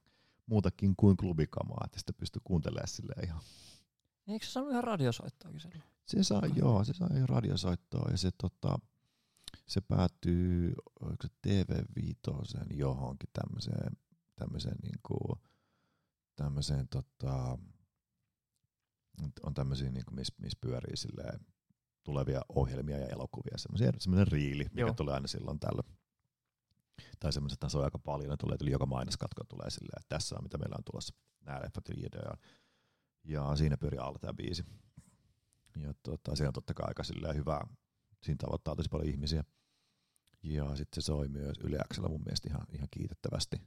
muutakin 0.46 0.96
kuin 0.98 1.18
klubikamaa, 1.18 1.82
että 1.86 2.00
sitä 2.00 2.14
pystyy 2.14 2.42
kuuntelemaan 2.44 2.88
silleen 2.88 3.26
ihan. 3.26 3.42
Eikö 4.28 4.46
se 4.46 4.52
saanut 4.52 4.72
ihan 4.72 4.84
radiosoittoakin 4.84 5.60
silloin? 5.60 5.84
Se 6.06 6.24
saa, 6.24 6.38
Okei. 6.38 6.52
joo, 6.56 6.84
se 6.84 6.94
saa 6.94 7.18
jo 7.18 7.26
radiosoittoa 7.26 8.12
ja 8.12 8.18
se, 8.18 8.32
tota, 8.32 8.80
se 9.68 9.82
päätyy 9.82 10.74
oliko 11.00 11.28
se 11.28 11.34
TV5 11.48 12.74
johonkin 12.74 13.30
tämmöiseen, 13.34 13.98
tämmöiseen 14.36 14.78
niinku, 14.84 15.40
tämmöiseen 16.36 16.88
tota, 16.88 17.58
on 19.44 19.54
tämmöisiä 19.54 19.92
niinku, 19.92 20.12
missä 20.12 20.34
mis 20.42 20.56
pyörii 20.56 20.98
silleen 20.98 21.40
tulevia 22.06 22.42
ohjelmia 22.50 22.98
ja 22.98 23.08
elokuvia, 23.08 23.58
semmoinen 23.98 24.28
riili, 24.28 24.64
mikä 24.64 24.82
Joo. 24.82 24.94
Tulee 24.94 25.14
aina 25.14 25.28
silloin 25.28 25.60
tällä. 25.60 25.84
Tai 27.20 27.34
semmoiset 27.34 27.60
tasoja 27.60 27.86
aika 27.86 28.00
paljon, 28.00 28.30
ne 28.30 28.38
tulee, 28.38 28.58
tuli 28.58 28.72
joka 28.72 28.86
mainoskatko 28.86 29.44
tulee 29.44 29.70
silleen, 29.70 30.02
että 30.02 30.16
tässä 30.16 30.36
on 30.36 30.44
mitä 30.44 30.58
meillä 30.58 30.76
on 30.78 30.84
tulossa, 30.92 31.14
nämä 31.46 31.62
leffat 31.62 31.90
ja 31.90 31.96
ideoja. 31.98 32.38
Ja 33.24 33.56
siinä 33.56 33.78
pyörii 33.78 34.00
alla 34.00 34.20
tämä 34.20 34.34
biisi. 34.34 34.66
Ja 35.76 35.94
tota, 36.04 36.36
siinä 36.36 36.50
on 36.50 36.54
totta 36.54 36.74
kai 36.74 36.86
aika 36.88 37.04
silleen 37.04 37.36
hyvää, 37.36 37.68
siinä 38.24 38.38
tavoittaa 38.38 38.76
tosi 38.76 38.90
paljon 38.90 39.10
ihmisiä. 39.10 39.44
Ja 40.44 40.76
sitten 40.76 41.04
se 41.04 41.06
soi 41.06 41.28
myös 41.28 41.58
Yle 41.64 41.78
Xllä 41.94 42.10
mun 42.10 42.22
mielestä 42.26 42.50
ihan, 42.50 42.68
ihan 42.72 42.88
kiitettävästi. 42.92 43.62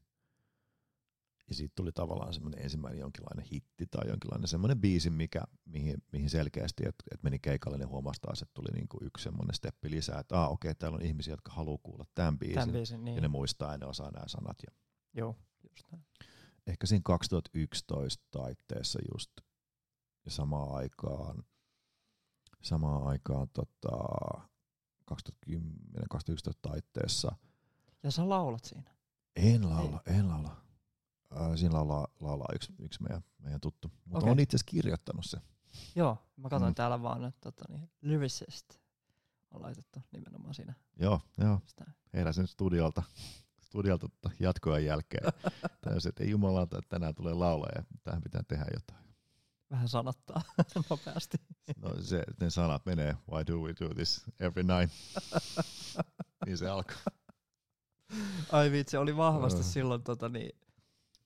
Ja 1.48 1.54
siitä 1.54 1.72
tuli 1.76 1.92
tavallaan 1.92 2.34
semmoinen 2.34 2.62
ensimmäinen 2.62 3.00
jonkinlainen 3.00 3.44
hitti 3.52 3.87
tai 3.87 4.08
jonkinlainen 4.08 4.48
semmoinen 4.48 4.80
biisi, 4.80 5.11
mikä, 5.11 5.42
mihin, 5.64 6.02
mihin 6.12 6.30
selkeästi, 6.30 6.82
että 6.88 7.04
et 7.14 7.22
meni 7.22 7.38
keikalle, 7.38 7.78
niin 7.78 7.88
huomasi 7.88 8.20
taas, 8.20 8.42
että 8.42 8.54
tuli 8.54 8.68
niinku 8.74 8.98
yksi 9.02 9.22
semmoinen 9.24 9.54
steppi 9.54 9.90
lisää, 9.90 10.20
että 10.20 10.42
ah, 10.42 10.50
okei, 10.52 10.74
täällä 10.74 10.96
on 10.96 11.02
ihmisiä, 11.02 11.32
jotka 11.32 11.52
haluaa 11.52 11.78
kuulla 11.82 12.04
tämän 12.14 12.38
biisin. 12.38 12.54
Tämän 12.54 12.72
biisin, 12.72 12.98
Ja 12.98 13.04
niin. 13.04 13.22
ne 13.22 13.28
muistaa 13.28 13.72
ja 13.72 13.78
ne 13.78 13.87
osaa 13.87 14.11
nämä 14.11 14.28
sanat. 14.28 14.56
Ja 14.66 14.72
Joo, 15.14 15.37
just 15.70 15.92
näin. 15.92 16.04
ehkä 16.66 16.87
siinä 16.87 17.02
2011 17.04 18.24
taitteessa 18.30 18.98
just 19.12 19.30
ja 20.24 20.30
samaan 20.30 20.74
aikaan, 20.74 21.44
samaan 22.62 23.02
aikaan 23.06 23.48
tota, 23.52 23.98
2010-2011 25.50 26.52
taitteessa 26.62 27.37
Ja 28.02 28.11
sä 28.11 28.28
laulat 28.28 28.64
siinä. 28.64 28.94
en 29.37 29.70
laula, 29.70 30.02
en 30.06 30.28
laula. 30.28 30.56
Äh, 31.37 31.57
siinä 31.57 31.75
laulaa, 31.75 32.09
laulaa 32.21 32.49
yksi, 32.55 32.73
yksi 32.79 33.03
meidän, 33.03 33.23
meidän 33.38 33.61
tuttu. 33.61 33.93
Mutta 34.05 34.19
okay. 34.19 34.31
on 34.31 34.41
itse 34.41 34.57
asiassa 34.57 34.71
kirjoittanut 34.71 35.25
se. 35.25 35.38
Joo, 35.95 36.19
mä 36.37 36.49
katsoin 36.49 36.71
Mm. 36.71 36.75
täällä 36.75 37.03
vaan, 37.03 37.25
että 37.25 37.41
tota, 37.41 37.64
niin, 37.73 37.91
lyricist 38.03 38.79
on 39.51 39.62
laitettu 39.62 40.03
nimenomaan 40.12 40.55
siinä. 40.55 40.75
Joo, 41.01 41.21
joo. 41.38 41.61
Sitä. 41.67 41.85
Heräsin 42.14 42.47
studiolta, 42.47 43.03
studiolta 43.61 44.09
tota 44.09 44.31
jatkojen 44.41 44.85
jälkeen. 44.85 45.25
Täysin, 45.85 46.09
että 46.09 46.25
ei 46.25 46.31
jumalauta, 46.31 46.79
että 46.79 46.88
tänään 46.88 47.14
tulee 47.14 47.35
laulaa 47.35 47.71
ja 47.75 47.83
tähän 48.03 48.23
pitää 48.23 48.43
tehdä 48.49 48.64
jotain. 48.75 49.09
Vähän 49.71 49.88
sanottaa 49.88 50.43
nopeasti. 50.91 51.37
No 51.77 52.03
se, 52.03 52.25
ne 52.41 52.51
sanat 52.51 52.87
menee, 52.87 53.17
why 53.31 53.47
do 53.47 53.59
we 53.59 53.75
do 53.81 53.95
this 53.95 54.25
every 54.41 54.62
night? 54.62 54.95
niin 56.47 56.59
se 56.59 56.69
alkoi. 56.69 56.97
Ai 58.53 58.71
vitsi, 58.73 58.97
oli 58.97 59.17
vahvasti 59.17 59.62
silloin 59.62 60.03
tota, 60.03 60.29
niin, 60.29 60.51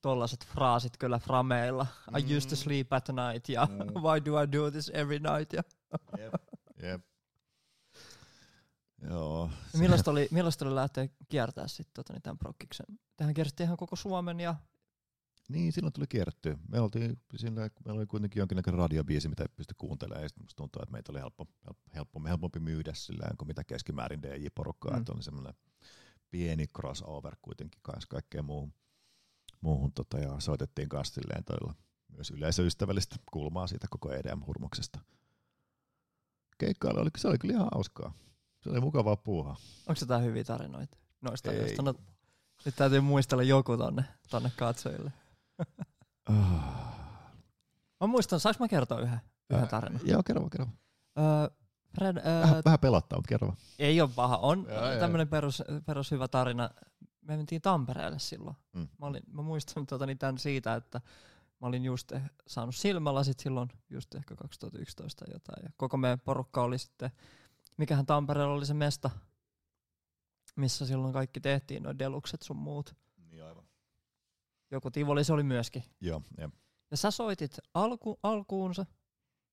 tollaset 0.03 0.47
fraasit 0.47 0.97
kyllä 0.97 1.19
frameilla. 1.19 1.87
I 2.19 2.37
used 2.37 2.51
to 2.51 2.57
Mm. 2.57 2.59
sleep 2.63 2.93
at 2.93 3.09
night 3.09 3.49
ja 3.49 3.67
Mm. 3.71 3.79
why 4.05 4.25
do 4.25 4.43
I 4.43 4.53
do 4.53 4.71
this 4.71 4.91
every 4.95 5.19
night. 5.19 5.53
Ja. 5.53 5.63
Jep. 6.19 6.35
Jep. 6.83 7.03
Joo. 9.11 9.51
Millaista 9.79 10.11
oli, 10.11 10.29
millaista 10.31 10.65
oli 10.65 10.75
lähteä 10.75 11.09
kiertää 11.29 11.69
sitten 11.69 11.95
tota, 11.95 12.13
niin 12.13 12.23
tämän 12.23 12.39
prokkiksen? 12.39 12.87
Tähän 13.17 13.35
kierrettiin 13.35 13.65
ihan 13.65 13.77
koko 13.77 13.97
Suomen 13.97 14.41
ja 14.41 14.55
Niin, 15.49 15.73
silloin 15.73 15.93
tuli 15.93 16.07
kierrettyä. 16.07 16.57
Me 16.69 16.81
oltiin 16.81 17.21
sillä, 17.37 17.71
meillä 17.85 17.99
oli 17.99 18.07
kuitenkin 18.07 18.41
jonkinlainen 18.41 18.75
radiobiisi, 18.75 19.29
mitä 19.29 19.43
ei 19.43 19.49
pysty 19.57 19.75
kuuntelemaan. 19.79 20.23
Ja 20.23 20.29
sitten 20.29 20.45
musta 20.45 20.57
tuntuu, 20.57 20.83
että 20.83 20.93
meitä 20.93 21.13
oli 21.13 21.21
helppo, 21.21 21.47
helppo, 21.95 22.21
helpompi 22.29 22.61
myydä 22.61 22.93
sillä 22.95 23.31
kuin 23.39 23.47
mitä 23.49 23.65
keskimäärin 23.65 24.23
DJ-porukkaa. 24.23 24.91
Mm. 24.91 24.97
Mm. 24.97 25.01
Että 25.01 25.13
oli 25.13 25.23
semmoinen 25.23 25.55
pieni 26.31 26.67
crossover 26.67 27.37
kuitenkin 27.43 27.81
kanssa 27.83 28.09
kaikkeen 28.09 28.45
muuhun. 28.45 28.75
Muuhun 29.63 29.93
tota, 29.93 30.19
ja 30.19 30.41
soitettiin 30.41 30.89
kanssa 30.89 31.15
silleen 31.15 31.45
todella 31.45 31.75
myös 32.09 32.31
yleisöystävällistä 32.31 33.17
kulmaa 33.33 33.67
siitä 33.67 33.87
koko 33.91 34.13
EDM-hurmoksesta. 34.13 35.01
Keikkailu 36.59 37.01
oli, 37.01 37.11
se 37.17 37.29
oli 37.29 37.39
kyllä 37.39 37.55
ihan 37.55 37.69
hauskaa. 37.75 38.13
Se 38.63 38.71
oli 38.71 38.81
mukavaa 38.81 39.17
puuhaa. 39.17 39.57
onko 39.89 39.97
se 39.97 40.03
jotain 40.03 40.25
hyviä 40.25 40.45
tarinoita 40.45 40.97
noista 41.21 41.53
Ei. 41.53 41.59
ajoista? 41.59 41.83
No, 41.83 41.95
nyt 42.65 42.77
täytyy 42.77 43.01
muistella 43.01 43.43
joku 43.43 43.77
tonne, 43.77 44.05
tonne 44.31 44.53
katsojille. 44.57 45.13
Ah. 46.27 46.93
Mä 48.01 48.07
muistan, 48.07 48.41
saanko 48.41 48.65
mä 48.65 48.69
kertoa 48.69 49.01
yhden, 49.01 49.21
yhden 49.51 49.65
Ää, 49.65 49.71
tarinan? 49.71 50.01
Joo, 50.05 50.23
kerro 50.23 50.49
kerro. 50.51 50.67
Öö, 51.19 51.49
Fred, 51.95 52.17
öö, 52.17 52.43
Vähän, 52.43 52.63
vähän 52.65 52.79
pelottaa, 52.79 53.19
mutta 53.19 53.29
kerro 53.29 53.55
ei 53.79 54.01
ole 54.01 54.11
paha. 54.15 54.37
On 54.37 54.67
tämmöinen 55.01 55.29
perus, 55.29 55.63
perus 55.87 56.11
hyvä 56.11 56.29
tarina. 56.29 56.71
Me 57.23 57.37
mentiin 57.37 57.63
Tampereelle 57.63 58.19
silloin. 58.19 58.57
Mm. 58.73 58.89
Mä, 58.99 59.07
olin, 59.07 59.23
mä 59.33 59.43
muistan 59.43 59.87
tota, 59.87 60.07
niin 60.07 60.19
tämän 60.19 60.39
siitä, 60.39 60.75
että 60.75 61.01
mä 61.61 61.69
olin 61.69 61.85
just 61.85 62.13
saanut 62.47 62.77
silmälasit 62.77 63.41
silloin, 63.41 63.69
just 63.91 64.15
ehkä 64.15 64.37
2011 64.37 65.25
tai 65.25 65.35
jotain. 65.35 65.65
Ja 65.65 65.71
koko 65.77 65.97
meidän 65.97 66.21
porukka 66.21 66.63
oli 66.63 66.79
sitten, 66.79 67.11
mikähän 67.77 68.07
Tampereella 68.07 68.55
oli 68.55 68.67
se 68.67 68.75
mesta, 68.75 69.11
missä 70.57 70.87
silloin 70.87 71.13
kaikki 71.13 71.41
tehtiin, 71.41 71.83
noin 71.83 71.99
delukset 71.99 72.43
sun 72.43 72.57
muut. 72.57 72.97
Niin 73.17 73.45
aivan. 73.45 73.65
Joku 74.71 74.91
Tivoli 74.91 75.25
se 75.25 75.33
oli 75.33 75.43
myöskin. 75.43 75.85
Joo, 76.01 76.23
jep. 76.39 76.55
Ja 76.91 76.97
sä 76.97 77.11
soitit 77.11 77.59
alku, 77.75 78.19
alkuunsa 78.23 78.87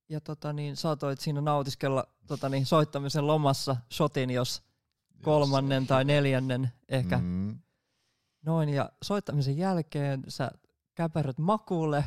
ja 0.09 0.21
tota 0.21 0.53
niin, 0.53 0.77
saatoit 0.77 1.19
siinä 1.19 1.41
nautiskella 1.41 2.07
tota 2.27 2.49
niin, 2.49 2.65
soittamisen 2.65 3.27
lomassa 3.27 3.75
shotin, 3.93 4.29
jos 4.29 4.63
kolmannen 5.21 5.87
tai 5.87 6.05
neljännen 6.05 6.71
ehkä. 6.89 7.17
Mm. 7.17 7.59
Noin, 8.45 8.69
ja 8.69 8.89
soittamisen 9.01 9.57
jälkeen 9.57 10.23
sä 10.27 10.51
käpäröt 10.95 11.37
makuulle, 11.37 12.03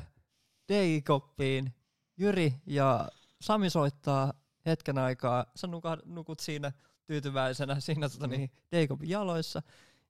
DJ-koppiin, 0.72 1.74
Jyri 2.16 2.54
ja 2.66 3.08
Sami 3.40 3.70
soittaa 3.70 4.32
hetken 4.66 4.98
aikaa, 4.98 5.46
sä 5.56 5.66
nuka, 5.66 5.98
nukut 6.04 6.40
siinä 6.40 6.72
tyytyväisenä 7.06 7.80
siinä 7.80 8.08
tota, 8.08 8.26
niin, 8.26 8.50
DJ-kopin 8.72 9.10
jaloissa, 9.10 9.62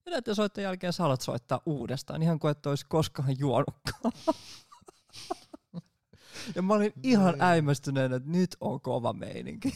ja 0.06 0.12
näiden 0.12 0.34
soittojen 0.34 0.64
jälkeen 0.64 0.92
sä 0.92 1.04
alat 1.04 1.20
soittaa 1.20 1.60
uudestaan, 1.66 2.22
ihan 2.22 2.38
kuin 2.38 2.50
et 2.50 2.66
olisi 2.66 2.86
koskaan 2.88 3.38
juonutkaan. 3.38 4.12
ja 6.54 6.62
mä 6.62 6.74
olin 6.74 6.92
ihan 7.02 7.32
Niin. 7.32 7.42
äimästyneen, 7.42 8.12
että 8.12 8.30
nyt 8.30 8.56
on 8.60 8.80
kova 8.80 9.12
meininki. 9.12 9.74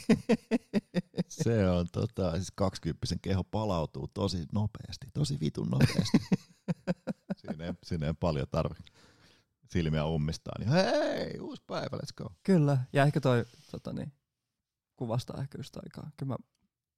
se 1.28 1.70
on 1.70 1.86
tota, 1.92 2.32
siis 2.32 2.52
20 2.54 3.06
keho 3.22 3.44
palautuu 3.44 4.08
tosi 4.14 4.46
nopeasti, 4.52 5.06
tosi 5.14 5.40
vitun 5.40 5.68
nopeasti. 5.70 6.18
siinä, 7.40 7.64
ei, 7.64 7.72
siinä 7.84 8.06
ei 8.06 8.14
paljon 8.20 8.46
tarvi 8.50 8.80
silmiä 9.70 10.06
ummistaa, 10.06 10.54
niin 10.58 10.70
hei, 10.70 11.40
uusi 11.40 11.62
päivä, 11.66 11.96
let's 11.96 12.14
go. 12.16 12.30
Kyllä, 12.42 12.78
ja 12.92 13.02
ehkä 13.04 13.20
toi 13.20 13.44
tota 13.70 13.92
niin, 13.92 14.12
kuvastaa 14.96 15.40
ehkä 15.40 15.58
just 15.58 15.76
aikaa. 15.76 16.10
Kyllä 16.16 16.32
mä 16.32 16.36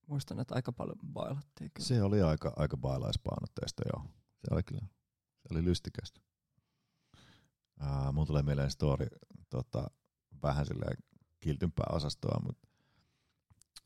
muistan, 0.06 0.40
että 0.40 0.54
aika 0.54 0.72
paljon 0.72 0.98
bailattiin. 1.12 1.70
Kyllä. 1.74 1.88
Se 1.88 2.02
oli 2.02 2.22
aika, 2.22 2.52
aika 2.56 2.76
bailaispainotteista, 2.76 3.82
joo. 3.94 4.04
Se 4.38 4.54
oli 4.54 4.62
kyllä, 4.62 4.86
se 5.42 5.48
oli 5.50 5.64
lystikästä. 5.64 6.20
Uh, 7.82 8.12
mun 8.12 8.26
tulee 8.26 8.42
mieleen 8.42 8.70
story 8.70 9.06
tota, 9.50 9.90
vähän 10.42 10.66
silleen 10.66 10.96
kiltympää 11.40 11.86
osastoa, 11.92 12.40
mutta 12.42 12.68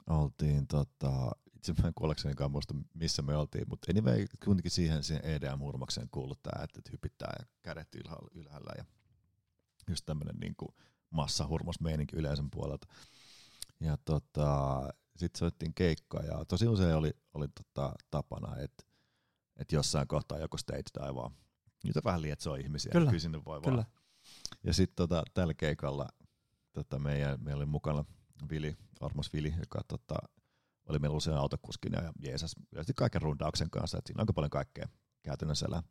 oltiin 0.06 0.66
tota, 0.66 1.30
itse 1.56 1.72
mä 1.82 1.88
en 1.88 1.94
kuoleksenikaan 1.94 2.50
muista 2.50 2.74
missä 2.94 3.22
me 3.22 3.36
oltiin, 3.36 3.68
mutta 3.68 3.92
anyway, 3.92 4.26
kuitenkin 4.44 4.70
siihen, 4.70 5.04
siihen 5.04 5.24
EDM-hurmakseen 5.24 6.08
kuuluu 6.10 6.36
tää, 6.42 6.60
että, 6.64 6.90
hypittää 6.92 7.32
ja 7.38 7.46
kädet 7.62 7.94
ylhäällä, 7.94 8.28
ylhäällä 8.34 8.72
ja 8.76 8.84
just 9.88 10.04
tämmönen 10.06 10.36
niinku 10.36 10.74
massahurmosmeininki 11.10 12.16
yleisön 12.16 12.50
puolelta. 12.50 12.86
Ja 13.80 13.96
tota, 14.04 14.80
sitten 15.16 15.38
soittiin 15.38 15.74
keikkaa 15.74 16.22
ja 16.22 16.44
tosi 16.44 16.68
usein 16.68 16.94
oli, 16.94 17.10
oli 17.34 17.48
tota, 17.48 17.94
tapana, 18.10 18.56
että 18.56 18.84
että 19.56 19.74
jossain 19.76 20.08
kohtaa 20.08 20.38
joku 20.38 20.56
stage 20.56 20.82
divea. 20.94 21.30
Niitä 21.84 22.00
vähän 22.04 22.22
lietsoo 22.22 22.54
ihmisiä, 22.54 22.92
Kyllä, 22.92 23.10
kyllä 23.10 23.20
sinne 23.20 23.44
voi 23.44 23.60
Kyllä. 23.60 23.76
vaan. 23.76 24.01
Ja 24.64 24.74
sitten 24.74 24.96
tota, 24.96 25.22
tällä 25.34 25.54
keikalla 25.54 26.08
tota, 26.72 26.98
meidän, 26.98 27.38
meillä 27.42 27.60
oli 27.60 27.66
mukana 27.66 28.04
Vili, 28.50 28.76
Armos 29.00 29.32
Vili, 29.32 29.54
joka 29.60 29.80
tota, 29.88 30.14
oli 30.88 30.98
meillä 30.98 31.16
usein 31.16 31.36
autokuskina 31.36 32.02
ja 32.02 32.12
jeesas 32.18 32.54
yleisesti 32.72 32.92
kaiken 32.96 33.22
rundauksen 33.22 33.70
kanssa, 33.70 33.98
että 33.98 34.08
siinä 34.08 34.18
on 34.18 34.22
aika 34.22 34.32
paljon 34.32 34.50
kaikkea 34.50 34.88
käytännössä 35.22 35.66
elää. 35.66 35.82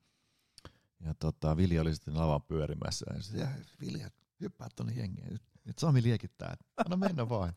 Ja 1.00 1.14
tota, 1.14 1.58
Vili 1.58 1.80
oli 1.80 1.96
sitten 1.96 2.18
lavan 2.18 2.42
pyörimässä 2.42 3.06
ja 3.16 3.22
sitten, 3.22 3.66
Vili, 3.82 4.06
hyppää 4.42 4.68
tuonne 4.76 4.94
jengiin, 4.94 5.40
nyt, 5.66 5.80
Sami 5.80 6.04
liekittää, 6.04 6.54
että 6.54 6.66
anna 6.78 6.98
mennä 6.98 7.30
vaan. 7.30 7.54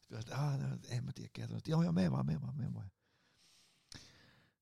Sitten, 0.00 0.38
"Ah, 0.38 0.58
no, 0.58 0.76
en 0.88 1.04
mä 1.04 1.10
tiedä, 1.14 1.30
ketä, 1.32 1.54
joo 1.66 1.82
joo, 1.82 1.92
mene 1.92 2.10
vaan, 2.10 2.26
mene 2.26 2.40
vaan, 2.40 2.56
mene 2.56 2.74
vaan. 2.74 2.90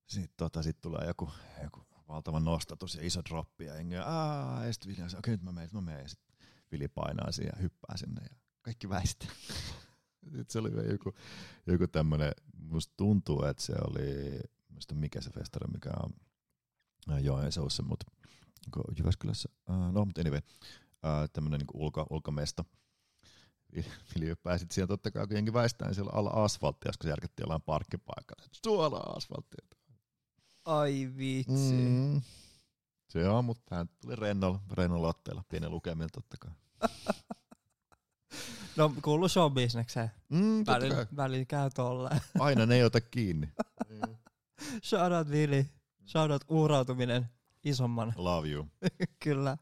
Sitten 0.07 0.35
tota, 0.37 0.63
sit 0.63 0.81
tulee 0.81 1.07
joku, 1.07 1.31
joku 1.63 1.87
valtava 2.13 2.41
nostatus 2.41 2.95
ja 2.95 3.07
iso 3.07 3.21
droppi 3.29 3.65
ja 3.65 3.75
jengi, 3.75 3.97
aah, 3.97 4.67
ja 4.67 4.73
sitten 4.73 4.97
Vili 4.97 5.09
okei, 5.19 5.35
nyt 5.35 5.43
mä 5.43 5.53
menen, 5.53 5.67
nyt 5.67 5.73
mä 5.73 5.81
menen. 5.81 6.03
Ja 6.03 6.09
sitten 6.09 6.37
Vili 6.73 6.89
painaa 6.89 7.33
siihen 7.33 7.53
ja 7.57 7.63
hyppää 7.63 7.97
sinne 7.97 8.23
ja 8.31 8.37
kaikki 8.63 8.89
väistää. 8.89 9.29
Sitten 10.25 10.45
se 10.49 10.59
oli 10.59 10.73
vielä 10.75 10.93
joku, 10.93 11.15
joku 11.67 11.87
tämmönen, 11.87 12.33
musta 12.59 12.95
tuntuu, 12.97 13.45
että 13.45 13.63
se 13.63 13.73
oli, 13.89 14.41
muista 14.69 14.95
mikä 14.95 15.21
se 15.21 15.31
festari, 15.31 15.73
mikä 15.73 15.91
on 16.03 16.13
äh, 17.11 17.25
Joensuussa, 17.25 17.83
mutta 17.83 18.07
Jyväskylässä, 18.99 19.49
äh, 19.71 19.93
no 19.93 20.05
mutta 20.05 20.21
anyway, 20.21 20.41
äh, 21.05 21.31
tämmönen 21.33 21.59
niinku 21.59 21.85
ulko, 21.85 22.07
ulkomesta. 22.11 22.65
Vili 24.15 24.27
hyppää 24.27 24.59
sit 24.59 24.73
siellä 24.73 24.89
totta 24.89 25.11
kai, 25.11 25.27
kun 25.27 25.37
jengi 25.37 25.53
väistää, 25.53 25.89
niin 25.89 25.95
siellä 25.95 26.13
alla 26.15 26.31
asfalttia, 26.31 26.89
koska 26.89 27.03
se 27.03 27.11
järkättiin 27.11 27.45
jollain 27.45 27.63
parkkipaikalla. 27.63 28.49
Suoraan 28.65 29.17
asfalttia. 29.17 29.67
Ai 30.65 31.11
vitsi. 31.17 31.73
Mm. 31.73 32.23
Se 33.09 33.29
on, 33.29 33.45
mutta 33.45 33.77
hän 33.77 33.89
tuli 34.01 34.17
rennolla, 34.17 34.61
rennolla 34.73 35.09
otteella, 35.09 35.45
pienen 35.49 35.71
lukemilla 35.71 36.09
totta 36.13 36.37
kai. 36.41 36.51
No 38.77 38.95
kuuluu 39.03 39.29
showbisnekseen. 39.29 40.11
Mm, 40.29 40.67
Välillä, 40.67 41.07
välillä 41.17 41.45
käy 41.45 41.71
tolleen. 41.71 42.21
Aina 42.39 42.67
ne 42.67 42.75
ei 42.75 42.85
ota 42.85 43.01
kiinni. 43.01 43.49
Shout 44.85 45.13
out 45.13 45.31
Vili. 45.31 45.71
Shout 46.07 46.31
out 46.31 46.45
uhrautuminen 46.49 47.29
isomman. 47.65 48.13
Love 48.17 48.49
you. 48.49 48.67
Kyllä. 49.23 49.59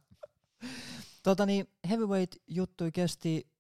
Tota 1.23 1.47
niin, 1.47 1.67
heavyweight 1.89 2.37
juttui 2.47 2.93
kesti, 2.93 3.51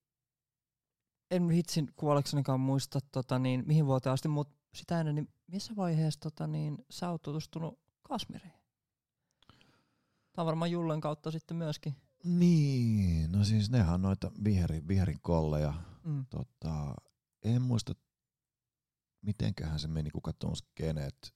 en 1.30 1.50
hitsin 1.50 1.88
kuolleksenikaan 1.96 2.60
muista 2.60 2.98
tota 3.12 3.38
niin, 3.38 3.62
mihin 3.66 3.86
vuoteen 3.86 4.12
asti, 4.12 4.28
mutta 4.28 4.56
sitä 4.74 5.00
ennen, 5.00 5.14
niin 5.14 5.28
missä 5.52 5.76
vaiheessa 5.76 6.20
tota 6.20 6.46
niin, 6.46 6.84
sä 6.90 7.10
oot 7.10 7.22
tutustunut 7.22 7.78
Kasmiriin? 8.02 8.52
Tämä 10.32 10.42
on 10.42 10.46
varmaan 10.46 10.70
Jullen 10.70 11.00
kautta 11.00 11.30
sitten 11.30 11.56
myöskin. 11.56 11.96
Niin, 12.24 13.32
no 13.32 13.44
siis 13.44 13.70
nehän 13.70 13.94
on 13.94 14.02
noita 14.02 14.32
viheri, 14.44 14.88
viherin 14.88 15.20
kolleja. 15.22 15.74
Mm. 16.04 16.26
Tota, 16.26 16.94
en 17.42 17.62
muista, 17.62 17.94
mitenköhän 19.22 19.78
se 19.78 19.88
meni, 19.88 20.10
kuka 20.10 20.32
tunsi 20.32 20.64
kenet. 20.74 21.34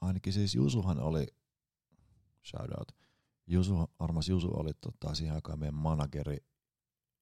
Ainakin 0.00 0.32
siis 0.32 0.54
Jusuhan 0.54 1.00
oli, 1.00 1.26
shout 2.44 2.70
out, 2.78 2.92
Jusu, 3.46 3.74
armas 3.98 4.28
Jusu 4.28 4.50
oli 4.54 4.74
tota, 4.74 5.14
siihen 5.14 5.34
aikaan 5.34 5.58
meidän 5.58 5.74
manageri 5.74 6.36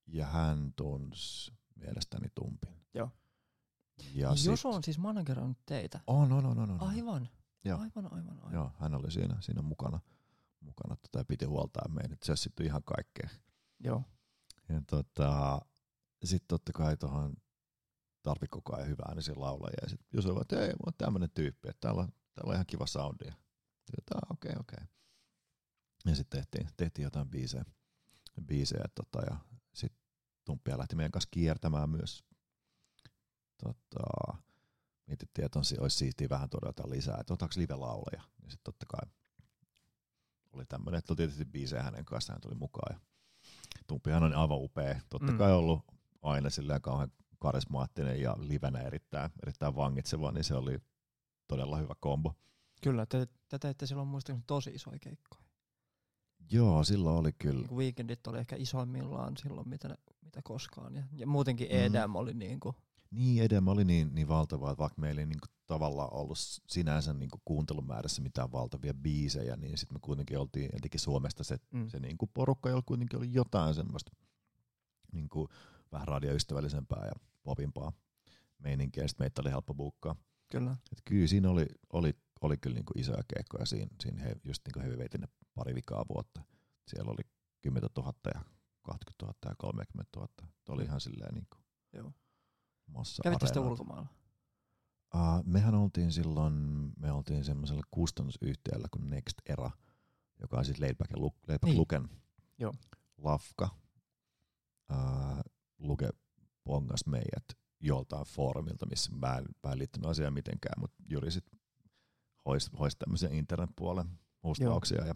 ja 0.07 0.27
hän 0.27 0.73
tunsi 0.77 1.53
mielestäni 1.75 2.29
Tumpin. 2.35 2.87
Joo. 2.95 3.11
Ja 4.15 4.29
Ja 4.29 4.37
sit, 4.37 4.47
Josu 4.47 4.69
on 4.69 4.85
siis 4.85 4.99
manageroinut 4.99 5.59
teitä. 5.67 6.01
on, 6.07 6.33
on, 6.33 6.47
on, 6.47 6.59
on, 6.59 6.71
on. 6.71 6.81
Aivan. 6.81 7.29
Joo. 7.65 7.79
Aivan, 7.81 8.13
aivan, 8.13 8.37
aivan. 8.39 8.53
Joo, 8.53 8.73
hän 8.79 8.95
oli 8.95 9.11
siinä, 9.11 9.37
siinä 9.41 9.63
mukana, 9.63 10.01
mukana 10.61 10.97
tota, 10.97 11.19
ja 11.19 11.25
piti 11.25 11.45
huoltaa 11.45 11.89
meidän, 11.89 12.13
että 12.13 12.27
se 12.27 12.37
sitten 12.37 12.67
ihan 12.67 12.83
kaikkea. 12.85 13.29
Joo. 13.85 14.03
Ja 14.69 14.83
tota, 14.87 15.61
sitten 16.25 16.49
totta 16.49 16.73
kai 16.73 16.97
tuohon 16.97 17.35
tarvi 18.23 18.47
koko 18.51 18.77
ajan 18.77 18.89
hyvää 18.89 19.07
äänisiä 19.09 19.35
laulajia. 19.37 19.79
Ja 19.83 19.89
sitten 19.89 20.09
Jusu 20.13 20.29
vaan, 20.29 20.43
että 20.43 20.57
hei, 20.57 20.69
mä 20.69 20.77
oon 20.87 20.95
tämmönen 20.99 21.31
tyyppi, 21.35 21.69
että 21.69 21.81
täällä 21.81 22.01
on, 22.03 22.09
täällä 22.35 22.51
on 22.51 22.55
ihan 22.55 22.67
kiva 22.67 22.87
soundi. 22.87 23.29
"Aa, 23.29 24.21
okei, 24.31 24.51
okay, 24.51 24.61
okei. 24.61 24.77
Okay. 24.85 24.87
Ja 26.07 26.17
sitten 26.17 26.41
tehtiin, 26.41 26.69
tehtiin 26.77 27.05
jotain 27.05 27.29
biisejä, 27.29 27.65
biisejä 28.47 28.85
tota, 28.95 29.21
ja 29.31 29.37
sitten 29.75 30.01
Tumppia 30.45 30.79
lähti 30.79 30.97
meidän 30.97 31.13
kanssa 31.13 31.29
kiertämään 31.31 31.91
myös. 31.91 32.25
Tota, 33.63 34.37
mietittiin, 35.07 35.47
että 35.47 35.59
on, 35.59 35.65
si- 35.65 35.79
olisi 35.81 35.97
siistiä 35.99 36.29
vähän 36.29 36.49
jotain 36.67 36.91
lisää, 36.91 37.17
että 37.21 37.35
otaks 37.35 37.57
live-laulaja. 37.57 38.23
Ja 38.43 38.51
sitten 38.51 38.65
totta 38.65 38.87
kai 38.89 39.11
oli 40.53 40.65
tämmöinen, 40.67 40.99
että 40.99 41.13
oli 41.13 41.17
tietysti 41.17 41.45
biisejä 41.45 41.83
hänen 41.83 42.05
kanssaan, 42.05 42.35
hän 42.35 42.41
tuli 42.41 42.55
mukaan. 42.55 42.95
Ja 42.95 43.01
Tumpihan 43.87 44.23
on 44.23 44.35
aivan 44.35 44.59
upea. 44.61 45.01
Totta 45.11 45.33
Mm. 45.33 45.39
kai 45.39 45.53
ollut 45.53 45.83
aina 46.23 46.51
silleen 46.51 46.83
kauhean 46.83 47.13
karismaattinen 47.39 48.21
ja 48.21 48.37
livenä 48.39 48.79
erittäin, 48.81 49.31
erittäin 49.43 49.77
vangitseva, 49.77 50.31
niin 50.33 50.45
se 50.45 50.55
oli 50.55 50.79
todella 51.49 51.77
hyvä 51.77 51.95
kombo. 52.01 52.35
Kyllä, 52.83 53.07
te, 53.07 53.27
te 53.49 53.59
teitte 53.59 53.87
silloin 53.87 54.09
muistaakseni 54.09 54.45
tosi 54.47 54.71
isoja 54.71 54.99
keikkoja. 54.99 55.45
Joo, 56.53 56.85
silloin 56.85 57.19
oli 57.19 57.33
kyllä. 57.33 57.67
Niin 57.67 57.77
weekendit 57.77 58.27
oli 58.27 58.39
ehkä 58.39 58.57
isoimmillaan 58.57 59.37
silloin, 59.37 59.69
mitä, 59.69 59.99
mitä 60.23 60.41
koskaan. 60.45 60.97
Ja, 60.97 61.03
ja 61.13 61.27
muutenkin 61.27 61.69
Mm. 61.69 61.75
EDM 61.77 62.17
oli 62.17 62.35
niinku, 62.35 62.75
Niin, 63.11 63.43
edema 63.43 63.71
oli 63.71 63.85
niin, 63.85 64.15
niin 64.15 64.29
valtava, 64.29 64.71
että 64.71 64.83
vaikka 64.83 65.01
meillä 65.01 65.21
ei 65.21 65.27
niinku 65.27 65.47
tavallaan 65.67 66.13
ollut 66.13 66.39
sinänsä 66.67 67.13
niinku 67.13 67.41
kuuntelumäärässä 67.45 68.23
mitään 68.23 68.53
valtavia 68.53 68.95
biisejä, 68.95 69.57
niin 69.57 69.79
sitten 69.79 69.97
me 69.97 70.01
kuitenkin 70.03 70.39
oltiin 70.39 70.71
etenkin 70.77 71.01
Suomesta 71.01 71.45
se, 71.45 71.59
mm. 71.71 71.89
se 71.89 72.01
niinku 72.01 72.27
porukka, 72.27 72.69
jolla 72.69 72.83
kuitenkin 72.87 73.19
oli 73.19 73.33
jotain 73.33 73.75
semmoista 73.75 74.13
niinku 75.13 75.49
vähän 75.93 76.09
radioystävällisempää 76.09 77.07
ja 77.07 77.13
popimpaa 77.43 77.93
meininkiä, 78.59 79.05
ja 79.05 79.09
sitten 79.09 79.25
meitä 79.25 79.43
oli 79.43 79.51
helppo 79.51 79.75
buukkaa. 79.75 80.17
kyllä. 80.53 80.77
Et 80.93 81.03
kyllä 81.05 81.27
siinä 81.27 81.51
oli, 81.51 81.67
oli, 81.93 82.15
oli 82.41 82.57
kyllä 82.57 82.75
niinku 82.75 82.93
isoja 82.97 83.23
keikkoja 83.35 83.67
siinä, 83.67 83.91
siinä 84.03 84.23
he, 84.23 84.37
just 84.45 84.63
niinku 84.67 84.81
heavyweightin 84.81 85.21
ne 85.21 85.29
pari 85.55 85.75
vikaa 85.75 86.05
vuotta. 86.15 86.43
Siellä 86.89 87.11
oli 87.11 87.23
10 87.61 87.91
000 87.97 88.13
ja 88.35 88.41
20 88.83 89.27
000 89.27 89.35
ja 89.45 89.55
30 89.59 90.19
000. 90.19 90.29
Tuo 90.65 90.75
oli 90.75 90.85
ihan 90.85 91.01
silleen 91.01 91.35
niinku 91.35 91.57
Joo. 91.93 92.13
Massa 92.91 93.23
Kävitte 93.23 93.47
sitten 93.47 93.63
ulkomailla? 93.63 94.07
Uh, 95.15 95.45
mehän 95.45 95.75
oltiin 95.75 96.13
silloin, 96.13 96.55
me 96.99 97.13
oltiin 97.13 97.45
semmoisella 97.45 97.83
kustannusyhtiöllä 97.91 98.89
kuin 98.91 99.11
Next 99.11 99.35
Era, 99.47 99.71
joka 100.41 100.59
on 100.59 100.65
siis 100.65 100.79
Lu- 100.81 100.87
Laidback 101.49 101.65
Niin. 101.65 101.77
Luken 101.77 102.09
Joo. 102.59 102.73
lafka. 103.19 103.69
Uh, 104.93 105.41
Luke 105.79 106.11
pongas 106.65 107.07
meidät 107.07 107.45
joltain 107.81 108.27
foorumilta, 108.27 108.87
missä 108.87 109.13
mä 109.13 109.37
en, 109.37 109.45
mä 109.65 109.73
en 109.73 109.79
liittynyt 109.79 110.11
asiaan 110.11 110.35
mitenkään, 110.35 110.81
mutta 110.81 110.97
Juri 111.09 111.31
sit 111.31 111.47
hoisi 112.47 112.71
hois 112.79 112.97
tämmöisen 112.97 113.33
internetpuolen 113.35 114.07
mustauksia 114.43 115.07
ja 115.07 115.15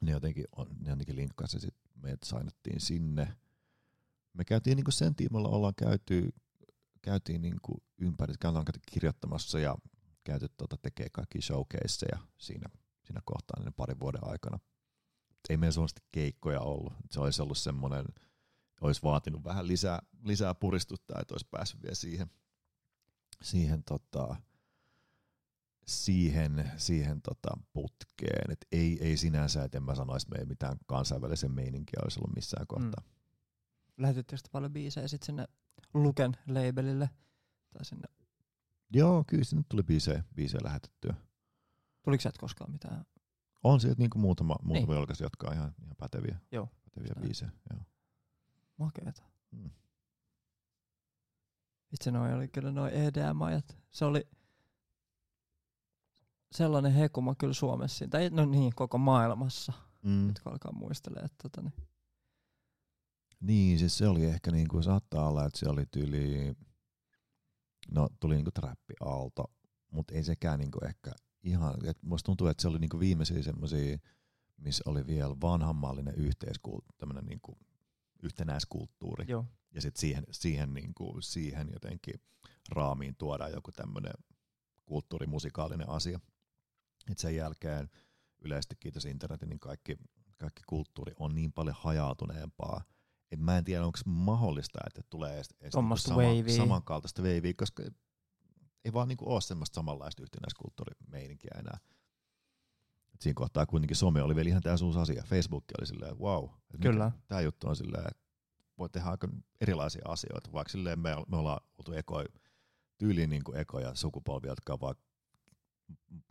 ne 0.00 0.10
jotenkin, 0.12 0.44
on, 0.56 0.66
ne 0.80 0.90
jotenkin 0.90 1.16
linkkasi 1.16 1.56
ja 1.56 1.60
sit 1.60 1.74
meidät 1.94 2.22
sainattiin 2.24 2.80
sinne. 2.80 3.36
Me 4.32 4.44
käytiin 4.44 4.76
niinku 4.76 4.90
sen 4.90 5.14
tiimoilla 5.14 5.48
ollaan 5.48 5.74
käyty, 5.76 6.34
käytiin 7.02 7.42
niinku 7.42 7.82
ympäri, 7.98 8.34
ollaan 8.44 8.64
käyty 8.64 8.80
kirjoittamassa 8.92 9.58
ja 9.58 9.76
käyty 10.24 10.48
tota, 10.56 10.76
tekee 10.76 11.06
kaikki 11.12 11.42
showcaseja 11.42 12.18
siinä, 12.38 12.68
siinä 13.04 13.20
kohtaa 13.24 13.62
niin 13.62 13.74
parin 13.74 14.00
vuoden 14.00 14.28
aikana. 14.28 14.58
Ei 15.48 15.56
meillä 15.56 15.72
sellaista 15.72 16.02
keikkoja 16.12 16.60
ollut. 16.60 16.92
Se 17.10 17.20
olisi 17.20 17.42
ollut 17.42 17.58
semmoinen, 17.58 18.04
olisi 18.80 19.02
vaatinut 19.02 19.44
vähän 19.44 19.68
lisää, 19.68 19.98
lisää 20.24 20.54
puristuttaa, 20.54 21.20
että 21.20 21.34
olisi 21.34 21.48
päässyt 21.50 21.82
vielä 21.82 21.94
siihen, 21.94 22.30
siihen, 23.42 23.84
tota, 23.84 24.36
siihen, 25.86 26.70
siihen 26.76 27.22
tota 27.22 27.58
putkeen. 27.72 28.50
Et 28.50 28.66
ei, 28.72 28.98
ei 29.00 29.16
sinänsä, 29.16 29.64
että 29.64 29.78
en 29.78 29.82
mä 29.82 29.94
sanoisi, 29.94 30.24
että 30.24 30.36
me 30.36 30.40
ei 30.40 30.46
mitään 30.46 30.78
kansainvälisen 30.86 31.52
meininkiä 31.52 32.00
olisi 32.02 32.20
ollut 32.20 32.34
missään 32.34 32.66
kohtaa. 32.66 33.04
Mm. 33.04 34.02
Lähetyttekö 34.02 34.36
sitten 34.36 34.52
paljon 34.52 34.72
biisejä 34.72 35.08
sitten 35.08 35.26
sinne 35.26 35.48
Luken 35.94 36.32
labelille? 36.48 37.10
Tai 37.72 37.84
sinne, 37.84 38.08
Joo, 38.90 39.24
kyllä 39.26 39.44
sinne 39.44 39.64
tuli 39.68 39.82
biisejä, 39.82 40.24
biisejä 40.34 40.60
lähetettyä. 40.64 41.14
tuliko 42.02 42.20
sieltä 42.20 42.38
koskaan 42.40 42.70
mitään? 42.72 43.04
On 43.64 43.80
sieltä 43.80 43.98
niinku 43.98 44.18
muutama, 44.18 44.56
muutama 44.62 44.86
Niin. 44.86 44.96
julkaisu, 44.98 45.22
jotka 45.24 45.46
on 45.48 45.54
ihan, 45.54 45.74
ihan 45.82 45.96
päteviä, 45.98 46.38
Joo, 46.52 46.68
päteviä 46.84 47.14
biisejä. 47.22 47.50
Joo. 47.72 47.80
Makeeta. 48.76 49.22
Mm. 49.50 49.70
Itse 51.92 52.10
noi 52.10 52.32
oli 52.32 52.48
kyllä 52.48 52.72
noin 52.72 52.92
EDM-ajat. 52.94 53.78
Se 53.90 54.04
oli 54.04 54.28
sellainen 56.52 56.92
hekuma 56.92 57.34
kyllä 57.34 57.52
Suomessa, 57.54 58.08
tai 58.08 58.30
no 58.30 58.44
niin, 58.44 58.74
koko 58.74 58.98
maailmassa, 58.98 59.72
Mm. 60.02 60.26
nyt 60.26 60.40
kun 60.40 60.52
alkaa 60.52 60.72
muistelemaan. 60.72 61.24
Että 61.26 61.36
tota, 61.42 61.62
niin. 61.62 61.74
Niin, 63.42 63.78
siis 63.78 63.98
se 63.98 64.08
oli 64.08 64.24
ehkä 64.24 64.50
niin 64.50 64.68
kuin 64.68 64.82
saattaa 64.82 65.28
olla, 65.28 65.46
että 65.46 65.58
se 65.58 65.68
oli 65.68 65.86
tyyli, 65.86 66.54
no 67.90 68.08
tuli 68.20 68.34
niinku 68.34 68.50
trappi-aalto, 68.50 69.44
mutta 69.90 70.14
ei 70.14 70.24
sekään 70.24 70.58
niinku 70.58 70.78
ehkä 70.84 71.12
ihan, 71.42 71.74
että 71.86 72.06
musta 72.06 72.26
tuntuu, 72.26 72.46
että 72.46 72.62
se 72.62 72.68
oli 72.68 72.78
niinku 72.78 73.00
viimeisiä 73.00 73.42
semmoisia, 73.42 73.98
missä 74.56 74.82
oli 74.86 75.06
vielä 75.06 75.36
vanhammallinen 75.40 76.14
yhteiskulttuuri, 76.14 76.96
tämmöinen 76.98 77.26
niinku 77.26 77.58
yhtenäiskulttuuri. 78.22 79.24
Joo. 79.28 79.46
Ja 79.74 79.80
sitten 79.80 80.00
siihen, 80.00 80.24
siihen, 80.30 80.74
niinku, 80.74 81.16
siihen 81.20 81.68
jotenkin 81.72 82.14
raamiin 82.68 83.16
tuodaan 83.16 83.52
joku 83.52 83.72
tämmöinen 83.72 84.14
kulttuurimusikaalinen 84.84 85.88
asia. 85.88 86.20
Et 87.10 87.18
sen 87.18 87.36
jälkeen 87.36 87.90
yleisesti 88.40 88.76
kiitos 88.80 89.04
internetin, 89.04 89.48
niin 89.48 89.60
kaikki, 89.60 89.96
kaikki 90.36 90.62
kulttuuri 90.66 91.12
on 91.18 91.34
niin 91.34 91.52
paljon 91.52 91.76
hajautuneempaa, 91.78 92.84
että 93.32 93.44
mä 93.44 93.58
en 93.58 93.64
tiedä, 93.64 93.86
onko 93.86 93.98
mahdollista, 94.06 94.78
että 94.86 95.00
tulee 95.10 95.34
edes, 95.34 95.48
edes 95.60 95.74
niinku 95.74 95.96
sama, 95.96 96.22
wavea. 96.22 96.56
samankaltaista 96.56 97.22
veiviä, 97.22 97.54
koska 97.56 97.82
ei 98.84 98.92
vaan 98.92 99.08
niinku 99.08 99.32
ole 99.32 99.40
semmoista 99.40 99.74
samanlaista 99.74 100.22
yhtenäiskulttuurimeininkiä 100.22 101.50
enää. 101.58 101.78
Et 103.14 103.20
siinä 103.20 103.34
kohtaa 103.34 103.66
kuitenkin 103.66 103.96
some 103.96 104.22
oli 104.22 104.36
vielä 104.36 104.48
ihan 104.48 104.62
täysin 104.62 104.86
uusi 104.86 104.98
asia. 104.98 105.24
Facebook 105.26 105.64
oli 105.78 105.86
silleen, 105.86 106.18
wow, 106.18 106.48
Kyllä. 106.80 107.12
tämä 107.28 107.40
juttu 107.40 107.68
on 107.68 107.76
silleen, 107.76 108.04
että 108.10 108.22
voi 108.78 108.88
tehdä 108.88 109.08
aika 109.08 109.28
erilaisia 109.60 110.02
asioita, 110.08 110.52
vaikka 110.52 110.72
silleen 110.72 110.98
me, 110.98 111.10
me 111.28 111.36
ollaan 111.36 111.60
oltu 111.78 111.92
ekoi, 111.92 112.24
tyyliin 112.98 113.30
niin 113.30 113.44
kuin 113.44 113.58
ekoja 113.58 113.94
sukupolvia, 113.94 114.50
jotka 114.50 114.72
on 114.72 114.80
vaan 114.80 114.94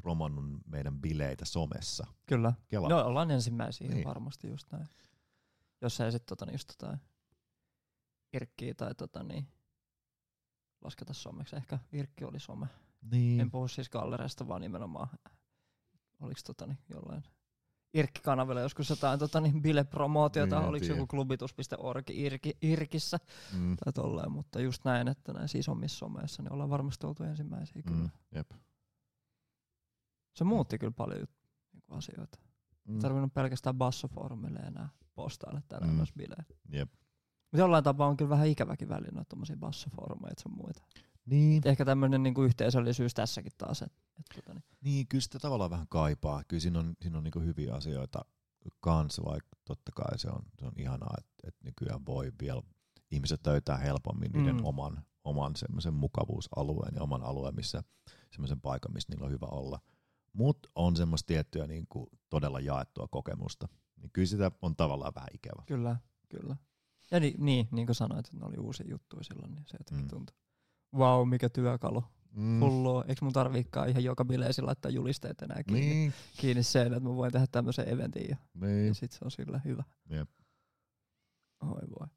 promonnut 0.02 0.46
meidän 0.66 1.02
bileitä 1.02 1.46
somessa. 1.46 2.08
Kyllä. 2.26 2.54
Kela. 2.68 2.90
No 2.90 3.06
ollaan 3.06 3.32
ensimmäisiä 3.32 3.88
niin. 3.88 4.08
varmasti 4.08 4.50
just 4.50 4.72
näin. 4.72 4.88
Jos 5.82 6.02
ei 6.02 6.12
sitten 6.12 6.38
tota, 6.38 6.52
just 6.52 6.68
tota, 6.78 6.98
Irkkiä 8.34 8.74
tai 8.74 8.96
tota, 8.96 9.24
niin, 9.24 9.48
lasketa 10.82 11.14
someksi. 11.14 11.56
Ehkä 11.56 11.80
Irkki 11.92 12.26
oli 12.26 12.40
some. 12.40 12.68
niin. 13.12 13.40
En 13.42 13.52
puhu 13.52 13.68
siis 13.68 13.90
gallereista, 13.90 14.48
vaan 14.48 14.62
nimenomaan 14.62 15.10
oliks 16.20 16.44
tota, 16.44 16.68
niin, 16.68 16.78
jollain 16.90 17.24
Irkki-kanavilla 17.94 18.62
joskus 18.62 18.90
jotain 18.90 19.20
tota, 19.20 19.42
niin, 19.42 19.62
bilepromootiota, 19.62 20.60
Niin, 20.60 20.70
oliko 20.70 20.82
tiedä. 20.86 20.96
joku 20.96 21.08
klubitus.org 21.08 22.10
Irki, 22.10 22.58
Irkissä 22.62 23.20
Mm. 23.54 23.78
tai 23.84 23.94
tolleen, 23.94 24.32
mutta 24.32 24.60
just 24.62 24.86
näin, 24.86 25.08
että 25.08 25.34
näissä 25.34 25.58
isommissa 25.58 25.98
someissa 25.98 26.44
niin 26.44 26.54
ollaan 26.54 26.70
varmasti 26.70 27.06
oltu 27.08 27.24
ensimmäisiä 27.24 27.82
kyllä. 27.82 27.98
Mm. 28.04 28.10
Jep. 28.36 28.52
Se 30.36 30.44
muutti 30.44 30.78
kyllä 30.78 30.92
paljon 30.92 31.28
niinku 31.74 31.94
asioita. 31.94 32.38
Mm. 32.88 32.94
Mm. 32.94 33.00
Tarvinnut 33.00 33.34
pelkästään 33.34 33.76
bassofoorumille 33.76 34.60
enää 34.60 34.90
postailla 35.24 35.62
täällä 35.68 35.88
Mm. 35.88 35.94
mm. 35.94 36.06
bileet. 36.18 36.58
Jep. 36.72 36.90
Mutta 37.52 37.58
jollain 37.58 37.84
tapaa 37.84 38.08
on 38.08 38.18
kyllä 38.18 38.30
vähän 38.30 38.48
ikäväkin 38.48 38.90
väliin 38.90 39.14
noita 39.14 39.30
tommosia 39.30 39.58
bassofoorumeja 39.58 40.32
ja 40.32 40.42
sun 40.42 40.56
muita. 40.56 40.84
Niin. 41.26 41.58
Et 41.58 41.66
ehkä 41.66 41.86
tämmönen 41.86 42.24
niinku 42.24 42.44
yhteisöllisyys 42.44 43.14
tässäkin 43.14 43.52
taas. 43.58 43.82
Et, 43.82 43.92
et 44.20 44.26
tota, 44.36 44.54
niin. 44.54 44.64
niin, 44.82 45.08
kyllä 45.08 45.22
sitä 45.22 45.40
tavallaan 45.40 45.70
vähän 45.72 45.88
kaipaa. 45.90 46.44
Kyllä 46.48 46.62
siinä 46.62 46.80
on, 46.80 46.94
siinä 47.02 47.18
on 47.18 47.24
niinku 47.24 47.40
hyviä 47.40 47.74
asioita 47.74 48.26
kans, 48.80 49.22
vaikka 49.26 49.58
totta 49.66 49.92
kai 49.96 50.20
se 50.20 50.30
on, 50.30 50.42
se 50.60 50.66
on 50.66 50.72
ihanaa, 50.78 51.14
että, 51.18 51.34
että 51.48 51.60
nykyään 51.64 52.06
voi 52.06 52.32
vielä 52.42 52.62
ihmiset 53.12 53.48
löytää 53.48 53.78
helpommin 53.78 54.32
niiden 54.32 54.56
Mm. 54.56 54.66
oman, 54.66 55.06
oman 55.24 55.56
semmoisen 55.56 55.94
mukavuusalueen 55.94 56.96
ja 56.96 57.02
oman 57.04 57.24
alueen, 57.24 57.56
missä 57.56 57.84
semmoisen 58.32 58.62
paikan, 58.62 58.94
missä 58.94 59.10
niillä 59.12 59.26
on 59.26 59.32
hyvä 59.32 59.48
olla. 59.52 59.80
Mutta 60.34 60.70
on 60.76 60.96
semmoista 60.96 61.28
tiettyä 61.28 61.68
niin 61.68 61.86
kuin 61.90 62.08
todella 62.30 62.60
jaettua 62.60 63.08
kokemusta. 63.12 63.68
Niin 64.02 64.12
kyllä 64.14 64.26
sitä 64.28 64.52
on 64.62 64.76
tavallaan 64.76 65.16
vähän 65.16 65.30
ikävä. 65.34 65.64
Kyllä, 65.66 65.96
kyllä. 66.30 66.56
Ja 67.12 67.20
ni, 67.20 67.36
niin, 67.38 67.68
niin 67.72 67.86
kuin 67.86 67.96
sanoit, 67.96 68.26
että 68.26 68.38
ne 68.38 68.46
oli 68.46 68.58
uusia 68.58 68.88
juttuja 68.90 69.24
silloin, 69.24 69.52
niin 69.56 69.66
se 69.68 69.78
jotenkin 69.80 70.06
Mm. 70.06 70.10
tuntui. 70.10 70.36
Wow, 70.96 71.30
mikä 71.30 71.50
työkalu. 71.50 72.04
Mm. 72.32 72.60
Hullua. 72.60 73.04
Eikö 73.08 73.26
mun 73.26 73.34
tarviikaan 73.34 73.90
ihan 73.90 74.04
joka 74.04 74.26
bileesi 74.26 74.62
laittaa 74.62 74.92
julisteet 74.92 75.42
enää 75.42 75.64
kiinni, 75.64 75.82
niin. 75.86 75.96
Niin, 75.98 76.14
kiinni 76.38 76.64
sen, 76.64 76.88
että 76.88 77.00
mä 77.10 77.16
voin 77.16 77.32
tehdä 77.32 77.48
tämmöisen 77.52 77.90
eventin 77.90 78.30
ja, 78.30 78.38
niin. 78.54 78.88
ja 78.88 78.94
sit 78.94 79.12
se 79.12 79.20
on 79.26 79.32
sillä 79.32 79.62
hyvä. 79.66 79.84
Jep. 80.10 80.30
Oi 81.62 81.82
voi. 82.00 82.08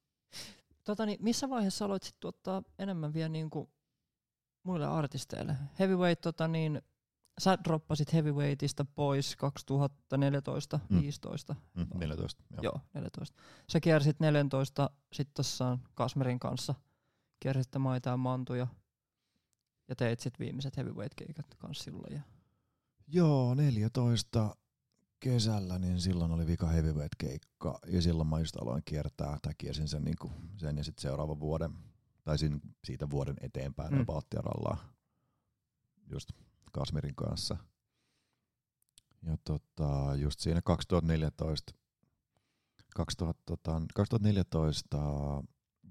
Tota, 0.85 1.07
niin, 1.07 1.19
missä 1.23 1.51
vaiheessa 1.51 1.85
aloit 1.85 2.03
sit 2.03 2.17
tuottaa 2.21 2.63
enemmän 2.79 3.15
vielä 3.15 3.29
niinku 3.29 3.71
muille 4.63 4.87
artisteille? 4.87 5.57
Heavyweight, 5.79 6.21
tota, 6.21 6.49
niin, 6.49 6.83
sä 7.41 7.59
droppasit 7.65 8.13
Heavyweightista 8.13 8.85
pois 8.85 9.37
2014 9.37 10.81
Mm. 10.89 11.01
15 11.01 11.55
Mm, 11.75 11.87
14. 11.95 12.43
Joo. 12.51 12.63
Joo, 12.63 12.81
14. 12.95 13.43
Sä 13.73 13.81
kiersit 13.81 14.21
14 14.21 14.91
sit 15.13 15.29
tossa 15.35 15.79
Kasmerin 15.95 16.39
kanssa. 16.41 16.75
Kiersitte 17.41 17.79
maita 17.79 18.11
ja 18.11 18.17
mantuja. 18.17 18.67
Ja 19.89 19.97
teit 19.97 20.21
sit 20.21 20.39
viimeiset 20.39 20.77
heavyweight-keikat 20.77 21.47
kans 21.59 21.79
silloin. 21.79 22.15
Ja 22.15 22.21
Joo, 23.09 23.55
14 23.55 24.57
kesällä, 25.21 25.79
niin 25.79 26.01
silloin 26.01 26.33
oli 26.33 26.47
vika 26.47 26.67
heavyweight 26.67 27.15
keikka 27.19 27.79
ja 27.87 28.03
silloin 28.03 28.29
mä 28.29 28.39
just 28.39 28.57
aloin 28.57 28.83
kiertää, 28.85 29.39
tai 29.43 29.53
kiersin 29.59 29.89
sen, 29.89 30.05
niin 30.05 30.17
sen 30.57 30.77
ja 30.79 30.85
sitten 30.85 31.03
seuraavan 31.03 31.41
vuoden, 31.41 31.73
tai 32.25 32.37
siitä 32.85 33.11
vuoden 33.11 33.37
eteenpäin 33.41 33.95
Mm. 33.95 34.07
Baltiaralla 34.07 34.77
just 36.11 36.29
Kasmirin 36.75 37.15
kanssa. 37.15 37.57
Ja 39.23 39.37
tota, 39.45 40.15
just 40.17 40.41
siinä 40.41 40.63
2014, 40.65 41.75
2000, 42.97 43.43
tota, 43.47 43.83
2014 43.95 44.99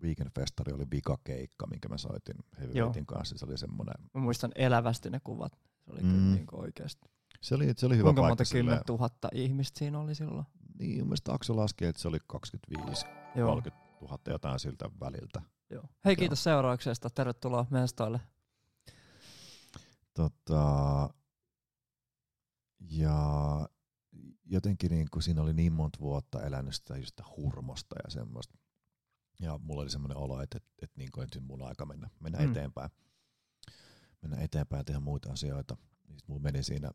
Weekend 0.03 0.29
Festari 0.36 0.73
oli 0.73 0.86
vika 0.91 1.17
keikka, 1.23 1.67
minkä 1.67 1.89
mä 1.89 1.97
soitin 1.97 2.36
Heavyweightin 2.59 3.05
kanssa. 3.05 3.38
Se 3.38 3.45
oli 3.45 3.57
semmoinen, 3.57 3.95
mä 4.13 4.21
muistan 4.21 4.51
elävästi 4.55 5.09
ne 5.09 5.19
kuvat. 5.23 5.53
Se 5.86 5.91
oli 5.91 6.01
Mm. 6.03 6.09
kyllä 6.09 6.36
niinku 6.36 6.59
oikeesti. 6.61 7.09
se 7.41 7.55
oli, 7.55 7.73
se 7.77 7.86
oli 7.86 7.97
hyvä 7.97 8.03
Kuinka 8.07 8.21
paikka 8.21 8.31
monta 8.31 8.45
silleen- 8.45 8.65
kymmentä 8.65 8.84
tuhatta 8.88 9.29
ihmistä 9.34 9.79
siinä 9.79 9.99
oli 9.99 10.15
silloin? 10.15 10.45
Niin, 10.79 10.97
mun 10.99 11.07
mielestä 11.07 11.34
Akso 11.34 11.55
laski, 11.55 11.86
että 11.86 12.01
se 12.01 12.07
oli 12.07 12.17
25 12.27 13.05
Joo. 13.36 13.49
30 13.49 13.84
000 14.01 14.17
jotain 14.27 14.59
siltä 14.59 14.89
väliltä. 14.99 15.41
Joo. 15.69 15.84
Hei 16.05 16.15
kiitos 16.15 16.43
seurauksesta. 16.43 17.09
Tervetuloa 17.09 17.65
mestoille. 17.69 18.19
Tota, 20.14 21.09
ja 22.80 23.20
jotenkin 24.45 24.91
niin 24.91 25.07
kuin 25.11 25.24
siinä 25.24 25.41
oli 25.41 25.53
niin 25.53 25.74
monta 25.74 25.99
vuotta 25.99 26.43
elänyt 26.43 26.76
sitä, 26.76 26.97
just 26.97 27.07
sitä 27.09 27.24
hurmosta 27.38 27.95
ja 28.03 28.09
semmoista. 28.09 28.57
Ja 29.39 29.57
mulla 29.57 29.82
oli 29.82 29.89
semmoinen 29.89 30.18
olo, 30.18 30.41
että, 30.41 30.57
että, 30.57 30.70
että 30.82 30.97
niin 30.99 31.11
kuin 31.11 31.28
mun 31.41 31.61
aika 31.61 31.86
mennä, 31.86 32.09
mennä 32.20 32.39
Mm. 32.39 32.51
eteenpäin. 32.51 32.89
Mennä 34.22 34.38
eteenpäin 34.38 34.80
ja 34.80 34.84
tehdä 34.84 34.99
muita 34.99 35.32
asioita. 35.32 35.78
Niin 36.07 36.20
mulla 36.28 36.41
meni 36.41 36.64
siinä, 36.64 36.91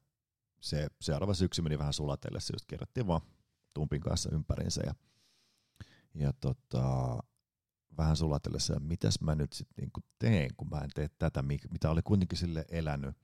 se 0.60 0.88
seuraava 1.00 1.34
syksy 1.34 1.62
meni 1.62 1.78
vähän 1.78 1.92
sulatelle, 1.92 2.40
se 2.40 2.54
just 2.54 2.66
kierrättiin 2.66 3.06
vaan 3.06 3.20
tumpin 3.74 4.00
kanssa 4.00 4.30
ympäriinsä 4.32 4.82
ja, 4.86 4.94
ja 6.14 6.32
tota, 6.32 7.18
vähän 7.98 8.16
sulatellessa, 8.16 8.74
ja 8.74 8.80
mitäs 8.80 9.20
mä 9.20 9.34
nyt 9.34 9.52
sitten 9.52 9.82
niinku 9.82 10.00
teen, 10.18 10.50
kun 10.56 10.68
mä 10.70 10.78
en 10.78 10.90
tee 10.94 11.08
tätä, 11.18 11.42
mitä 11.42 11.90
oli 11.90 12.02
kuitenkin 12.02 12.38
sille 12.38 12.64
elänyt, 12.68 13.16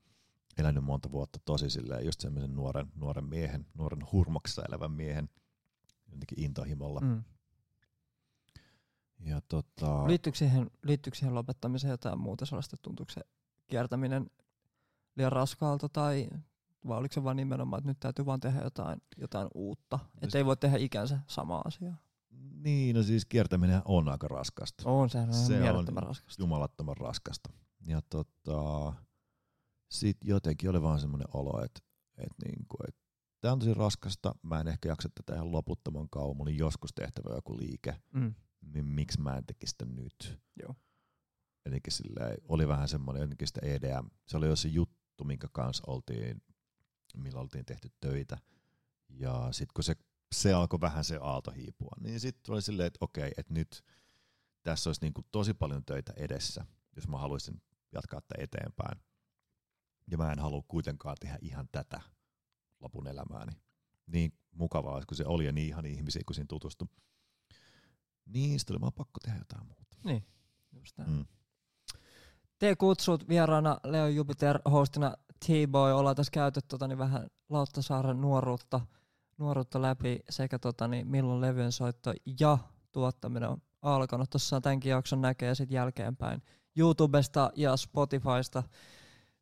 elänyt 0.57 0.83
monta 0.83 1.11
vuotta 1.11 1.39
tosi 1.45 1.69
silleen, 1.69 2.05
just 2.05 2.21
semmoisen 2.21 2.55
nuoren, 2.55 2.91
nuoren 2.95 3.25
miehen, 3.25 3.65
nuoren 3.73 4.03
hurmoksessa 4.11 4.63
elävän 4.69 4.91
miehen, 4.91 5.29
jotenkin 6.11 6.43
intohimolla. 6.43 6.99
Mm. 6.99 7.07
Mm. 7.07 7.23
Ja 9.19 9.41
tota, 9.41 10.07
Liittyykö, 10.07 10.37
siihen, 10.37 10.71
liittyykö 10.83 11.17
siihen 11.17 11.35
lopettamiseen 11.35 11.91
jotain 11.91 12.19
muuta 12.19 12.45
sellaista? 12.45 12.77
Tuntuuko 12.81 13.11
se 13.11 13.21
kiertäminen 13.67 14.29
liian 15.15 15.31
raskaalta 15.31 15.89
tai 15.89 16.29
vai 16.87 16.97
oliko 16.97 17.13
se 17.13 17.23
vaan 17.23 17.37
nimenomaan, 17.37 17.79
että 17.79 17.89
nyt 17.89 17.99
täytyy 17.99 18.25
vaan 18.25 18.39
tehdä 18.39 18.61
jotain, 18.61 19.01
jotain 19.17 19.47
uutta? 19.53 19.99
Että 20.21 20.37
ei 20.37 20.45
voi 20.45 20.57
tehdä 20.57 20.77
ikänsä 20.77 21.19
samaa 21.27 21.61
asiaa. 21.65 21.97
Niin, 22.51 22.95
no 22.95 23.03
siis 23.03 23.25
kiertäminen 23.25 23.81
on 23.85 24.09
aika 24.09 24.27
raskasta. 24.27 24.89
On, 24.89 25.09
sehän 25.09 25.29
on 25.29 25.35
Se 25.35 25.71
on 25.71 25.87
raskasta. 25.87 26.41
jumalattoman 26.43 26.97
raskasta. 26.97 27.49
Ja 27.87 28.01
tota, 28.09 28.93
sit 29.91 30.17
jotenkin 30.23 30.69
oli 30.69 30.81
vaan 30.81 30.99
semmoinen 30.99 31.27
olo, 31.33 31.63
että 31.63 31.79
et 32.17 32.33
niinku, 32.45 32.77
et 32.87 32.95
tämä 33.41 33.51
on 33.51 33.59
tosi 33.59 33.73
raskasta, 33.73 34.35
mä 34.43 34.59
en 34.59 34.67
ehkä 34.67 34.89
jaksa 34.89 35.09
tätä 35.15 35.35
ihan 35.35 35.51
loputtoman 35.51 36.07
kauan, 36.09 36.37
mulla 36.37 36.51
joskus 36.51 36.93
tehtävä 36.95 37.35
joku 37.35 37.57
liike, 37.57 37.95
Mm. 38.13 38.33
niin 38.61 38.85
miksi 38.85 39.21
mä 39.21 39.37
en 39.37 39.45
tekisi 39.45 39.71
sitä 39.71 39.85
nyt? 39.85 40.39
Joo. 40.61 40.75
Jotenkin 41.65 41.93
silleen, 41.93 42.37
oli 42.47 42.67
vähän 42.67 42.87
semmoinen 42.87 43.21
jotenkin 43.21 43.47
sitä 43.47 43.59
EDM, 43.63 44.07
se 44.27 44.37
oli 44.37 44.47
jo 44.47 44.55
se 44.55 44.67
juttu, 44.67 45.23
minkä 45.23 45.47
kanssa 45.51 45.83
oltiin, 45.87 46.41
millä 47.17 47.39
oltiin 47.39 47.65
tehty 47.65 47.89
töitä. 48.01 48.37
Ja 49.09 49.47
sitten 49.51 49.73
kun 49.75 49.83
se, 49.83 49.95
se 50.41 50.53
alkoi 50.53 50.81
vähän 50.81 51.03
se 51.03 51.19
aalto 51.21 51.51
hiipua, 51.51 51.91
niin 51.99 52.19
sitten 52.19 52.53
oli 52.53 52.61
silleen, 52.61 52.87
että 52.87 52.97
okei, 53.01 53.31
että 53.37 53.53
nyt 53.53 53.83
tässä 54.63 54.89
olisi 54.89 55.01
niinku 55.01 55.21
tosi 55.31 55.53
paljon 55.53 55.85
töitä 55.85 56.13
edessä, 56.15 56.65
jos 56.95 57.07
mä 57.07 57.17
haluaisin 57.17 57.61
jatkaa 57.91 58.21
tätä 58.21 58.43
eteenpäin. 58.43 58.99
Ja 60.11 60.17
mä 60.17 60.31
en 60.31 60.39
halua 60.39 60.63
kuitenkaan 60.67 61.17
tehdä 61.19 61.37
ihan 61.41 61.67
tätä 61.71 62.01
lopun 62.79 63.07
elämääni. 63.07 63.51
Niin 64.07 64.33
mukavaa, 64.51 65.01
kun 65.07 65.17
se 65.17 65.25
oli 65.25 65.45
ja 65.45 65.51
niin 65.51 65.67
ihan 65.67 65.85
ihmisiä, 65.85 66.21
kun 66.25 66.35
siinä 66.35 66.47
tutustui. 66.47 66.87
Niin, 68.25 68.59
sitten 68.59 68.73
oli 68.73 68.81
vaan 68.81 68.93
pakko 68.93 69.19
tehdä 69.23 69.37
jotain 69.37 69.67
muuta. 69.67 69.97
Niin, 70.03 70.27
just 70.71 70.97
näin. 70.97 71.11
Mm. 71.11 71.25
Te 72.59 72.75
kutsut 72.75 73.27
vieraana 73.27 73.79
Leo 73.83 74.07
Jupiter 74.07 74.59
hostina 74.71 75.15
T-Boy, 75.45 75.93
ollaan 75.93 76.15
tässä 76.15 76.31
käyty 76.31 76.59
tota, 76.67 76.87
niin 76.87 76.97
vähän 76.97 77.27
Lauttasaaren 77.49 78.21
nuoruutta, 78.21 78.81
nuoruutta 79.37 79.81
läpi 79.81 80.19
sekä 80.29 80.59
tota, 80.59 80.87
niin, 80.87 81.07
milloin 81.07 81.41
levyjen 81.41 81.71
soitto 81.71 82.13
ja 82.39 82.57
tuottaminen 82.91 83.49
on 83.49 83.61
alkanut. 83.81 84.29
Tuossa 84.29 84.61
tämänkin 84.61 84.89
jakson 84.89 85.21
näkee 85.21 85.55
sitten 85.55 85.75
jälkeenpäin 85.75 86.41
YouTubesta 86.77 87.51
ja 87.55 87.77
Spotifysta. 87.77 88.63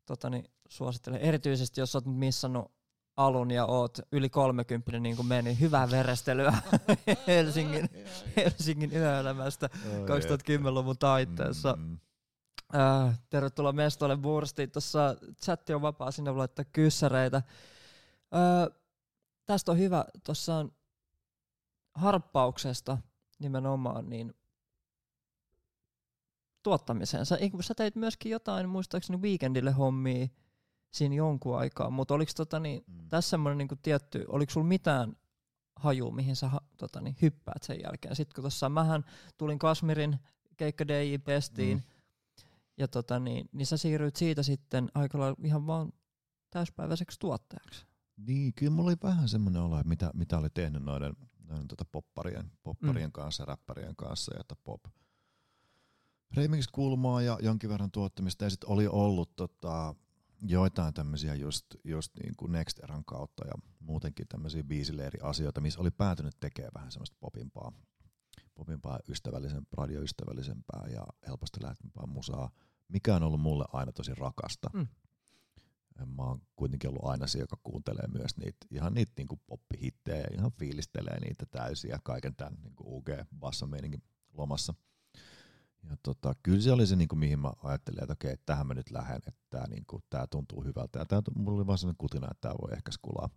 Tota, 0.06 0.30
niin, 0.30 0.44
suosittelen 0.68 1.20
erityisesti, 1.20 1.80
jos 1.80 1.94
olet 1.94 2.06
missannut 2.06 2.72
alun 3.16 3.50
ja 3.50 3.66
oot 3.66 3.98
yli 4.12 4.28
30 4.28 5.00
niin 5.00 5.16
kuin 5.16 5.26
meni. 5.26 5.60
Hyvää 5.60 5.90
verestelyä 5.90 6.54
Helsingin, 7.26 7.88
Helsingin 8.36 8.92
yöelämästä 8.92 9.68
2010-luvun 9.74 10.98
taitteessa. 10.98 11.76
Mm. 11.78 11.98
Äh, 12.74 13.20
tervetuloa 13.30 13.72
mestolle 13.72 14.16
Burstiin. 14.16 14.70
Tuossa 14.70 15.16
chatti 15.42 15.74
on 15.74 15.82
vapaa, 15.82 16.10
sinne 16.10 16.30
voi 16.30 16.38
laittaa 16.38 16.64
kyssäreitä. 16.72 17.36
Äh, 17.36 18.83
tästä 19.46 19.72
on 19.72 19.78
hyvä, 19.78 20.04
tuossa 20.24 20.56
on 20.56 20.72
harppauksesta 21.94 22.98
nimenomaan 23.38 24.10
niin 24.10 24.34
tuottamiseen. 26.62 27.26
Sä, 27.26 27.38
sä 27.60 27.74
teit 27.74 27.96
myöskin 27.96 28.32
jotain, 28.32 28.68
muistaakseni 28.68 29.22
weekendille 29.22 29.70
hommia 29.70 30.26
siinä 30.90 31.14
jonkun 31.14 31.58
aikaa, 31.58 31.90
mutta 31.90 32.14
oliko 32.14 32.32
tota, 32.36 32.60
niin, 32.60 32.84
mm. 32.86 33.08
tässä 33.08 33.30
semmoinen 33.30 33.58
niin 33.58 33.78
tietty, 33.82 34.24
oliko 34.28 34.52
sulla 34.52 34.66
mitään 34.66 35.16
haju, 35.76 36.10
mihin 36.10 36.36
sä 36.36 36.50
tota, 36.76 37.00
niin, 37.00 37.16
hyppäät 37.22 37.62
sen 37.62 37.80
jälkeen? 37.82 38.16
Sitten 38.16 38.34
kun 38.34 38.42
tuossa 38.42 38.68
mähän 38.68 39.04
tulin 39.38 39.58
Kasmirin 39.58 40.18
keikka 40.56 40.88
DJ-pestiin, 40.88 41.78
mm. 41.78 41.82
ja 42.76 42.88
tota, 42.88 43.18
niin, 43.18 43.48
niin 43.52 43.66
sä 43.66 43.76
siirryit 43.76 44.16
siitä 44.16 44.42
sitten 44.42 44.88
aika 44.94 45.18
lailla 45.18 45.36
ihan 45.44 45.66
vaan 45.66 45.92
täyspäiväiseksi 46.50 47.20
tuottajaksi. 47.20 47.86
Niin, 48.16 48.54
kyllä 48.54 48.72
mulla 48.72 48.88
oli 48.88 48.96
vähän 49.02 49.28
semmoinen 49.28 49.62
olo, 49.62 49.78
että 49.78 49.88
mitä, 49.88 50.10
mitä 50.14 50.38
oli 50.38 50.50
tehnyt 50.50 50.82
noiden, 50.82 51.16
noiden 51.48 51.68
tota 51.68 51.84
popparien, 51.84 52.52
popparien 52.62 53.08
mm. 53.08 53.12
kanssa, 53.12 53.44
räppärien 53.44 53.96
kanssa, 53.96 54.34
ja 54.34 54.40
että 54.40 54.56
pop 54.64 54.84
remix-kulmaa 56.36 57.22
ja 57.22 57.38
jonkin 57.42 57.70
verran 57.70 57.90
tuottamista, 57.90 58.44
ja 58.44 58.50
sitten 58.50 58.70
oli 58.70 58.86
ollut 58.86 59.36
tota, 59.36 59.94
joitain 60.42 60.94
tämmöisiä 60.94 61.34
just, 61.34 61.66
just 61.84 62.12
niin 62.22 62.36
kuin 62.36 62.52
Next 62.52 62.78
Eran 62.78 63.04
kautta 63.04 63.46
ja 63.46 63.54
muutenkin 63.80 64.28
tämmöisiä 64.28 64.64
biisileiri-asioita, 64.64 65.60
missä 65.60 65.80
oli 65.80 65.90
päätynyt 65.90 66.36
tekemään 66.40 66.72
vähän 66.74 66.92
semmoista 66.92 67.16
popimpaa, 67.20 67.72
popimpaa 68.54 68.98
ystävällisen, 69.08 69.66
radioystävällisempää 69.72 70.86
ja 70.92 71.06
helposti 71.26 71.62
lähtemämpää 71.62 72.06
musaa, 72.06 72.50
mikä 72.88 73.16
on 73.16 73.22
ollut 73.22 73.40
mulle 73.40 73.64
aina 73.72 73.92
tosi 73.92 74.14
rakasta. 74.14 74.70
Mm. 74.72 74.86
Mä 75.98 76.22
oon 76.22 76.42
kuitenkin 76.56 76.90
ollut 76.90 77.04
aina 77.04 77.26
se, 77.26 77.38
joka 77.38 77.56
kuuntelee 77.62 78.06
myös 78.08 78.36
niitä, 78.36 78.66
ihan 78.70 78.94
niitä 78.94 79.12
niin 79.16 79.40
poppihittejä 79.46 80.20
ja 80.20 80.28
ihan 80.32 80.52
fiilistelee 80.52 81.20
niitä 81.20 81.46
täysiä 81.46 81.98
kaiken 82.04 82.36
tämän 82.36 82.54
niin 82.62 82.74
UG-bassomeiningin 82.80 84.02
lomassa. 84.32 84.74
Ja 85.90 85.96
tota, 86.02 86.34
kyllä 86.42 86.60
se 86.60 86.72
oli 86.72 86.86
se, 86.86 86.96
niin 86.96 87.08
kuin, 87.08 87.18
mihin 87.18 87.38
mä 87.38 87.52
ajattelin, 87.62 88.02
että 88.02 88.12
okei, 88.12 88.36
tähän 88.46 88.66
mä 88.66 88.74
nyt 88.74 88.90
lähden, 88.90 89.16
että 89.16 89.32
tämä 89.50 89.66
niin 89.66 89.84
kuin, 89.86 90.02
tää 90.10 90.26
tuntuu 90.26 90.64
hyvältä. 90.64 90.98
Ja 90.98 91.04
tää, 91.04 91.22
mulla 91.36 91.56
oli 91.56 91.66
vaan 91.66 91.78
sellainen 91.78 91.98
kutina, 91.98 92.28
että 92.30 92.40
tämä 92.40 92.54
voi 92.62 92.72
ehkä 92.72 92.92
skulaa. 92.92 93.30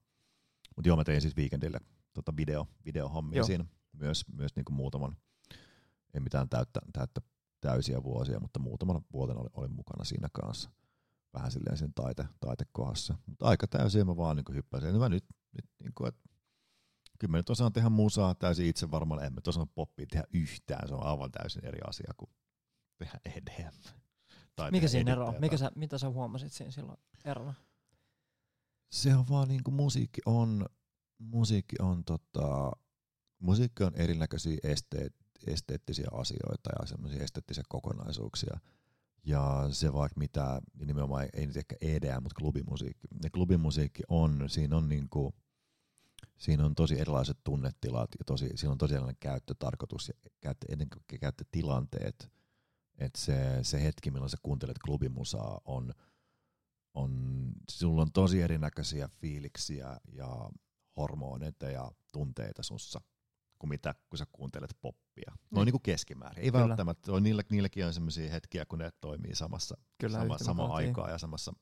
Mutta 0.76 0.90
joo, 0.90 0.98
mä 0.98 1.04
tein 1.04 1.22
siis 1.22 1.38
weekendille 1.38 1.80
tota 2.14 2.38
video, 2.38 2.68
videohommia 2.86 3.38
joo. 3.38 3.46
siinä 3.46 3.66
myös, 3.94 4.26
myös 4.38 4.56
niin 4.56 4.66
kuin 4.66 4.76
muutaman, 4.76 5.18
ei 6.14 6.22
mitään 6.22 6.50
täyttä, 6.50 6.80
täyttä 6.94 7.22
täysiä 7.62 8.04
vuosia, 8.04 8.40
mutta 8.40 8.60
muutaman 8.60 9.02
vuoden 9.14 9.38
olin, 9.38 9.52
olin 9.54 9.72
mukana 9.72 10.04
siinä 10.04 10.30
kanssa. 10.34 10.70
Vähän 11.34 11.52
silleen 11.52 11.78
sen 11.78 11.94
taite, 11.94 12.26
taitekohdassa. 12.40 13.18
Mutta 13.26 13.46
aika 13.46 13.68
täysiä 13.68 14.06
mä 14.06 14.18
vaan 14.18 14.36
niin 14.36 14.56
hyppäsin. 14.56 14.90
Ja 14.90 15.00
mä 15.00 15.10
nyt, 15.10 15.26
nyt 15.54 15.66
niin 15.84 15.94
kuin, 15.96 16.08
että 16.08 16.30
kyllä 17.20 17.32
mä 17.32 17.38
nyt 17.38 17.50
osaan 17.50 17.74
tehdä 17.74 17.90
musaa 17.90 18.36
täysin 18.36 18.66
itse 18.68 18.92
varmaan, 18.92 19.24
en 19.24 19.34
mä 19.34 19.42
osaan 19.48 19.70
poppia 19.70 20.06
tehdä 20.12 20.26
yhtään, 20.34 20.88
se 20.88 20.94
on 20.94 21.04
aivan 21.04 21.32
täysin 21.32 21.66
eri 21.66 21.80
asia 21.88 22.14
kuin 22.18 22.30
tehdä 22.98 23.20
EDM. 23.26 23.74
Tai 24.56 24.72
Mikä 24.72 24.88
siinä 24.88 25.12
ero 25.12 25.34
Mikä 25.40 25.58
sä, 25.58 25.72
mitä 25.76 25.98
sä 25.98 26.10
huomasit 26.10 26.54
siinä 26.54 26.72
silloin 26.72 26.98
erona? 27.26 27.54
Se 28.92 29.16
on 29.16 29.26
vaan 29.30 29.48
niinku 29.48 29.72
musiikki 29.72 30.22
on, 30.26 30.66
musiikki 31.18 31.76
on 31.80 32.04
tota, 32.04 32.72
musiikki 33.40 33.84
on 33.84 33.96
erinäköisiä 33.96 34.58
esteet, 34.64 35.16
esteettisiä 35.48 36.08
asioita 36.12 36.70
ja 36.80 36.86
semmoisia 36.86 37.24
esteettisiä 37.24 37.64
kokonaisuuksia. 37.70 38.60
Ja 39.28 39.68
se 39.72 39.94
vaikka 39.94 40.20
mitä, 40.20 40.62
nimenomaan 40.86 41.30
ei 41.34 41.48
nyt 41.48 41.58
ehkä 41.58 41.76
EDM, 41.82 42.24
mutta 42.24 42.40
klubimusiikki. 42.40 43.08
Ja 43.24 43.30
klubimusiikki 43.30 44.04
on, 44.08 44.44
siinä 44.50 44.78
on 44.78 44.90
niinku, 44.90 45.36
siinä 46.38 46.66
on 46.66 46.76
tosi 46.76 47.00
erilaiset 47.00 47.38
tunnetilat 47.44 48.10
ja 48.20 48.26
tosi, 48.26 48.50
siinä 48.56 48.72
on 48.72 48.78
tosi 48.78 48.94
erilainen 48.94 49.18
käyttötarkoitus 49.20 50.08
ja 50.08 50.14
käyttö, 50.42 50.68
ennen 50.70 50.90
kaikkea 50.90 51.20
käyttötilanteet. 51.20 52.30
Että 52.98 53.22
se, 53.22 53.60
se 53.62 53.84
hetki, 53.84 54.12
milloin 54.12 54.30
sä 54.30 54.38
kuuntelet 54.44 54.78
klubimusaa, 54.86 55.62
on, 55.66 55.94
on, 56.94 57.12
sulla 57.70 58.02
on 58.02 58.12
tosi 58.12 58.42
erinäköisiä 58.42 59.08
fiiliksiä 59.08 60.00
ja 60.14 60.50
hormoneita 60.98 61.66
ja 61.70 61.92
tunteita 62.12 62.64
sussa 62.64 63.02
kuin 63.60 63.70
mitä, 63.70 63.96
kun 64.10 64.18
sä 64.18 64.26
kuuntelet 64.32 64.78
poppia. 64.82 65.32
Noin 65.52 65.64
mm. 65.64 65.66
niin 65.66 65.72
kuin 65.72 65.82
keskimäärin. 65.82 66.44
Ei 66.44 66.52
Kyllä. 66.52 66.68
välttämättä, 66.68 67.12
on, 67.12 67.24
niillä, 67.24 67.44
niilläkin 67.50 67.86
on 67.86 67.94
sellaisia 67.94 68.32
hetkiä, 68.32 68.66
kun 68.66 68.80
ne 68.80 68.92
toimii 69.02 69.36
samassa, 69.36 69.78
Kyllä, 69.98 70.20
sama, 70.20 70.38
sama 70.38 70.66
aikaa 70.66 71.10
ja 71.10 71.18
samassa 71.18 71.54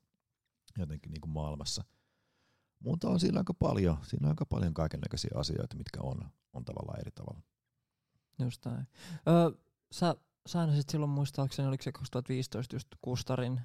jotenkin 0.78 1.12
niin 1.12 1.22
kuin 1.22 1.32
maailmassa. 1.32 1.84
Mutta 2.80 3.10
on 3.10 3.20
siinä 3.20 3.40
aika 3.40 3.54
paljon, 3.54 3.98
siinä 4.04 4.28
on 4.28 4.32
aika 4.32 4.46
paljon 4.46 4.74
kaikenlaisia 4.74 5.40
asioita, 5.40 5.76
mitkä 5.76 6.02
on, 6.02 6.30
on 6.54 6.66
tavallaan 6.66 7.00
eri 7.00 7.12
tavalla. 7.12 7.42
Just 8.40 8.66
näin. 8.66 8.88
Öö, 9.28 9.52
sä 9.92 10.16
sainasit 10.48 10.90
silloin 10.90 11.12
muistaakseni, 11.12 11.68
oliko 11.68 11.84
se 11.84 11.92
2015 11.92 12.76
just 12.76 12.88
Kustarin, 13.02 13.62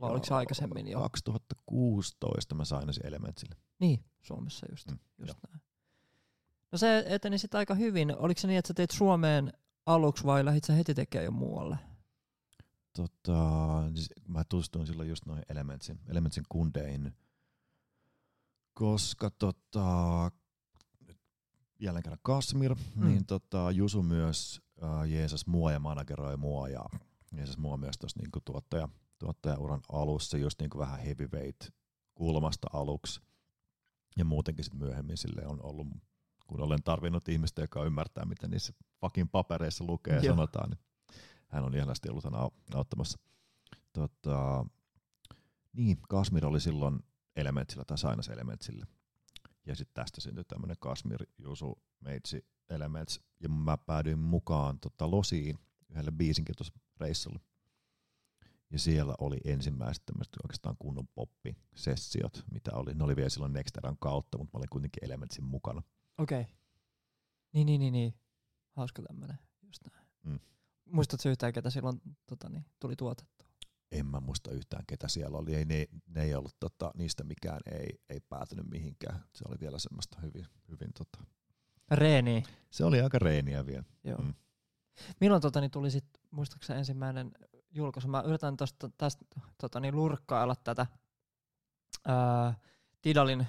vai 0.00 0.10
oliko 0.10 0.26
se 0.26 0.34
aikaisemmin 0.34 0.88
jo? 0.88 1.00
2016 1.00 2.54
mä 2.54 2.64
sainasin 2.64 3.06
Elementsille. 3.06 3.56
Niin, 3.78 4.04
Suomessa 4.20 4.66
just, 4.70 4.90
mm, 4.90 4.98
just 5.18 5.38
näin. 5.48 5.62
No 6.72 6.78
se 6.78 7.04
eteni 7.06 7.38
sitten 7.38 7.58
aika 7.58 7.74
hyvin. 7.74 8.16
Oliko 8.16 8.40
se 8.40 8.46
niin, 8.46 8.58
että 8.58 8.68
sä 8.68 8.74
teit 8.74 8.90
Suomeen 8.90 9.52
aluksi 9.86 10.24
vai 10.24 10.44
lähdit 10.44 10.64
sä 10.64 10.72
heti 10.72 10.94
tekemään 10.94 11.24
jo 11.24 11.30
muualle? 11.30 11.78
Tota, 12.96 13.38
siis 13.94 14.10
mä 14.28 14.44
tutustuin 14.44 14.86
silloin 14.86 15.08
just 15.08 15.26
noin 15.26 15.42
Elementsin, 15.48 16.00
Elementsin 16.08 16.44
kundeihin, 16.48 17.16
koska 18.74 19.30
tota, 19.30 20.30
jälleen 21.80 22.02
kerran 22.02 22.18
Kasmir, 22.22 22.74
mm. 22.74 23.06
niin 23.08 23.26
tota, 23.26 23.70
Jusu 23.70 24.02
myös 24.02 24.60
uh, 24.82 25.08
Jeesus 25.08 25.46
mua 25.46 25.72
ja 25.72 25.80
manageroi 25.80 26.36
mua 26.36 26.68
ja 26.68 26.84
Jeesus 27.36 27.58
mua 27.58 27.76
myös 27.76 27.98
tuossa 27.98 28.18
niinku 28.20 28.40
tuottaja, 28.44 28.88
tuottajauran 29.18 29.80
alussa 29.92 30.38
just 30.38 30.60
niinku 30.60 30.78
vähän 30.78 31.00
heavyweight 31.00 31.70
kulmasta 32.14 32.68
aluksi. 32.72 33.20
Ja 34.16 34.24
muutenkin 34.24 34.64
sitten 34.64 34.80
myöhemmin 34.80 35.16
sille 35.16 35.46
on 35.46 35.62
ollut, 35.62 35.86
kun 36.52 36.60
olen 36.60 36.82
tarvinnut 36.82 37.28
ihmistä, 37.28 37.62
joka 37.62 37.84
ymmärtää, 37.84 38.24
mitä 38.24 38.48
niissä 38.48 38.72
fucking 39.00 39.30
papereissa 39.32 39.84
lukee 39.84 40.16
ja 40.16 40.22
sanotaan, 40.22 40.70
niin 40.70 40.80
hän 41.48 41.64
on 41.64 41.74
ihanasti 41.74 42.08
ollut 42.10 42.24
aina 42.24 42.50
auttamassa. 42.74 43.18
Tota, 43.92 44.66
niin, 45.72 45.98
Kasmir 46.08 46.46
oli 46.46 46.60
silloin 46.60 47.00
Elementsillä 47.36 47.84
tai 47.84 47.98
Sainas 47.98 48.28
Elementsillä. 48.28 48.86
Ja 49.66 49.76
sitten 49.76 49.94
tästä 49.94 50.20
syntyi 50.20 50.44
tämmöinen 50.44 50.76
Kasmir, 50.80 51.26
Jusu, 51.38 51.82
Meitsi, 52.00 52.46
Elements, 52.68 53.20
ja 53.40 53.48
mä 53.48 53.76
päädyin 53.76 54.18
mukaan 54.18 54.80
tota, 54.80 55.10
Losiin 55.10 55.58
yhdelle 55.88 56.10
biisinkin 56.10 56.56
tuossa 56.56 56.74
reissulla. 57.00 57.40
Ja 58.70 58.78
siellä 58.78 59.14
oli 59.18 59.36
ensimmäiset 59.44 60.02
tämmöiset 60.06 60.36
oikeastaan 60.44 60.76
kunnon 60.78 61.08
poppisessiot, 61.14 62.44
mitä 62.50 62.70
oli. 62.74 62.94
Ne 62.94 63.04
oli 63.04 63.16
vielä 63.16 63.28
silloin 63.28 63.52
Nexteran 63.52 63.96
kautta, 63.98 64.38
mutta 64.38 64.56
mä 64.56 64.58
olin 64.58 64.68
kuitenkin 64.70 65.04
Elementsin 65.04 65.44
mukana. 65.44 65.82
Okei. 66.18 66.40
Okay. 66.40 66.54
Niin, 67.52 67.66
niin, 67.66 67.80
niin, 67.80 67.92
niin. 67.92 68.14
Hauska 68.70 69.02
tämmönen. 69.02 69.38
Just 69.62 69.82
näin. 69.92 70.06
Mm. 70.22 70.40
Muistatko 70.84 71.28
yhtään, 71.28 71.52
ketä 71.52 71.70
silloin 71.70 72.00
tota, 72.26 72.48
niin, 72.48 72.64
tuli 72.80 72.96
tuotettua? 72.96 73.48
En 73.92 74.06
mä 74.06 74.20
muista 74.20 74.50
yhtään, 74.50 74.84
ketä 74.86 75.08
siellä 75.08 75.38
oli. 75.38 75.54
Ei, 75.54 75.64
ne, 75.64 75.88
ne 76.06 76.22
ei 76.22 76.34
ollut, 76.34 76.56
tota, 76.60 76.90
niistä 76.94 77.24
mikään 77.24 77.60
ei, 77.72 78.00
ei 78.08 78.20
päätynyt 78.20 78.66
mihinkään. 78.70 79.24
Se 79.34 79.44
oli 79.48 79.56
vielä 79.60 79.78
semmoista 79.78 80.20
hyvin, 80.20 80.46
hyvin 80.68 80.92
tota, 80.98 81.24
Reeni. 81.90 82.42
Se 82.70 82.84
oli 82.84 83.00
aika 83.00 83.18
reeniä 83.18 83.66
vielä. 83.66 83.84
Joo. 84.04 84.18
Mm. 84.18 84.34
Milloin 85.20 85.42
tota, 85.42 85.60
niin 85.60 85.70
tuli 85.70 85.90
sit, 85.90 86.04
muistaakseni 86.30 86.78
ensimmäinen 86.78 87.30
julkaisu? 87.70 88.08
Mä 88.08 88.22
yritän 88.26 88.56
tosta, 88.56 88.90
tästä 88.96 89.24
tota, 89.60 89.80
niin 89.80 89.96
lurkkailla 89.96 90.56
tätä 90.64 90.86
ää, 92.06 92.54
Tidalin 93.02 93.46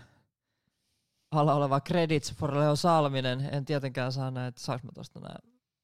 alla 1.36 1.54
oleva 1.54 1.82
Credits 1.82 2.34
for 2.34 2.58
Leo 2.58 2.76
Salminen. 2.76 3.50
En 3.54 3.66
tietenkään 3.66 4.12
saa 4.12 4.32
näitä, 4.32 4.48
että 4.48 4.62
saanko 4.62 4.88
mä 4.88 4.92
tosta 4.96 5.20
nää 5.20 5.40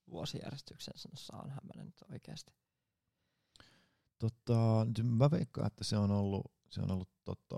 vuosijärjestyksen 0.10 0.94
sanoa, 0.98 1.44
on 1.44 1.50
hämmöinen 1.50 1.86
nyt 1.86 2.04
oikeasti. 2.12 2.54
Tota, 4.20 4.88
mä 5.04 5.32
veikkaan, 5.32 5.68
että 5.68 5.84
se 5.84 5.98
on 5.98 6.12
ollut, 6.12 6.52
se 6.70 6.82
on 6.82 6.92
ollut 6.92 7.10
tota, 7.26 7.58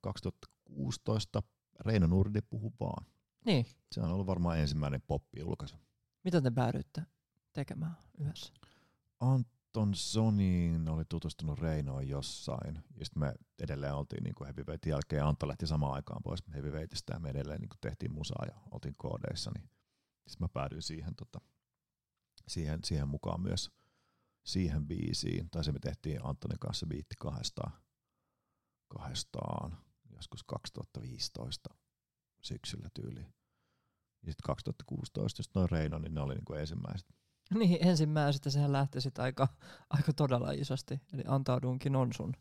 2016 0.00 1.42
Reino 1.80 2.06
Nurdi 2.06 2.40
puhu 2.50 2.72
vaan. 2.80 3.06
Niin. 3.44 3.66
Se 3.92 4.00
on 4.00 4.10
ollut 4.10 4.26
varmaan 4.26 4.58
ensimmäinen 4.58 5.02
poppi-julkaisu. 5.06 5.76
Mitä 6.24 6.40
te 6.40 6.50
päädyitte 6.50 7.02
tekemään 7.52 7.96
yhdessä? 8.18 8.52
Anton 9.76 9.94
Soniin 9.94 10.88
oli 10.88 11.04
tutustunut 11.04 11.58
Reinoon 11.58 12.08
jossain, 12.08 12.84
ja 12.96 13.04
sitten 13.04 13.20
me 13.20 13.34
edelleen 13.58 13.94
oltiin 13.94 14.24
niin 14.24 14.34
Heavyweightin 14.44 14.90
jälkeen, 14.90 15.24
Antto 15.24 15.48
lähti 15.48 15.66
samaan 15.66 15.94
aikaan 15.94 16.22
pois 16.22 16.42
Heavyweightistä, 16.54 17.12
ja 17.12 17.18
me 17.18 17.30
edelleen 17.30 17.60
niin 17.60 17.70
tehtiin 17.80 18.12
musaa 18.12 18.44
ja 18.46 18.60
oltiin 18.70 18.94
koodeissa, 18.98 19.50
niin 19.54 19.70
sitten 20.28 20.44
mä 20.44 20.48
päädyin 20.48 20.82
siihen, 20.82 21.14
tota, 21.16 21.40
siihen, 22.48 22.80
siihen 22.84 23.08
mukaan 23.08 23.40
myös 23.40 23.70
siihen 24.46 24.86
biisiin, 24.86 25.50
tai 25.50 25.64
se 25.64 25.72
me 25.72 25.78
tehtiin 25.78 26.26
Antonin 26.26 26.58
kanssa 26.58 26.86
biitti 26.86 27.14
kahdestaan, 27.18 27.72
kahdestaan 28.88 29.78
joskus 30.10 30.44
2015 30.44 31.74
syksyllä 32.42 32.88
tyyliin. 32.94 33.34
Ja 34.22 34.32
sitten 34.32 34.46
2016 34.46 35.40
just 35.40 35.54
noin 35.54 35.70
Reino, 35.70 35.98
niin 35.98 36.14
ne 36.14 36.20
oli 36.20 36.34
niinku 36.34 36.54
ensimmäiset. 36.54 37.21
Niin, 37.58 37.88
ensimmäisestä 37.88 38.50
sehän 38.50 38.72
lähti 38.72 39.00
sitten 39.00 39.24
aika, 39.24 39.48
aika 39.90 40.12
todella 40.12 40.50
isosti. 40.50 41.00
Eli 41.12 41.22
antaudunkin 41.26 41.96
on 41.96 42.12
sun. 42.12 42.32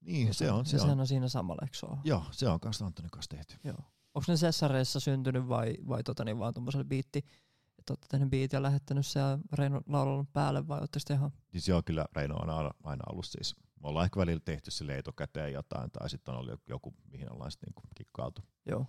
Niin, 0.00 0.34
se 0.34 0.50
on. 0.50 0.66
Se, 0.66 0.70
Se 0.70 0.78
sehän 0.78 0.92
on. 0.92 1.00
on 1.00 1.06
siinä 1.06 1.28
samalla, 1.28 1.62
eikö? 1.62 2.00
Joo, 2.04 2.24
se 2.30 2.48
on 2.48 2.60
kanssa 2.60 2.86
Antonin 2.86 3.10
kanssa 3.10 3.36
tehty. 3.36 3.54
Joo. 3.64 3.76
Onko 4.14 4.24
ne 4.28 4.36
sessareissa 4.36 5.00
syntynyt 5.00 5.48
vai, 5.48 5.74
vai 5.88 6.02
tota 6.02 6.24
niin 6.24 6.38
vaan 6.38 6.54
tuommoiselle 6.54 6.84
biitti, 6.84 7.18
että 7.78 7.92
olette 7.92 8.06
tehnyt 8.10 8.30
biitin 8.30 8.56
ja 8.56 8.62
lähettänyt 8.62 9.06
se 9.06 9.20
ja 9.20 9.38
Reino 9.52 9.80
laulanut 9.86 10.32
päälle 10.32 10.68
vai 10.68 10.80
ootte 10.80 10.98
sitten 10.98 11.16
ihan... 11.16 11.32
Siis 11.52 11.68
joo, 11.68 11.82
kyllä 11.82 12.06
Reino 12.16 12.36
on 12.36 12.50
aina, 12.50 12.70
aina 12.82 13.02
ollut 13.12 13.26
siis. 13.26 13.56
Me 13.82 13.88
ollaan 13.88 14.04
ehkä 14.04 14.20
välillä 14.20 14.40
tehty 14.44 14.70
sille 14.70 14.98
etukäteen 14.98 15.52
jotain, 15.52 15.90
tai 15.90 16.10
sitten 16.10 16.34
on 16.34 16.40
ollut 16.40 16.60
joku, 16.68 16.94
mihin 17.12 17.32
ollaan 17.32 17.50
sitten 17.50 17.66
niinku 17.66 17.82
kikkailtu. 17.96 18.42
Joo. 18.66 18.86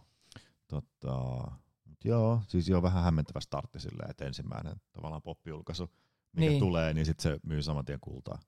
Tota, 0.67 1.51
mut 1.93 2.05
joo, 2.05 2.41
siis 2.47 2.69
joo 2.69 2.81
vähän 2.81 3.03
hämmentävä 3.03 3.39
startti 3.39 3.79
silleen, 3.79 4.09
että 4.09 4.25
ensimmäinen 4.25 4.75
tavallaan 4.91 5.21
pop-julkaisu, 5.21 5.89
mikä 6.35 6.49
Niin. 6.49 6.59
tulee, 6.59 6.93
niin 6.93 7.05
sitten 7.05 7.23
se 7.33 7.39
myy 7.45 7.61
saman 7.61 7.85
tien 7.85 7.99
kultaa. 8.01 8.39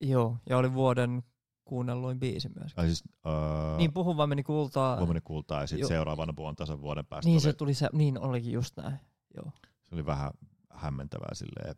Joo, 0.00 0.36
ja 0.48 0.58
oli 0.58 0.72
vuoden 0.72 1.22
kuunnelluin 1.64 2.20
biisi 2.20 2.48
myös. 2.60 2.72
Siis, 2.86 3.04
öö, 3.26 3.76
Niin 3.76 3.92
puhun 3.92 4.16
vaan 4.16 4.28
meni 4.28 4.42
kultaa. 4.42 4.96
huomenna 4.96 5.20
kultaa 5.20 5.60
ja 5.60 5.66
sitten 5.66 5.88
seuraavana 5.88 6.36
vuonna 6.36 6.54
tasan 6.56 6.80
vuoden 6.80 7.06
päästä 7.06 7.28
Niin 7.28 7.34
oli, 7.36 7.40
se 7.40 7.52
tuli 7.52 7.74
se, 7.74 7.88
niin 7.92 8.18
olikin 8.18 8.52
just 8.52 8.76
näin. 8.76 8.96
Joo. 9.36 9.50
se 9.84 9.94
oli 9.94 10.06
vähän 10.06 10.30
hämmentävää 10.70 11.34
silleen. 11.34 11.74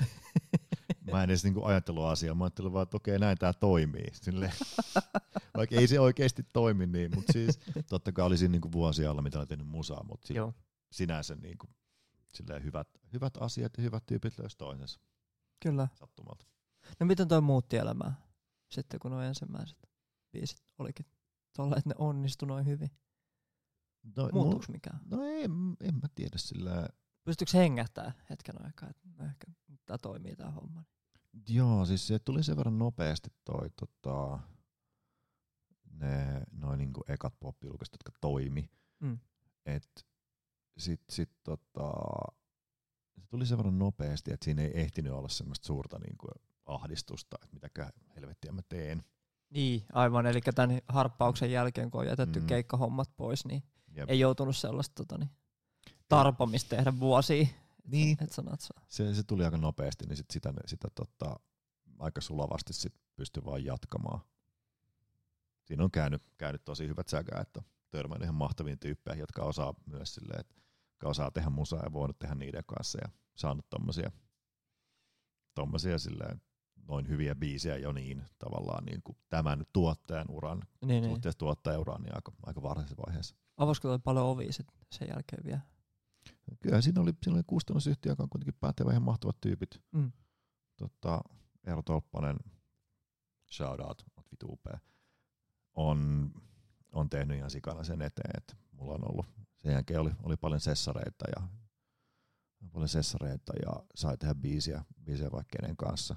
Mä 1.00 1.22
en 1.22 1.30
edes 1.30 1.44
niinku 1.44 1.64
ajatellut 1.64 2.04
asiaa, 2.04 2.34
mä 2.34 2.44
ajattelin 2.44 2.72
vaan, 2.72 2.82
että 2.82 2.96
okei 2.96 3.18
näin 3.18 3.38
tää 3.38 3.52
toimii. 3.52 4.06
Silleen, 4.12 4.52
vaikka 5.56 5.76
ei 5.76 5.86
se 5.86 6.00
oikeasti 6.00 6.42
toimi 6.52 6.86
niin, 6.86 7.14
mutta 7.14 7.32
siis 7.32 7.60
totta 7.88 8.12
kai 8.12 8.26
oli 8.26 8.38
siinä 8.38 8.52
niinku 8.52 8.72
vuosia 8.72 9.10
alla, 9.10 9.22
mitä 9.22 9.38
olen 9.38 9.48
tehnyt 9.48 9.66
musaa, 9.66 10.02
mutta 10.02 10.32
Joo. 10.32 10.54
sinänsä 10.92 11.34
niinku, 11.34 11.66
silleen 12.34 12.64
hyvät, 12.64 12.88
hyvät 13.12 13.36
asiat 13.40 13.72
ja 13.76 13.82
hyvät 13.82 14.06
tyypit 14.06 14.38
löysi 14.38 14.58
toisensa 14.58 15.00
Kyllä. 15.62 15.88
sattumalta. 15.94 16.46
No 17.00 17.06
miten 17.06 17.28
toi 17.28 17.40
muutti 17.40 17.76
elämää 17.76 18.30
sitten 18.70 19.00
kun 19.00 19.10
nuo 19.10 19.20
ensimmäiset 19.20 19.78
biisit 20.32 20.62
olikin 20.78 21.06
tuolla, 21.56 21.76
että 21.76 21.90
ne 21.90 21.94
onnistui 21.98 22.48
noin 22.48 22.66
hyvin? 22.66 22.90
No, 24.16 24.28
Muuttuuko 24.32 24.64
mikään? 24.68 25.00
No 25.04 25.22
en, 25.24 25.52
en 25.80 25.94
mä 25.94 26.08
tiedä 26.14 26.38
sillä. 26.38 26.88
Pystyykö 27.30 27.58
hengähtää 27.58 28.12
hetken 28.30 28.64
aikaa, 28.64 28.88
että 28.90 29.08
no 29.18 29.24
ehkä 29.24 29.46
tämä 29.86 29.98
toimii 29.98 30.36
tämä 30.36 30.50
homma? 30.50 30.84
Joo, 31.48 31.86
siis 31.86 32.06
se 32.06 32.18
tuli 32.18 32.42
sen 32.42 32.56
verran 32.56 32.78
nopeasti 32.78 33.30
toi 33.44 33.70
tota, 33.70 34.38
ne 35.92 36.42
noin 36.52 36.78
niinku 36.78 37.00
ekat 37.08 37.34
pop 37.40 37.56
jotka 37.62 38.12
toimi. 38.20 38.70
Mm. 39.00 39.18
Et 39.66 40.06
sit, 40.78 41.00
sit 41.10 41.30
tota, 41.42 41.92
se 43.20 43.26
tuli 43.28 43.46
sen 43.46 43.58
verran 43.58 43.78
nopeasti, 43.78 44.32
että 44.32 44.44
siinä 44.44 44.62
ei 44.62 44.80
ehtinyt 44.80 45.12
olla 45.12 45.28
semmoista 45.28 45.66
suurta 45.66 45.98
niinku 45.98 46.28
ahdistusta, 46.66 47.36
että 47.42 47.54
mitäkään 47.54 47.92
helvettiä 48.16 48.52
mä 48.52 48.62
teen. 48.68 49.02
Niin, 49.50 49.84
aivan. 49.92 50.26
Eli 50.26 50.40
tämän 50.40 50.80
harppauksen 50.88 51.52
jälkeen, 51.52 51.90
kun 51.90 52.00
on 52.00 52.06
jätetty 52.06 52.38
mm. 52.38 52.44
Mm. 52.44 52.48
keikkahommat 52.48 53.10
pois, 53.16 53.44
niin 53.44 53.62
Ja 53.96 54.04
ei 54.08 54.20
joutunut 54.20 54.56
sellaista 54.56 54.94
tota, 54.94 55.18
niin, 55.18 55.30
tarpomista 56.10 56.76
tehdä 56.76 57.00
vuosia. 57.00 57.46
Niin. 57.86 58.16
Et 58.22 58.32
sanat 58.32 58.60
saa. 58.60 58.82
se, 58.88 59.14
se 59.14 59.22
tuli 59.22 59.44
aika 59.44 59.56
nopeasti, 59.56 60.06
niin 60.06 60.16
sit 60.16 60.30
sitä, 60.30 60.52
sitä 60.66 60.88
tota, 60.94 61.36
aika 61.98 62.20
sulavasti 62.20 62.72
sit 62.72 62.94
pystyi 63.16 63.44
vaan 63.44 63.64
jatkamaan. 63.64 64.20
Siinä 65.64 65.84
on 65.84 65.90
käynyt, 65.90 66.22
käynyt 66.38 66.64
tosi 66.64 66.88
hyvät 66.88 67.08
säkä, 67.08 67.40
että 67.40 67.62
törmännyt 67.90 68.22
ihan 68.24 68.34
mahtaviin 68.34 68.78
tyyppeihin, 68.78 69.20
jotka 69.20 69.42
osaa 69.42 69.74
myös 69.86 70.14
silleen, 70.14 70.40
että 70.40 70.54
jotka 70.90 71.08
osaa 71.08 71.30
tehdä 71.30 71.50
musaa 71.50 71.82
ja 71.84 71.92
voinut 71.92 72.18
tehdä 72.18 72.34
niiden 72.34 72.64
kanssa 72.66 72.98
ja 73.02 73.08
saanut 73.36 73.70
tommosia, 73.70 74.10
tommosia 75.54 75.98
silleen, 75.98 76.40
noin 76.88 77.08
hyviä 77.08 77.34
biisejä 77.34 77.76
jo 77.76 77.92
niin 77.92 78.22
tavallaan 78.38 78.84
niin 78.84 79.02
kuin 79.04 79.18
tämän 79.28 79.64
tuottajan 79.72 80.26
uran, 80.30 80.62
Niin, 80.80 80.88
niin. 80.88 81.04
suhteessa 81.04 81.38
tuottajan 81.38 81.80
uran 81.80 82.02
niin 82.02 82.14
aika, 82.14 82.32
aika 82.42 82.62
varhaisessa 82.62 83.02
vaiheessa. 83.06 83.36
Avasko 83.56 83.88
toi 83.88 83.98
paljon 83.98 84.26
ovia 84.26 84.52
sit 84.52 84.66
sen 84.92 85.08
jälkeen 85.08 85.44
vielä? 85.44 85.60
Kyllä 86.60 86.80
siinä 86.80 87.00
oli, 87.00 87.12
siinä 87.22 87.36
oli 87.36 87.44
kustannusyhtiö, 87.46 88.12
joka 88.12 88.22
on 88.22 88.28
kuitenkin 88.28 88.60
päättävä 88.60 88.90
ihan 88.90 89.02
mahtavat 89.02 89.40
tyypit. 89.40 89.82
Mm. 89.92 90.12
tota, 90.76 91.20
Eero 91.66 91.82
Tolppanen, 91.82 92.36
shout 93.52 93.80
out, 93.80 94.02
oot 94.16 94.26
vitu 94.32 94.52
upea, 94.52 94.78
on, 95.74 96.30
on 96.92 97.10
tehnyt 97.10 97.36
ihan 97.36 97.50
sikana 97.50 97.84
sen 97.84 98.02
eteen, 98.02 98.30
että 98.38 98.56
mulla 98.72 98.94
on 98.94 99.10
ollut, 99.10 99.26
sen 99.56 99.72
jälkeen 99.72 100.00
oli, 100.00 100.10
oli 100.22 100.36
paljon 100.36 100.60
sessareita 100.60 101.24
ja 101.36 101.48
paljon 102.72 102.88
sessareita 102.88 103.52
ja 103.66 103.86
sai 103.94 104.18
tehdä 104.18 104.34
biisiä, 104.34 104.84
biisiä 105.04 105.32
vaikka 105.32 105.58
kenen 105.58 105.76
kanssa. 105.76 106.16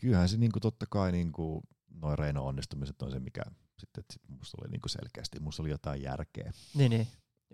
Kyllähän 0.00 0.28
se 0.28 0.36
niinku 0.36 0.60
totta 0.60 0.86
kai 0.90 1.12
niinku, 1.12 1.62
noin 1.90 2.18
Reino 2.18 2.46
onnistumiset 2.46 3.02
on 3.02 3.10
se, 3.10 3.20
mikä 3.20 3.42
sitten 3.78 4.04
sit 4.12 4.22
musta 4.28 4.56
oli 4.60 4.70
niinku 4.70 4.88
selkeästi, 4.88 5.40
musta 5.40 5.62
oli 5.62 5.70
jotain 5.70 6.02
järkeä. 6.02 6.52
Niin, 6.74 6.90
niin. 6.90 7.08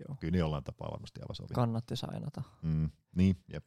Joo. 0.07 0.17
Kyllä 0.19 0.31
ne 0.31 0.37
jollain 0.37 0.63
tapaa 0.63 0.91
varmasti 0.91 1.19
avasi 1.25 1.43
ovi. 1.43 1.53
Kannatti 1.53 1.95
sainata. 1.95 2.43
Mm, 2.61 2.89
niin, 3.15 3.43
jep. 3.53 3.65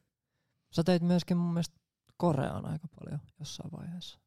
Sä 0.71 0.83
teit 0.83 1.03
myöskin 1.03 1.37
mun 1.37 1.53
mielestä 1.53 1.79
Koreaan 2.17 2.65
aika 2.65 2.87
paljon 2.87 3.19
jossain 3.39 3.71
vaiheessa. 3.71 4.19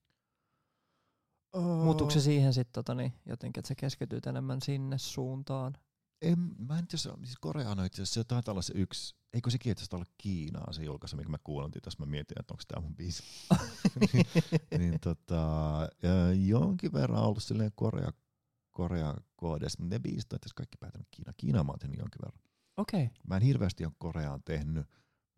Muuttuuko 1.85 2.11
se 2.11 2.21
siihen 2.21 2.55
sitten 2.55 2.73
tota, 2.73 2.95
niin, 2.95 3.13
jotenkin, 3.27 3.61
että 3.61 3.69
sä 3.69 3.75
keskityt 3.75 4.27
enemmän 4.27 4.63
sinne 4.63 4.99
suuntaan? 4.99 5.79
En, 6.23 6.39
mä 6.59 6.79
en 6.79 6.87
tiedä, 6.87 7.17
siis 7.25 7.37
Koreana 7.41 7.85
itse 7.85 8.03
asiassa 8.03 8.21
se 8.21 8.25
taitaa 8.25 8.53
olla 8.53 8.63
se 8.63 8.73
yksi, 8.77 9.17
eikö 9.33 9.51
sekin 9.51 9.73
itse 9.73 9.83
asiassa 9.83 9.97
olla 9.97 10.07
Kiinaa 10.19 10.73
se 10.73 10.85
julkaisu, 10.85 11.17
mikä 11.17 11.29
mä 11.29 11.39
kuulontiin 11.45 11.83
tässä, 11.83 12.03
mä 12.03 12.07
mietin, 12.07 12.41
että 12.41 12.55
onko 12.55 12.63
tämä 12.69 12.83
mun 12.83 12.97
biisi. 12.97 13.23
niin, 14.13 14.27
niin 14.79 15.01
tota, 15.01 15.89
jonkin 16.47 16.93
verran 16.93 17.23
ollut 17.23 17.43
silleen 17.43 17.73
Korea, 17.75 18.13
Korea 18.79 19.15
koodessa, 19.37 19.83
mutta 19.83 19.95
ne 19.95 19.99
biisit 19.99 20.33
on 20.33 20.39
kaikki 20.55 20.77
päätänyt 20.81 21.09
Kiina. 21.11 21.33
Kiinaa 21.37 21.65
mä 21.65 21.73
oon 21.73 21.79
tehnyt 21.79 21.99
jonkin 21.99 22.21
verran. 22.25 22.43
Okei. 22.77 23.05
Okay. 23.05 23.17
Mä 23.29 23.37
en 23.37 23.43
hirveästi 23.43 23.85
ole 23.85 23.93
Koreaan 23.99 24.43
tehnyt. 24.45 24.87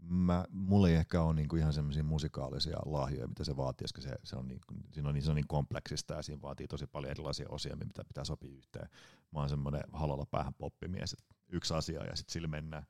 Mä, 0.03 0.45
mulla 0.51 0.89
ei 0.89 0.95
ehkä 0.95 1.23
ole 1.23 1.35
niinku 1.35 1.57
ihan 1.57 1.73
semmoisia 1.73 2.05
musikaalisia 2.05 2.79
lahjoja, 2.85 3.29
mitä 3.29 3.45
se 3.45 3.57
vaatii, 3.57 3.85
koska 3.85 4.01
se, 4.01 4.17
se 4.25 4.37
on, 4.37 4.49
niin, 4.49 4.61
siinä 4.93 5.09
on, 5.09 5.15
niin, 5.15 5.23
se 5.23 5.31
on 5.31 5.37
niin 5.37 5.49
kompleksista 5.49 6.15
ja 6.15 6.23
siinä 6.23 6.43
vaatii 6.43 6.69
tosi 6.69 6.87
paljon 6.87 7.11
erilaisia 7.11 7.47
osia, 7.49 7.77
mitä 7.77 8.05
pitää 8.05 8.25
sopia 8.25 8.53
yhteen. 8.53 8.89
Mä 9.33 9.41
oon 9.41 9.49
semmoinen 9.49 9.83
halolla 9.93 10.27
päähän 10.27 10.55
poppimies, 10.55 11.13
että 11.13 11.35
yksi 11.49 11.75
asia 11.75 12.05
ja 12.05 12.17
sitten 12.17 12.33
sillä 12.33 12.49
mennään. 12.49 12.87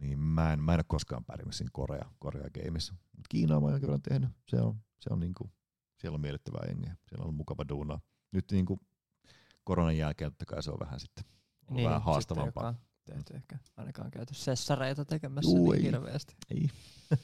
Niin 0.00 0.18
mä 0.18 0.52
en, 0.52 0.62
mä 0.62 0.72
en 0.72 0.78
ole 0.78 0.84
koskaan 0.88 1.24
pärjännyt 1.24 1.54
siinä 1.54 1.70
Korea, 1.72 2.10
Korea 2.18 2.50
gameissa. 2.50 2.94
Mut 3.16 3.28
Kiinaa 3.28 3.60
mä 3.60 3.64
oon 3.64 3.72
jonkin 3.72 3.86
verran 3.86 4.02
tehnyt. 4.02 4.30
Se 4.48 4.60
on, 4.60 4.80
se 5.00 5.10
on 5.12 5.20
niinku, 5.20 5.50
siellä 6.00 6.14
on 6.14 6.20
miellyttävää 6.20 6.64
jengiä. 6.66 6.96
Siellä 7.08 7.26
on 7.26 7.34
mukava 7.34 7.64
duunaa. 7.68 8.00
Nyt 8.32 8.44
niinku 8.52 8.80
koronan 9.64 9.96
jälkeen 9.96 10.30
totta 10.30 10.44
kai 10.46 10.62
se 10.62 10.70
on 10.70 10.80
vähän 10.80 11.00
sitten 11.00 11.24
niin, 11.70 11.88
vähän 11.88 12.02
haastavampaa. 12.02 12.72
Sitten, 12.72 12.84
on 13.16 13.24
tehty 13.24 13.34
ehkä 13.34 13.58
ainakaan 13.76 14.10
käyty 14.10 14.34
sessareita 14.34 15.04
tekemässä 15.04 15.50
Juu, 15.50 15.72
niin 15.72 15.84
ei. 15.84 15.92
hirveästi. 15.92 16.34
Ei. 16.50 16.68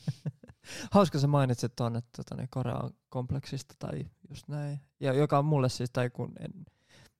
Hauska 0.90 1.18
sä 1.18 1.26
mainitsit 1.26 1.76
tuon, 1.76 1.96
että 1.96 2.10
tota, 2.16 2.34
niin 2.36 2.48
Korea 2.50 2.78
on 2.78 2.90
kompleksista 3.08 3.74
tai 3.78 4.06
just 4.30 4.48
näin. 4.48 4.80
Ja 5.00 5.12
joka 5.12 5.38
on 5.38 5.44
mulle 5.44 5.68
siis, 5.68 5.90
tai 5.90 6.10
kun 6.10 6.32
en, 6.40 6.50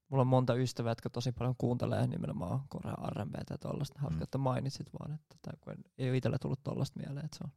mulla 0.08 0.20
on 0.20 0.26
monta 0.26 0.54
ystävää, 0.54 0.90
jotka 0.90 1.10
tosi 1.10 1.32
paljon 1.32 1.54
kuuntelee 1.58 2.06
nimenomaan 2.06 2.60
Korea 2.68 2.94
R&Btä 3.10 3.54
ja 3.54 3.58
tollaista. 3.58 3.98
Hauska, 4.00 4.16
Mm. 4.18 4.22
että 4.22 4.38
mainitsit 4.38 4.86
vaan, 5.00 5.12
että 5.14 5.36
tai 5.42 5.54
kun 5.60 5.72
en, 5.72 5.84
ei 5.98 6.08
ole 6.10 6.16
itsellä 6.16 6.38
tullut 6.38 6.62
tollasta 6.62 7.00
mieleen, 7.00 7.24
että 7.24 7.38
se 7.38 7.44
on. 7.44 7.50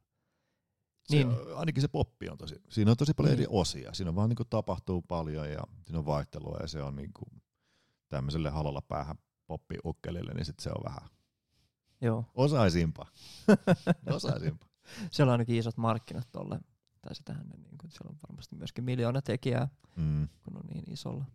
Se, 1.09 1.15
Niin. 1.15 1.27
niin. 1.29 1.55
ainakin 1.55 1.81
se 1.81 1.87
poppi 1.87 2.29
on 2.29 2.37
tosi, 2.37 2.55
siinä 2.69 2.91
on 2.91 2.97
tosi 2.97 3.13
paljon 3.13 3.31
Niin. 3.35 3.43
eri 3.43 3.47
osia. 3.49 3.93
Siinä 3.93 4.09
on 4.09 4.15
vaan 4.15 4.29
niinku 4.29 4.45
tapahtuu 4.45 5.01
paljon 5.01 5.49
ja 5.51 5.61
siinä 5.81 5.99
on 5.99 6.05
vaihtelua 6.05 6.57
ja 6.61 6.67
se 6.67 6.83
on 6.83 6.95
niinku 6.95 7.25
tämmöiselle 8.11 8.49
halolla 8.49 8.81
päähän 8.81 9.15
poppiukkelille, 9.47 10.33
niin 10.33 10.45
sit 10.45 10.59
se 10.59 10.69
on 10.69 10.83
vähän 10.83 11.09
Joo. 12.01 12.25
osaisimpa. 12.33 13.05
osaisimpa. 14.15 14.65
Siellä 15.11 15.29
on 15.29 15.31
ainakin 15.31 15.55
isot 15.55 15.77
markkinat 15.77 16.27
tolle, 16.31 16.59
tai 17.01 17.15
sitähän 17.15 17.47
ne, 17.47 17.57
niin 17.57 17.77
kuin, 17.77 17.91
siellä 17.91 18.09
on 18.09 18.17
varmasti 18.29 18.55
myöskin 18.55 18.83
miljoona 18.83 19.21
tekijää, 19.21 19.67
Mm. 19.95 20.29
kun 20.43 20.57
on 20.57 20.63
niin 20.73 20.91
isolla. 20.91 21.25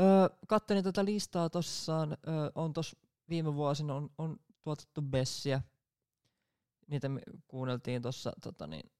Öö, 0.00 0.36
kattelin 0.48 0.84
tätä 0.84 1.04
listaa 1.04 1.50
tossaan, 1.50 2.12
öö, 2.12 2.50
on 2.54 2.72
tos 2.72 2.96
viime 3.28 3.54
vuosina 3.54 3.94
on, 3.94 4.10
on 4.18 4.36
tuotettu 4.62 5.02
Bessiä. 5.02 5.62
Niitä 6.86 7.08
me 7.08 7.20
kuunneltiin 7.48 8.02
tuossa 8.02 8.32
tota 8.42 8.66
niin, 8.66 8.90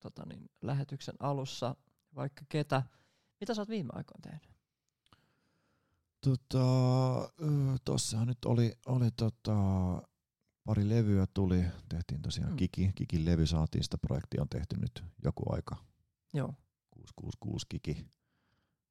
tota 0.00 0.26
niin, 0.26 0.50
lähetyksen 0.62 1.14
alussa, 1.20 1.76
vaikka 2.14 2.42
ketä. 2.48 2.82
Mitä 3.40 3.54
sä 3.54 3.62
oot 3.62 3.68
viime 3.68 3.90
aikoina 3.92 4.20
tehnyt? 4.22 4.55
Tota, 6.20 6.64
tossahan 7.84 8.26
nyt 8.28 8.44
oli, 8.44 8.72
oli 8.86 9.10
tota, 9.10 9.52
pari 10.64 10.88
levyä 10.88 11.26
tuli, 11.34 11.64
tehtiin 11.88 12.22
tosiaan 12.22 12.50
Mm. 12.50 12.56
Kiki, 12.56 12.92
Kikin 12.94 13.24
levy 13.24 13.46
saatiin, 13.46 13.84
sitä 13.84 13.98
projektia 13.98 14.42
on 14.42 14.48
tehty 14.48 14.76
nyt 14.76 15.04
joku 15.24 15.52
aika, 15.52 15.76
Joo. 16.34 16.54
666 16.90 17.66
Kiki. 17.68 18.06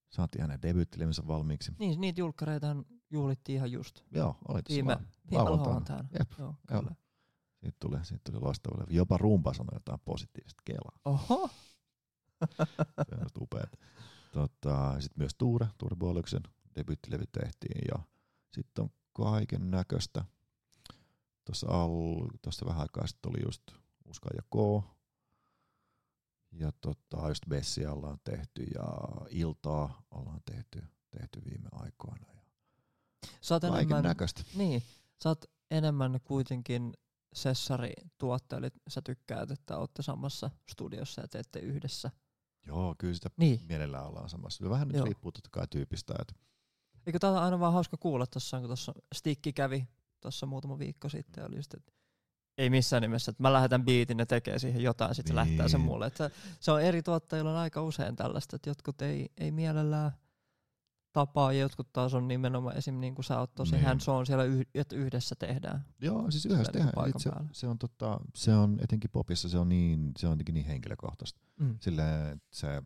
Saatiin 0.09 0.41
hänen 0.41 0.61
debyyttilevynsä 0.61 1.27
valmiiksi. 1.27 1.71
Niin, 1.79 2.01
niitä 2.01 2.21
julkkareitahan 2.21 2.85
juhlittiin 3.09 3.55
ihan 3.55 3.71
just 3.71 3.99
Joo, 4.11 4.37
oli 4.47 4.61
viime, 4.69 4.97
viime 5.31 5.43
lauantaina. 5.43 6.09
Jep, 6.19 6.31
Joo, 6.39 6.55
joo. 6.71 6.81
kyllä. 6.81 6.95
Siitä 7.61 7.77
tuli, 7.79 8.05
siitä 8.05 8.31
tuli 8.31 8.41
loistava 8.43 8.79
levy. 8.79 8.93
Jopa 8.93 9.17
rumpa 9.17 9.53
sanoi 9.53 9.75
jotain 9.75 9.99
positiivista 10.05 10.61
kelaa. 10.65 10.99
Oho, 11.05 11.49
Se 13.09 13.15
on 13.15 13.27
upeat. 13.41 13.64
Tota, 14.35 15.01
sitten 15.01 15.21
myös 15.21 15.35
Tuure, 15.37 15.67
Tuure 15.77 15.95
Bollyksen 15.95 16.41
debyyttilevy 16.75 17.23
tehtiin 17.31 17.81
ja 17.91 18.03
sitten 18.53 18.83
on 18.83 18.89
kaiken 19.13 19.71
näköistä. 19.71 20.25
Tuossa 21.45 21.67
al, 21.69 22.27
tossa 22.41 22.65
vähän 22.65 22.81
aikaa 22.81 23.07
sitten 23.07 23.31
oli 23.31 23.45
just 23.45 23.61
Uska 24.05 24.29
ja 24.35 24.41
K. 24.41 24.85
Ja 26.51 26.71
tota, 26.81 27.27
just 27.27 27.43
Bessia 27.49 27.91
ollaan 27.91 28.19
tehty 28.23 28.63
ja 28.63 28.85
Iltaa 29.29 30.01
ollaan 30.11 30.41
tehty, 30.51 30.83
tehty 31.19 31.41
viime 31.45 31.69
aikoina. 31.71 32.25
Ja 32.33 32.41
sä 33.41 33.55
oot 33.55 33.61
kaiken 33.61 33.79
enemmän, 33.79 34.03
näköistä. 34.03 34.43
niin, 34.55 34.83
sä 35.23 35.29
oot 35.29 35.45
enemmän 35.71 36.19
kuitenkin 36.23 36.93
sessari 37.33 37.93
tuottaja, 38.17 38.57
eli 38.57 38.69
sä 38.87 39.01
tykkäät, 39.01 39.51
että 39.51 39.77
olette 39.77 40.01
samassa 40.01 40.49
studiossa 40.71 41.21
ja 41.21 41.27
teette 41.27 41.59
yhdessä. 41.59 42.11
Joo, 42.67 42.95
kyllä 42.97 43.13
sitä 43.13 43.29
Niin, 43.37 43.59
mielellään 43.69 44.05
ollaan 44.07 44.29
samassa. 44.29 44.69
Vähän 44.69 44.87
nyt 44.87 44.97
Joo. 44.97 45.05
riippuu 45.05 45.31
totta 45.31 45.49
kai 45.51 45.67
tyypistä. 45.67 46.13
Että 46.21 46.33
eikö 47.07 47.19
tää 47.19 47.29
on 47.31 47.37
aina 47.37 47.59
vaan 47.59 47.73
hauska 47.73 47.97
kuulla 47.97 48.25
tossa, 48.27 48.59
kun 48.59 48.67
tuossa 48.69 48.93
Stikki 49.15 49.53
kävi 49.53 49.87
tuossa 50.21 50.45
muutama 50.45 50.79
viikko 50.79 51.09
sitten 51.09 51.45
oli 51.45 51.55
just, 51.55 51.73
että 51.73 51.91
ei 52.57 52.69
missään 52.69 53.01
nimessä, 53.01 53.29
että 53.29 53.43
mä 53.43 53.53
lähetän 53.53 53.85
biitin 53.85 54.19
ja 54.19 54.25
tekee 54.25 54.59
siihen 54.59 54.81
jotain, 54.83 55.15
sitten 55.15 55.35
se 55.35 55.41
Niin. 55.41 55.49
lähtää 55.49 55.67
sen 55.67 55.81
mulle. 55.81 56.07
Että 56.07 56.29
se 56.59 56.71
on 56.71 56.81
eri 56.81 57.03
tuottajilla 57.03 57.51
on 57.51 57.57
aika 57.57 57.81
usein 57.81 58.15
tällaista, 58.15 58.55
että 58.55 58.69
jotkut 58.69 59.01
ei, 59.01 59.29
ei 59.37 59.51
mielellään 59.51 60.11
tapaa 61.15 61.53
ja 61.53 61.59
jotkut 61.59 61.93
taas 61.93 62.13
on 62.13 62.27
nimenomaan 62.27 62.77
esim. 62.77 62.99
niin 62.99 63.15
kuin 63.15 63.25
sä 63.25 63.39
oot 63.39 63.55
tosi 63.55 63.71
Niin. 63.75 63.85
hands 63.85 64.09
on 64.09 64.25
siellä, 64.25 64.43
yh- 64.43 64.67
että 64.75 64.95
yhdessä 64.95 65.35
tehdään. 65.35 65.85
Joo, 66.01 66.31
siis 66.31 66.45
yhdessä 66.45 66.71
tehdään. 66.71 66.91
paikan 66.95 67.21
Se, 67.21 67.31
se, 67.51 67.67
on, 67.67 67.79
tota, 67.79 68.19
se 68.35 68.55
on 68.55 68.79
etenkin 68.81 69.09
popissa, 69.09 69.49
se 69.49 69.57
on 69.57 69.69
niin, 69.69 70.11
se 70.17 70.27
on 70.27 70.31
jotenkin 70.33 70.53
niin 70.53 70.65
henkilökohtaista. 70.65 71.39
Mm. 71.59 71.77
Silleen, 71.81 72.33
että 72.33 72.47
se, 72.51 72.83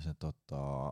se 0.00 0.14
tota, 0.14 0.88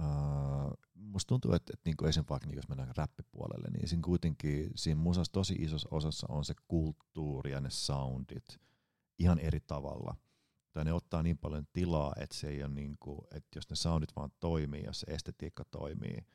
uh, 0.00 0.72
musta 0.94 1.28
tuntuu, 1.28 1.52
että, 1.52 1.72
että 1.74 1.88
niinku 1.88 2.04
esim. 2.04 2.24
vaikka 2.30 2.46
niinku 2.46 2.58
jos 2.58 2.68
mennään 2.68 2.96
räppipuolelle, 2.96 3.68
niin 3.70 3.88
siinä 3.88 4.02
kuitenkin 4.04 4.70
siinä 4.74 5.00
musassa 5.00 5.32
tosi 5.32 5.54
isossa 5.54 5.88
osassa 5.90 6.26
on 6.30 6.44
se 6.44 6.54
kulttuuri 6.68 7.50
ja 7.52 7.60
ne 7.60 7.70
soundit 7.70 8.60
ihan 9.18 9.38
eri 9.38 9.60
tavalla. 9.60 10.16
Tai 10.72 10.84
ne 10.84 10.92
ottaa 10.92 11.22
niin 11.22 11.38
paljon 11.38 11.66
tilaa, 11.72 12.12
että 12.16 12.36
se 12.36 12.48
ei 12.48 12.62
ole 12.62 12.72
niinku, 12.74 13.26
että 13.30 13.48
jos 13.58 13.70
ne 13.70 13.76
soundit 13.76 14.16
vaan 14.16 14.30
toimii, 14.40 14.84
jos 14.84 15.00
se 15.00 15.06
estetiikka 15.14 15.64
toimii, 15.64 16.26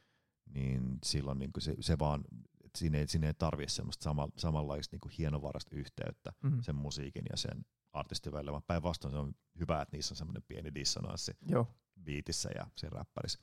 niin 0.46 0.98
silloin 1.06 1.40
niinku 1.40 1.60
se, 1.60 1.76
se 1.80 2.00
vaan, 2.00 2.24
että 2.66 2.80
siinä 2.80 2.98
ei, 2.98 3.08
siinä 3.08 3.28
ei 3.28 3.34
tarvitse 3.34 3.76
semmoista 3.76 4.04
sama, 4.04 4.30
samanlaista 4.38 4.94
niinku 4.94 5.10
hienovarasta 5.18 5.76
yhteyttä 5.76 6.34
Mm. 6.44 6.62
sen 6.62 6.76
musiikin 6.76 7.24
ja 7.30 7.38
sen 7.38 7.66
artistin 7.94 8.34
välillä, 8.34 8.52
vaan 8.52 8.64
päinvastoin 8.68 9.12
se 9.12 9.18
on 9.18 9.34
hyvä, 9.60 9.82
että 9.82 9.96
niissä 9.98 10.14
on 10.14 10.18
semmoinen 10.18 10.44
pieni 10.48 10.74
dissonanssi 10.76 11.32
Joo. 11.50 11.68
biitissä 12.04 12.50
ja 12.56 12.68
siinä 12.76 12.98
räppärissä. 12.98 13.40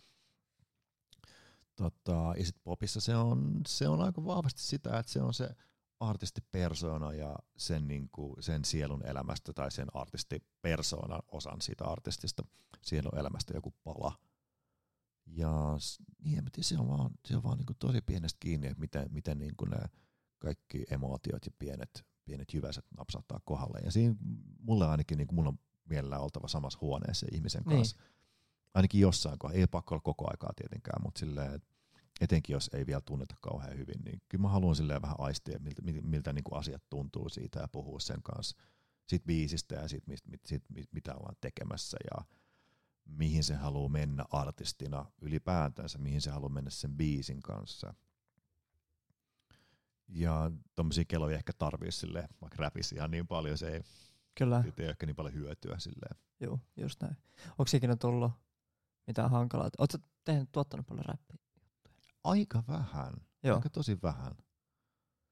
Tota, 1.77 2.35
ja 2.39 2.45
sitten 2.45 2.63
popissa 2.65 3.01
se 3.01 3.17
on, 3.17 3.61
se 3.67 3.89
on 3.89 4.01
aika 4.01 4.25
vahvasti 4.25 4.61
sitä, 4.63 4.99
että 4.99 5.13
se 5.13 5.23
on 5.23 5.35
se 5.35 5.49
artistipersona 6.01 7.13
ja 7.13 7.37
sen, 7.57 7.89
niinku, 7.89 8.37
sen 8.41 8.65
sielun 8.65 9.07
elämästä 9.07 9.53
tai 9.53 9.71
sen 9.71 9.89
artistipersoonan 9.95 11.23
osan 11.33 11.61
siitä 11.61 11.85
artistista 11.85 12.43
sielun 12.83 13.19
elämästä 13.19 13.55
joku 13.55 13.75
pala. 13.85 14.19
Ja 15.27 15.77
niin, 16.25 16.39
en 16.39 16.45
tiedä, 16.45 16.67
se 16.67 16.79
on 16.79 16.89
vaan, 16.89 17.11
se 17.25 17.37
on 17.37 17.43
vaan 17.43 17.59
niinku 17.59 17.75
tosi 17.79 18.01
pienestä 18.01 18.37
kiinni, 18.41 18.67
että 18.67 18.81
miten, 18.81 19.07
miten 19.11 19.39
niinku 19.39 19.65
ne 19.65 19.79
kaikki 20.39 20.85
emootiot 20.91 21.47
ja 21.47 21.53
pienet, 21.59 22.07
pienet 22.25 22.55
jyväset 22.55 22.85
napsahtaa 22.97 23.41
kohdalle. 23.45 23.79
Ja 23.85 23.91
siinä 23.91 24.15
mulle 24.61 24.87
ainakin, 24.87 25.19
niinku, 25.19 25.35
mulla 25.35 25.49
on 25.49 25.59
mielellään 25.89 26.23
oltava 26.23 26.49
samassa 26.49 26.79
huoneessa 26.83 27.27
ihmisen 27.33 27.63
Niin. 27.67 27.77
kanssa. 27.79 27.97
Ainakin 28.75 29.01
jossain 29.01 29.39
kohdassa. 29.39 29.61
Ei 29.61 29.67
pakko 29.67 29.95
olla 29.95 30.03
koko 30.03 30.31
aikaa 30.31 30.53
tietenkään, 30.57 31.03
mutta 31.03 31.19
silleen, 31.19 31.55
että 31.55 31.74
etenkin 32.21 32.55
jos 32.55 32.71
ei 32.75 32.87
vielä 32.87 33.01
tunneta 33.01 33.35
kauhean 33.41 33.79
hyvin, 33.79 34.01
niin 34.05 34.23
kyllä 34.29 34.43
mä 34.43 34.49
haluan 34.49 34.77
silleen 34.77 35.03
vähän 35.03 35.17
aistia, 35.19 35.59
miltä, 35.59 35.83
miltä, 36.03 36.33
niin 36.33 36.45
kuin 36.45 36.59
asiat 36.59 36.83
tuntuu 36.91 37.29
siitä 37.29 37.61
ja 37.61 37.69
puhua 37.69 38.01
sen 38.01 38.23
kanssa 38.23 38.57
siitä 39.07 39.27
biisistä 39.27 39.75
ja 39.75 39.89
siitä, 39.89 40.07
mit, 40.07 40.21
mit, 40.27 40.41
siitä 40.47 40.67
mit, 40.69 40.93
mitä 40.93 41.15
ollaan 41.15 41.37
tekemässä 41.41 41.97
ja 42.11 42.25
mihin 43.05 43.45
se 43.45 43.55
haluaa 43.55 43.89
mennä 43.89 44.25
artistina 44.31 45.07
ylipäätänsä, 45.21 45.99
mihin 45.99 46.21
se 46.21 46.31
haluaa 46.31 46.53
mennä 46.53 46.71
sen 46.71 46.97
biisin 46.97 47.43
kanssa. 47.43 47.95
Ja 50.09 50.51
tommosia 50.75 51.05
keloja 51.09 51.37
ehkä 51.37 51.53
tarvii 51.59 51.93
silleen, 51.93 52.29
vaikka 52.41 52.57
räpisi 52.59 52.95
ihan 52.95 53.11
niin 53.11 53.27
paljon, 53.27 53.59
se 53.59 53.69
ei, 53.69 53.81
Kyllä, 54.35 54.63
siitä 54.63 54.83
ei 54.83 54.89
ehkä 54.89 55.07
niin 55.07 55.17
paljon 55.17 55.35
hyötyä 55.35 55.79
silleen. 55.79 56.17
joo, 56.41 56.61
just 56.77 57.03
näin. 57.03 57.17
Onko 57.59 57.71
ikinä 57.75 57.97
tullut 57.97 58.33
mitään 59.07 59.31
hankalaa? 59.31 59.71
Oletko 59.79 59.99
tehnyt, 60.25 60.53
tuottanut 60.53 60.87
paljon 60.87 61.05
räppiä? 61.05 61.44
Aika 62.25 62.63
vähän. 62.69 63.13
Joo. 63.43 63.57
Aika 63.57 63.71
tosi 63.71 63.99
vähän. 64.03 64.33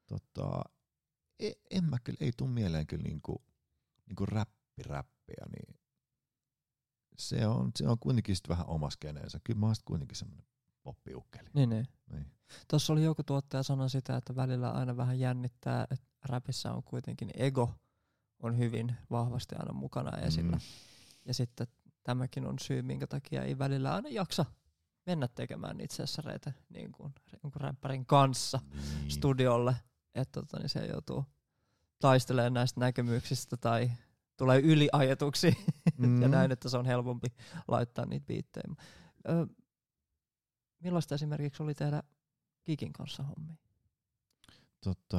Tota, 0.07 0.64
e, 1.40 1.51
en 1.70 1.84
mä 1.84 1.99
kyllä, 2.05 2.16
ei 2.20 2.32
tuu 2.36 2.49
mieleen 2.49 2.86
kyllä 2.86 3.03
niinku, 3.03 3.43
niinku 4.07 4.26
räppi 4.26 4.82
räppiä, 4.82 5.47
niin 5.57 5.80
se 7.18 7.47
on, 7.47 7.70
se 7.76 7.88
on 7.88 7.99
kuitenkin 7.99 8.36
sit 8.36 8.49
vähän 8.49 8.66
oma 8.66 8.90
skeneensä. 8.90 9.40
Kyllä 9.45 9.61
mä 9.61 9.66
oon 9.66 9.74
kuitenkin 9.84 10.16
semmonen 10.16 10.47
poppiukkeli. 10.82 11.49
Niin, 11.55 11.70
niin. 11.70 11.88
Niin. 12.12 12.26
Tuossa 12.68 12.93
oli 12.93 13.05
joku 13.05 13.22
tuottaja 13.22 13.62
sanoi 13.62 13.90
sitä, 13.90 14.16
että 14.16 14.36
välillä 14.36 14.70
aina 14.70 14.97
vähän 14.97 15.18
jännittää, 15.18 15.86
että 15.90 16.07
räpissä 16.24 16.72
on 16.72 16.82
kuitenkin 16.82 17.30
ego 17.34 17.74
on 18.43 18.59
hyvin 18.59 18.97
vahvasti 19.11 19.55
aina 19.59 19.72
mukana 19.72 20.18
esillä. 20.18 20.57
Mm. 20.57 20.62
Ja 21.24 21.34
sitten 21.34 21.66
tämäkin 22.03 22.47
on 22.47 22.59
syy, 22.59 22.82
minkä 22.82 23.07
takia 23.07 23.43
ei 23.43 23.59
välillä 23.59 23.95
aina 23.95 24.09
jaksa 24.09 24.45
mennä 25.07 25.28
tekemään 25.28 25.76
niitä 25.76 25.94
sessareita 25.94 26.53
niin 26.68 26.92
kuin 26.92 27.14
jonkun 27.42 27.61
räppärin 27.61 28.07
kanssa 28.07 28.61
Niin. 28.72 29.11
studiolle, 29.11 29.76
että 30.14 30.40
tota, 30.40 30.59
niin 30.59 30.68
se 30.68 30.86
joutuu 30.86 31.24
taistelemaan 31.98 32.55
näistä 32.55 32.80
näkemyksistä 32.80 33.57
tai 33.57 33.90
tulee 34.36 34.61
yliajetuksi 34.61 35.57
Mm. 35.98 36.22
ja 36.22 36.28
näin, 36.28 36.53
että 36.53 36.68
se 36.68 36.78
on 36.78 36.86
helpompi 36.86 37.28
laittaa 37.68 38.07
niitä 38.07 38.26
biittejä. 38.26 38.64
Ö, 39.28 39.46
millaista 40.80 41.14
esimerkiksi 41.14 41.62
oli 41.62 41.74
tehdä 41.74 42.03
Kikin 42.64 42.92
kanssa 42.92 43.22
hommia? 43.22 43.57
Tota, 44.84 45.18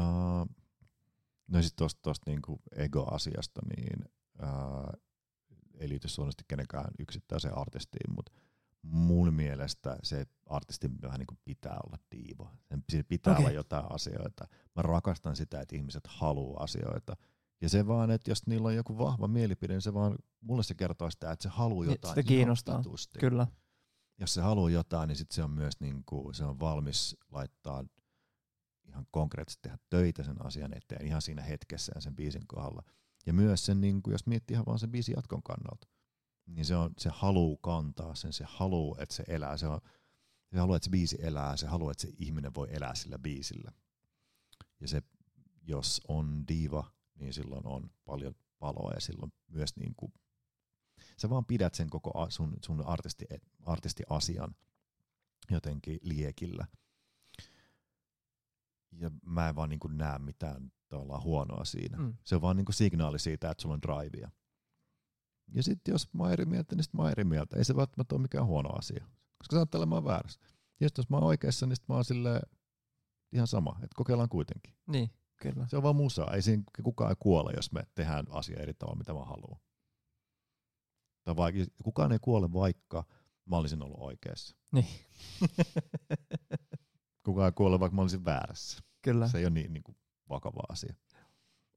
no 1.47 1.61
sit 1.61 1.75
tosta, 1.75 1.99
tosta 2.01 2.31
niinku 2.31 2.61
ego-asiasta, 2.75 3.61
niin 3.77 4.05
ää, 4.39 4.93
ei 5.79 5.89
liity 5.89 6.07
suunnasti 6.07 6.43
kenenkään 6.47 6.91
yksittäiseen 6.99 7.57
artistiin, 7.57 8.13
mutta 8.15 8.31
mun 8.83 9.33
mielestä 9.33 9.97
se 10.03 10.25
artisti 10.45 10.89
vähän 11.01 11.19
niin 11.19 11.27
kuin 11.27 11.39
pitää 11.45 11.77
olla 11.85 11.97
diiva. 12.11 12.51
Sen 12.65 12.83
siinä 12.89 13.03
pitää 13.09 13.33
Okei. 13.33 13.45
olla 13.45 13.55
jotain 13.55 13.85
asioita. 13.89 14.47
Mä 14.75 14.81
rakastan 14.81 15.35
sitä, 15.35 15.61
että 15.61 15.75
ihmiset 15.75 16.07
haluaa 16.07 16.63
asioita. 16.63 17.15
Ja 17.61 17.69
se 17.69 17.87
vaan, 17.87 18.11
että 18.11 18.31
jos 18.31 18.47
niillä 18.47 18.67
on 18.67 18.75
joku 18.75 18.97
vahva 18.97 19.27
mielipide, 19.27 19.73
niin 19.73 19.81
se 19.81 19.93
vaan, 19.93 20.15
mulle 20.41 20.63
se 20.63 20.73
kertoo 20.73 21.11
sitä, 21.11 21.31
että 21.31 21.43
se 21.43 21.49
haluaa 21.49 21.85
Niin, 21.85 21.91
jotain 21.91 22.11
sitä 22.11 22.23
kiinnostaa. 22.27 22.79
vitusti. 22.79 23.19
Kyllä. 23.19 23.47
Jos 24.19 24.33
se 24.33 24.41
haluaa 24.41 24.69
jotain, 24.69 25.07
niin 25.07 25.15
sit 25.15 25.31
se 25.31 25.43
on 25.43 25.51
myös 25.51 25.79
niin 25.79 26.03
kuin, 26.05 26.35
se 26.35 26.45
on 26.45 26.59
valmis 26.59 27.17
laittaa 27.31 27.83
ihan 28.87 29.05
konkreettisesti 29.11 29.61
tehdä 29.61 29.77
töitä 29.89 30.23
sen 30.23 30.45
asian 30.45 30.73
eteen 30.77 31.05
ihan 31.05 31.21
siinä 31.21 31.41
hetkessä 31.41 31.91
ja 31.95 32.01
sen 32.01 32.15
biisin 32.15 32.47
kohdalla. 32.47 32.83
Ja 33.25 33.33
myös 33.33 33.65
sen, 33.65 33.81
niin 33.81 34.03
kuin, 34.03 34.11
jos 34.11 34.25
miettii 34.25 34.55
ihan 34.55 34.65
vaan 34.65 34.79
sen 34.79 34.91
biisin 34.91 35.13
jatkon 35.15 35.43
kannalta, 35.43 35.87
niin 36.45 36.65
se, 36.65 36.75
on, 36.75 36.93
se 36.97 37.09
haluu 37.13 37.57
kantaa 37.57 38.15
sen, 38.15 38.33
se 38.33 38.45
haluu, 38.47 38.95
että 38.99 39.15
se 39.15 39.23
elää, 39.27 39.57
se, 39.57 39.67
on, 39.67 39.81
se 40.51 40.59
haluaa, 40.59 40.75
että 40.75 40.85
se 40.85 40.91
biisi 40.91 41.17
elää, 41.21 41.57
se 41.57 41.67
haluaa, 41.67 41.91
että 41.91 42.01
se 42.01 42.13
ihminen 42.17 42.55
voi 42.55 42.67
elää 42.71 42.95
sillä 42.95 43.19
biisillä. 43.19 43.71
Ja 44.79 44.87
se, 44.87 45.01
jos 45.61 46.01
on 46.07 46.47
diiva, 46.47 46.91
niin 47.15 47.33
silloin 47.33 47.67
on 47.67 47.89
paljon 48.05 48.35
paloa 48.59 48.91
ja 48.93 49.01
silloin 49.01 49.33
myös 49.47 49.75
niin 49.75 49.93
kuin, 49.97 50.13
sä 51.17 51.29
vaan 51.29 51.45
pidät 51.45 51.73
sen 51.73 51.89
koko 51.89 52.27
sun, 52.29 52.57
sun 52.65 52.85
artisti, 52.85 53.25
artistiasian 53.65 54.55
jotenkin 55.51 55.99
liekillä. 56.01 56.67
Ja 58.91 59.11
mä 59.25 59.49
en 59.49 59.55
vaan 59.55 59.69
niin 59.69 59.79
kuin 59.79 59.97
näe 59.97 60.19
mitään 60.19 60.71
tavallaan 60.87 61.23
huonoa 61.23 61.65
siinä. 61.65 61.97
Mm. 61.97 62.13
Se 62.23 62.35
on 62.35 62.41
vaan 62.41 62.57
niin 62.57 62.65
kuin 62.65 62.75
signaali 62.75 63.19
siitä, 63.19 63.51
että 63.51 63.61
sulla 63.61 63.75
on 63.75 63.81
drivea. 63.81 64.31
Ja 65.51 65.63
sitten 65.63 65.91
jos 65.91 66.13
mä 66.13 66.23
oon 66.23 66.33
eri 66.33 66.45
mieltä, 66.45 66.75
niin 66.75 66.83
sit 66.83 66.93
mä 66.93 67.01
oon 67.01 67.11
eri 67.11 67.23
mieltä. 67.23 67.57
Ei 67.57 67.65
se 67.65 67.75
välttämättä 67.75 68.15
ole 68.15 68.21
mikään 68.21 68.45
huono 68.45 68.69
asia. 68.69 69.05
Koska 69.37 69.55
saattaa 69.55 69.81
oon 69.81 70.05
väärässä. 70.05 70.39
Ja 70.79 70.89
sit 70.89 70.97
jos 70.97 71.09
mä 71.09 71.17
oon 71.17 71.25
oikeassa, 71.25 71.65
niin 71.65 71.75
sit 71.75 71.87
mä 71.87 71.95
oon 71.95 72.05
silleen 72.05 72.41
ihan 73.31 73.47
sama, 73.47 73.71
että 73.75 73.95
kokeillaan 73.95 74.29
kuitenkin. 74.29 74.73
Niin, 74.87 75.09
kyllä. 75.41 75.67
Se 75.67 75.77
on 75.77 75.83
vaan 75.83 75.95
musaa. 75.95 76.33
Ei 76.33 76.41
siinä 76.41 76.63
kukaan 76.83 77.09
ei 77.09 77.15
kuole, 77.19 77.53
jos 77.55 77.71
me 77.71 77.83
tehdään 77.95 78.25
asia 78.29 78.59
eri 78.59 78.73
tavalla, 78.73 78.97
mitä 78.97 79.13
mä 79.13 79.25
haluan. 79.25 79.59
Tai 81.23 81.35
vaikka, 81.35 81.61
kukaan 81.83 82.11
ei 82.11 82.19
kuole, 82.21 82.53
vaikka 82.53 83.03
mä 83.45 83.57
olisin 83.57 83.83
ollut 83.83 83.99
oikeassa. 83.99 84.55
Niin. 84.71 84.87
Kukaan 87.25 87.45
ei 87.45 87.51
kuole, 87.51 87.79
vaikka 87.79 87.95
mä 87.95 88.01
olisin 88.01 88.25
väärässä. 88.25 88.83
kyllä. 89.01 89.27
Se 89.27 89.37
ei 89.37 89.45
ole 89.45 89.53
niin, 89.53 89.73
niin 89.73 89.83
kuin 89.83 89.97
vakava 90.29 90.63
asia. 90.69 90.93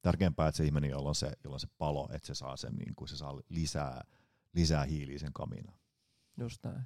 Tärkeämpää, 0.07 0.49
että 0.49 0.57
se 0.57 0.65
ihminen, 0.65 0.91
jolla 0.91 1.09
on 1.09 1.15
se, 1.15 1.33
jolla 1.45 1.55
on 1.55 1.61
se 1.61 1.69
palo, 1.79 2.09
että 2.13 2.27
se 2.27 2.35
saa, 2.35 2.57
sen, 2.57 2.75
niin 2.77 2.95
kuin, 2.95 3.09
se 3.09 3.17
saa 3.17 3.41
lisää, 3.49 4.05
lisää 4.53 4.85
hiiliä 4.85 5.19
sen 5.19 5.33
kaminaan. 5.33 5.79
Just 6.37 6.65
näin. 6.65 6.83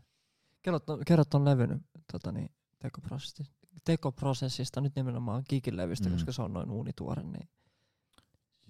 Kerro, 1.06 1.24
ton 1.24 1.44
levyn 1.44 1.84
tota 2.12 2.32
niin, 2.32 2.50
tekoprosessista, 2.78 3.66
tekoprosessista, 3.84 4.80
nyt 4.80 4.96
nimenomaan 4.96 5.44
Kikin 5.48 5.76
levystä, 5.76 6.08
Mm. 6.08 6.12
koska 6.14 6.32
se 6.32 6.42
on 6.42 6.52
noin 6.52 6.70
uunituore, 6.70 7.22
niin 7.22 7.48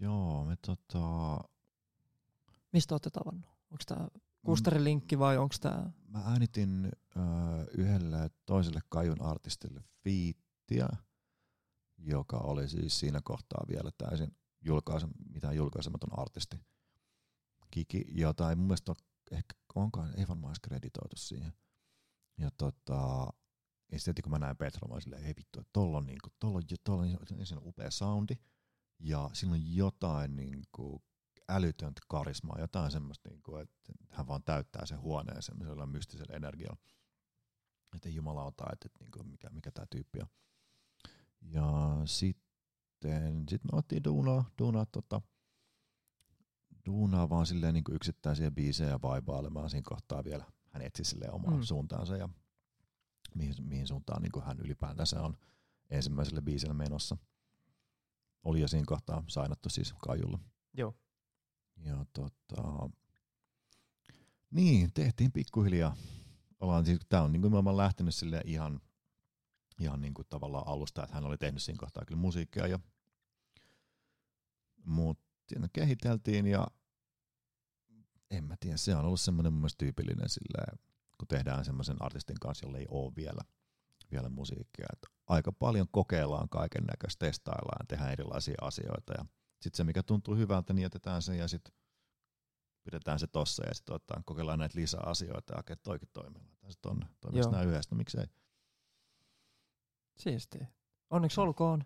Joo, 0.00 0.44
me 0.44 0.56
tota, 0.66 1.38
mistä 2.72 2.94
olette 2.94 3.10
tavannut? 3.10 3.50
Onko 3.70 3.84
tämä 3.86 4.08
Kustarin 4.46 4.84
linkki 4.84 5.18
vai 5.18 5.38
onko 5.38 5.54
tämä... 5.60 5.90
mä 6.08 6.22
äänitin 6.26 6.92
ö, 7.16 7.20
yhdelle 7.78 8.30
toiselle 8.46 8.80
kajun 8.88 9.22
artistille 9.22 9.80
fiittiä, 10.04 10.88
joka 11.98 12.36
oli 12.36 12.68
siis 12.68 13.00
siinä 13.00 13.20
kohtaa 13.24 13.64
vielä 13.68 13.90
täysin 13.98 14.36
julkaise, 14.60 15.08
mitään 15.32 15.56
julkaisematon 15.56 16.18
artisti. 16.18 16.56
Kiki, 17.70 18.04
jota 18.08 18.50
ei 18.50 18.56
mun 18.56 18.66
mielestä 18.66 18.92
ole, 18.92 18.98
ehkä 19.30 19.54
onkaan, 19.74 20.18
ei 20.18 20.28
varmaan 20.28 20.50
edes 20.50 20.60
kreditoitu 20.60 21.16
siihen. 21.16 21.52
Ja 22.38 22.50
tota, 22.50 23.32
ja 23.92 23.98
sitten 23.98 24.22
kun 24.22 24.32
mä 24.32 24.38
näin 24.38 24.56
Petra, 24.56 24.88
mä 24.88 25.00
silleen, 25.00 25.24
ei 25.24 25.34
vittu, 25.36 25.60
että 25.60 25.70
tolla 25.72 25.98
on, 25.98 26.06
niinku, 26.06 26.28
tolla 26.38 26.56
on, 26.56 26.62
tolla 26.84 27.02
on, 27.02 27.46
siinä 27.46 27.60
on 27.60 27.68
upea 27.68 27.90
soundi, 27.90 28.34
ja 28.98 29.30
siinä 29.32 29.54
on 29.54 29.74
jotain 29.74 30.36
niinku, 30.36 31.02
älytöntä 31.48 32.00
karismaa, 32.08 32.60
jotain 32.60 32.90
semmoista, 32.90 33.28
niinku, 33.28 33.56
että 33.56 33.92
hän 34.10 34.26
vaan 34.26 34.42
täyttää 34.42 34.86
sen 34.86 35.00
huoneen 35.00 35.42
semmoisella 35.42 35.86
mystisellä 35.86 36.36
energialla. 36.36 36.80
Että 37.94 38.08
ei 38.08 38.14
jumalauta, 38.14 38.64
että, 38.72 38.86
että 38.86 38.98
niinku, 39.00 39.22
mikä, 39.24 39.50
mikä 39.50 39.70
tämä 39.70 39.86
tyyppi 39.90 40.20
on. 40.20 40.28
Ja 41.40 41.66
sitten 42.04 42.49
sit 43.50 43.64
me 43.64 43.70
otettiin 43.72 44.04
duunaa, 44.04 44.44
duunaa, 44.58 44.86
tota, 44.86 45.20
duunaa 46.86 47.28
vaan 47.28 47.46
silleen 47.46 47.74
niinku 47.74 47.92
yksittäisiä 47.92 48.50
biisejä 48.50 49.02
vaibailemaan 49.02 49.70
siinä 49.70 49.88
kohtaa 49.88 50.24
vielä. 50.24 50.44
Hän 50.68 50.82
etsi 50.82 51.04
silleen 51.04 51.34
omaa 51.34 51.56
mm. 51.56 51.62
Suuntaansa 51.62 52.16
ja 52.16 52.28
mihin, 53.34 53.54
mihin 53.60 53.86
suuntaan 53.86 54.22
niinku 54.22 54.40
hän 54.40 54.60
ylipäätänsä 54.60 55.22
on 55.22 55.36
ensimmäiselle 55.90 56.42
biisille 56.42 56.74
menossa. 56.74 57.16
Oli 58.42 58.60
jo 58.60 58.68
siinä 58.68 58.86
kohtaa 58.86 59.24
sainattu 59.26 59.68
siis 59.68 59.92
Kaijulla. 59.92 60.38
Joo. 60.74 60.94
Ja 61.76 62.06
tota, 62.12 62.90
niin, 64.50 64.92
tehtiin 64.92 65.32
pikkuhiljaa. 65.32 65.96
Ollaan 66.60 66.86
siis, 66.86 67.00
tää 67.08 67.22
on 67.22 67.32
niinku 67.32 67.50
me 67.50 67.58
ollaan 67.58 67.76
lähtenyt 67.76 68.14
sille 68.14 68.42
ihan, 68.44 68.80
ihan 69.78 70.00
niinku 70.00 70.24
tavallaan 70.24 70.66
alusta, 70.66 71.02
että 71.02 71.14
hän 71.14 71.24
oli 71.24 71.38
tehnyt 71.38 71.62
siinä 71.62 71.78
kohtaa 71.80 72.04
kyllä 72.04 72.20
musiikkia 72.20 72.66
ja 72.66 72.78
mutta 74.90 75.24
kehiteltiin 75.72 76.46
ja 76.46 76.66
en 78.30 78.44
mä 78.44 78.56
tiedä, 78.60 78.76
se 78.76 78.96
on 78.96 79.04
ollut 79.04 79.20
semmoinen 79.20 79.52
mun 79.52 79.60
mielestä 79.60 79.78
tyypillinen 79.78 80.28
silleen, 80.28 80.78
kun 81.18 81.28
tehdään 81.28 81.64
semmoisen 81.64 82.02
artistin 82.02 82.36
kanssa, 82.40 82.66
jolla 82.66 82.78
ei 82.78 82.86
ole 82.88 83.12
vielä, 83.16 83.40
vielä 84.10 84.28
musiikkia. 84.28 84.86
Et 84.92 85.06
aika 85.26 85.52
paljon 85.52 85.86
kokeillaan 85.90 86.48
kaiken 86.48 86.84
näköistä, 86.84 87.26
testaillaan, 87.26 87.86
tehdään 87.86 88.12
erilaisia 88.12 88.54
asioita 88.60 89.12
ja 89.18 89.24
sitten 89.60 89.76
se, 89.76 89.84
mikä 89.84 90.02
tuntuu 90.02 90.36
hyvältä, 90.36 90.72
niin 90.72 90.82
jätetään 90.82 91.22
se 91.22 91.36
ja 91.36 91.48
sitten 91.48 91.74
pidetään 92.84 93.18
se 93.18 93.26
tossa 93.26 93.66
ja 93.66 93.74
sitten 93.74 94.00
kokeillaan 94.24 94.58
näitä 94.58 94.78
lisää 94.78 95.02
asioita 95.06 95.52
ja 95.52 95.60
okei, 95.60 95.76
toikin 95.76 96.08
toimii. 96.12 96.42
Se 96.68 96.78
tonne. 96.82 97.06
Toimiks 97.20 97.44
Joo. 97.44 97.52
nämä 97.52 97.62
yhdessä? 97.62 97.88
No 97.94 97.96
miksei? 97.96 98.26
Siistiä. 100.16 100.66
Onneksi 101.10 101.40
olkoon. 101.40 101.84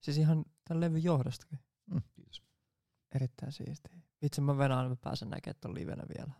Siis 0.00 0.18
ihan 0.18 0.44
tämän 0.68 0.80
levyn 0.80 1.04
johdostakin. 1.04 1.58
Erittäin 3.16 3.52
siistiä. 3.52 3.96
Vitsi 4.22 4.40
mä 4.40 4.58
venään, 4.58 4.88
mä 4.88 4.96
pääsen 4.96 5.30
näkemään 5.30 5.58
ton 5.60 5.74
livenä 5.74 6.02
vielä. 6.18 6.32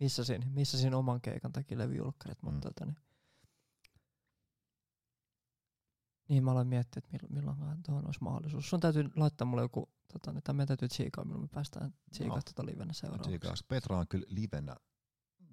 Missasin, 0.00 0.42
missasin 0.50 0.94
oman 0.94 1.20
keikan 1.20 1.52
takia 1.52 1.78
levyjulkkarit, 1.78 2.42
mutta 2.42 2.56
Mm. 2.56 2.60
tota 2.60 2.86
niin. 2.86 2.96
Niin 6.28 6.44
mä 6.44 6.50
aloin 6.50 6.68
miettiä, 6.68 7.02
että 7.04 7.26
milloin, 7.30 7.58
milloin 7.58 7.82
tuohon 7.82 8.06
olisi 8.06 8.22
mahdollisuus. 8.22 8.70
Sun 8.70 8.80
täytyy 8.80 9.10
laittaa 9.16 9.46
mulle 9.46 9.62
joku, 9.62 9.88
tota, 10.12 10.32
niin, 10.32 10.42
tai 10.42 10.54
meidän 10.54 10.68
täytyy 10.68 10.88
tsiikaa, 10.88 11.24
milloin 11.24 11.44
me 11.44 11.48
päästään 11.48 11.94
tsiikaa 12.10 12.36
No. 12.36 12.42
tota 12.42 12.66
livenä 12.66 12.92
seuraavaksi. 12.92 13.28
Tsiikaus. 13.30 13.64
Petra 13.64 13.98
on 13.98 14.08
kyllä 14.08 14.26
livenä. 14.28 14.76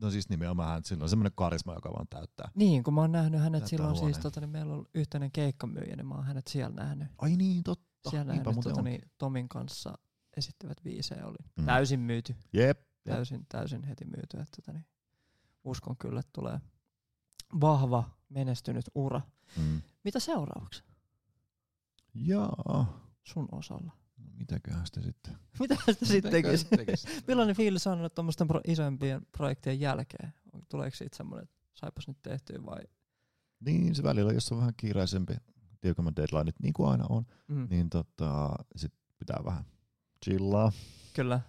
No 0.02 0.12
siis 0.12 0.30
nimenomaan 0.30 0.70
hän, 0.70 0.84
sillä 0.84 1.04
on 1.04 1.10
semmoinen 1.10 1.32
karisma, 1.36 1.74
joka 1.74 1.90
vaan 1.94 2.08
täyttää. 2.10 2.52
Niin, 2.56 2.84
kun 2.84 2.94
mä 2.94 3.02
oon 3.02 3.12
nähnyt 3.12 3.42
hänet 3.42 3.52
Täyttää 3.52 3.68
silloin 3.70 3.96
siis, 3.96 4.02
huoneen. 4.02 4.22
tota, 4.22 4.40
niin 4.40 4.50
meillä 4.50 4.74
on 4.74 4.86
yhteinen 4.94 5.32
keikkamyyjä, 5.32 5.96
niin 5.96 6.08
mä 6.08 6.16
oon 6.16 6.26
hänet 6.26 6.48
siellä 6.48 6.76
nähnyt. 6.76 7.08
Ai 7.18 7.36
niin, 7.36 7.64
totta. 7.64 8.10
Siellä 8.10 8.34
Niinpä 8.34 8.50
nähnyt 8.50 8.64
tota, 8.64 8.82
niin, 8.82 9.02
Tomin 9.18 9.50
kanssa 9.50 9.98
esittävät 10.38 10.78
biisejä 10.84 11.26
oli. 11.28 11.38
Mm. 11.56 11.66
Täysin 11.66 12.00
myyty. 12.00 12.36
Jep. 12.54 12.80
Täysin, 13.04 13.46
täysin 13.50 13.84
heti 13.84 14.06
myyty. 14.06 14.38
Että 14.38 14.56
tota, 14.56 14.74
niin, 14.74 14.86
uskon 15.64 15.98
kyllä, 15.98 16.20
että 16.20 16.30
tulee 16.34 16.60
vahva, 17.62 18.04
menestynyt 18.30 18.86
ura. 18.96 19.22
Mm. 19.58 19.82
Mitä 20.04 20.20
seuraavaksi 20.20 20.84
Jaa. 22.14 23.10
sun 23.24 23.48
osalla? 23.52 23.92
No, 24.18 24.26
mitäköhän 24.38 24.86
sitä 24.86 25.02
sitten? 25.02 25.38
Mitä 25.60 25.76
sitä 25.94 26.06
sitten 26.06 26.32
tekisi? 26.32 26.66
tekisi? 26.66 27.08
Millainen 27.28 27.56
fiilis 27.56 27.88
on 27.88 28.10
tuommoisten 28.16 28.48
pro- 28.48 28.62
isompien 28.68 29.22
projektien 29.32 29.80
jälkeen? 29.80 30.34
Tuleeko 30.70 30.96
siitä 30.96 31.18
semmoinen, 31.18 31.44
että 31.44 31.56
saipas 31.74 32.08
nyt 32.08 32.18
tehtyä 32.22 32.60
vai? 32.66 32.82
niin, 33.60 33.96
se 33.96 34.04
välillä, 34.04 34.34
jos 34.34 34.52
on 34.52 34.58
vähän 34.58 34.74
kiireisempi, 34.78 35.34
tiukemmat 35.82 36.16
deadlineit, 36.16 36.56
niin 36.62 36.74
kuin 36.74 36.90
aina 36.90 37.06
on, 37.10 37.26
Mm. 37.48 37.68
niin 37.70 37.90
tota, 37.90 38.50
sit 38.76 38.94
pitää 39.20 39.40
vähän 39.46 39.66
chillaa. 40.26 40.72
Kyllä. 41.14 41.40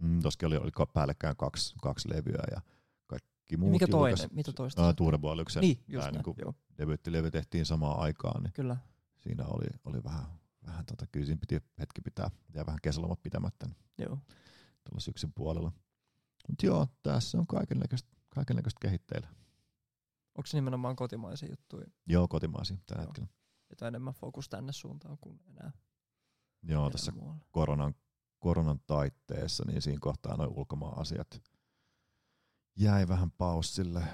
Mm, 0.00 0.20
toskin 0.22 0.46
oli, 0.46 0.56
oli 0.56 0.70
päällekkäin 0.92 1.36
kaksi, 1.36 1.74
kaksi 1.82 2.08
levyä 2.10 2.42
ja 2.50 2.60
kaikki 3.06 3.56
muut 3.56 3.70
Mikä 3.72 3.86
toinen? 3.86 4.18
julkaisu- 4.18 4.34
Mitä 4.34 4.52
toista? 4.52 4.82
Oli 4.86 5.44
se 5.48 5.60
Niin, 5.60 5.84
just 5.88 6.02
näin. 6.04 6.14
niinku 6.14 6.34
Joo, 6.38 6.54
debyyttilevy 6.78 7.30
tehtiin 7.30 7.66
samaan 7.66 7.98
aikaan, 8.00 8.42
niin 8.42 8.52
kyllä. 8.52 8.76
siinä 9.18 9.44
oli, 9.46 9.66
oli 9.84 10.04
vähän, 10.04 10.24
vähän 10.66 10.86
tota, 10.86 11.06
kyllä 11.12 11.26
siinä 11.26 11.40
piti 11.40 11.54
hetki 11.78 12.00
pitää 12.00 12.30
ja 12.54 12.66
vähän 12.66 12.78
kesälomat 12.82 13.22
pitämättä 13.22 13.66
niin 13.66 13.76
Joo. 13.98 14.18
tuolla 14.84 15.00
syksyn 15.00 15.32
puolella. 15.34 15.72
Mutta 16.48 16.66
joo, 16.66 16.86
tässä 17.02 17.38
on 17.38 17.46
kaikenlaista, 17.46 18.78
kehitteillä. 18.80 19.28
Onko 20.38 20.46
se 20.46 20.56
nimenomaan 20.56 20.96
kotimaisia 20.96 21.48
juttuja? 21.50 21.86
Joo, 22.06 22.28
kotimaisia 22.28 22.76
tällä 22.86 23.02
Joo. 23.02 23.06
hetkellä. 23.08 23.28
Että 23.70 23.88
enemmän 23.88 24.14
fokus 24.14 24.48
tänne 24.48 24.72
suuntaan 24.72 25.18
kuin 25.20 25.40
enää, 25.48 25.72
Joo, 26.62 26.90
tässä 26.90 27.12
muualle. 27.12 27.44
koronan, 27.50 27.94
koronan 28.38 28.80
taitteessa, 28.86 29.64
niin 29.66 29.82
siinä 29.82 29.98
kohtaa 30.00 30.36
noin 30.36 30.50
ulkomaan 30.50 30.98
asiat 30.98 31.42
jäi 32.76 33.08
vähän 33.08 33.30
paussille. 33.30 34.04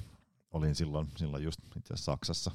Olin 0.50 0.74
silloin, 0.74 1.08
silloin 1.16 1.44
just 1.44 1.60
itse 1.76 1.96
Saksassa, 1.96 2.50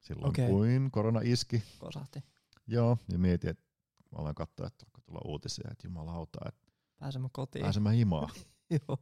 silloin 0.00 0.28
Okei. 0.28 0.48
kuin 0.48 0.90
korona 0.90 1.20
iski. 1.24 1.62
Kosahti. 1.78 2.22
Joo, 2.66 2.98
ja 3.12 3.18
mietin, 3.18 3.50
että 3.50 3.64
mä 4.12 4.18
aloin 4.18 4.34
katsoa, 4.34 4.66
että 4.66 4.86
alkoi 4.86 5.02
tulla 5.02 5.20
uutisia, 5.24 5.68
että 5.70 5.86
jumalauta, 5.86 6.38
että 6.48 6.72
Pääsemme 6.98 7.28
kotiin. 7.32 7.62
pääsen 7.62 7.82
mä 7.82 7.90
himaan. 7.90 8.30
Joo. 8.70 8.98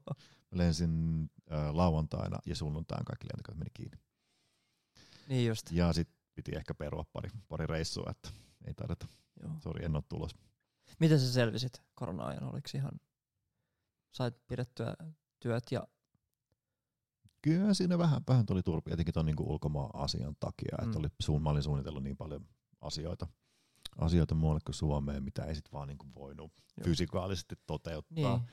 Mä 0.50 0.58
lensin 0.58 0.90
äh, 1.52 1.74
lauantaina 1.74 2.38
ja 2.46 2.54
sunnuntaina 2.56 3.04
kaikki 3.04 3.26
lentokentät 3.26 3.58
meni 3.58 3.70
kiinni. 3.74 3.98
Niin 5.28 5.48
just. 5.48 5.72
Ja 5.72 5.92
sit 5.92 6.08
piti 6.34 6.52
ehkä 6.56 6.74
perua 6.74 7.04
pari, 7.12 7.30
pari 7.48 7.66
reissua, 7.66 8.10
että 8.10 8.30
ei 8.66 8.74
taideta. 8.74 9.06
Joo. 9.42 9.52
Sori, 9.62 9.84
en 9.84 9.96
oo 9.96 10.02
tulos. 10.08 10.30
Miten 10.98 11.20
sä 11.20 11.32
selvisit 11.32 11.82
korona-ajan? 11.94 12.44
Oliko 12.44 12.68
ihan, 12.74 12.92
sait 14.12 14.34
pidettyä 14.46 14.94
työt 15.40 15.64
ja 15.72 15.86
Kyllä 17.42 17.74
siinä 17.74 17.98
vähän, 17.98 18.20
vähän 18.28 18.46
tuli 18.46 18.62
turpi, 18.62 18.92
etenkin 18.92 19.14
tuon 19.14 19.26
niinku 19.26 19.50
ulkomaan 19.52 19.90
asian 19.94 20.36
takia, 20.40 20.76
Mm. 20.80 20.84
että 20.86 20.98
oli, 20.98 21.08
suun, 21.20 21.42
mä 21.42 21.50
olin 21.50 21.62
suunnitellut 21.62 22.02
niin 22.02 22.16
paljon 22.16 22.48
asioita, 22.80 23.26
asioita 23.98 24.34
muualle 24.34 24.60
kuin 24.66 24.74
Suomeen, 24.74 25.22
mitä 25.24 25.44
ei 25.44 25.54
sit 25.54 25.72
vaan 25.72 25.88
niinku 25.88 26.06
voinut 26.14 26.52
Joo. 26.76 26.84
fysikaalisesti 26.84 27.54
toteuttaa. 27.66 28.36
Niin. 28.36 28.48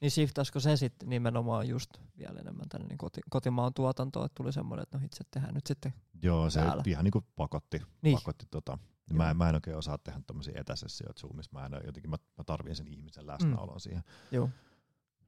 Niin 0.00 0.10
shiftaisiko 0.10 0.60
se 0.60 0.76
sitten 0.76 1.08
nimenomaan 1.08 1.68
just 1.68 1.90
vielä 2.18 2.40
enemmän 2.40 2.68
tänne 2.68 2.86
niin 2.86 2.98
koti, 2.98 3.20
kotimaan 3.30 3.74
tuotantoon, 3.74 4.26
että 4.26 4.34
tuli 4.34 4.52
semmoinen, 4.52 4.82
että 4.82 4.98
no 4.98 5.04
itse 5.04 5.24
tehdään 5.30 5.54
nyt 5.54 5.66
sitten. 5.66 5.94
Joo, 6.22 6.50
se 6.50 6.60
täällä. 6.60 6.82
ihan 6.86 7.04
niinku 7.04 7.24
pakotti. 7.36 7.82
Niin. 8.02 8.18
pakotti 8.18 8.46
tota. 8.50 8.78
Ja 9.10 9.16
Mä, 9.16 9.30
en- 9.30 9.36
mä 9.36 9.48
en 9.48 9.54
oikein 9.54 9.76
osaa 9.76 9.98
tehdä 9.98 10.20
tämmöisiä 10.26 10.54
etäsessioita 10.60 11.20
Zoomissa. 11.20 11.50
Mä, 11.58 11.66
en, 11.66 11.72
jotenkin, 11.86 12.10
mä, 12.10 12.16
mä 12.38 12.44
tarvitsen 12.44 12.76
sen 12.86 12.88
ihmisen 12.94 13.26
läsnäolon 13.26 13.74
mm. 13.76 13.80
siihen. 13.80 14.02
Joo. 14.30 14.50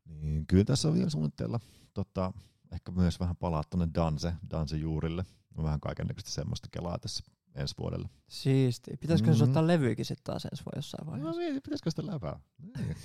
Niin, 0.04 0.46
kyllä 0.46 0.64
tässä 0.64 0.88
on 0.88 0.94
vielä 0.94 1.10
suunnitteilla 1.10 1.60
tota, 1.94 2.32
ehkä 2.72 2.92
myös 2.92 3.20
vähän 3.20 3.36
palaa 3.36 3.62
tuonne 3.70 3.88
Danse, 3.94 4.32
Danse-juurille. 4.50 5.24
On 5.56 5.64
vähän 5.64 5.80
kaikennäköistä 5.80 6.30
semmoista 6.30 6.68
kelaa 6.72 6.98
tässä 6.98 7.24
ensi 7.54 7.74
vuodelle. 7.78 8.08
Siisti. 8.28 8.96
Pitäisikö 9.00 9.30
mm-hmm. 9.30 9.38
se 9.38 9.44
ottaa 9.44 9.66
levyykin 9.66 10.04
sitten 10.04 10.24
taas 10.24 10.44
ensi 10.44 10.64
vuonna 10.64 10.78
jossain 10.78 11.06
No 11.06 11.12
vaiheessa? 11.12 11.40
niin, 11.40 11.54
pitäisikö 11.54 11.90
sitä 11.90 12.06
läpää? 12.06 12.40
Niin. 12.78 12.96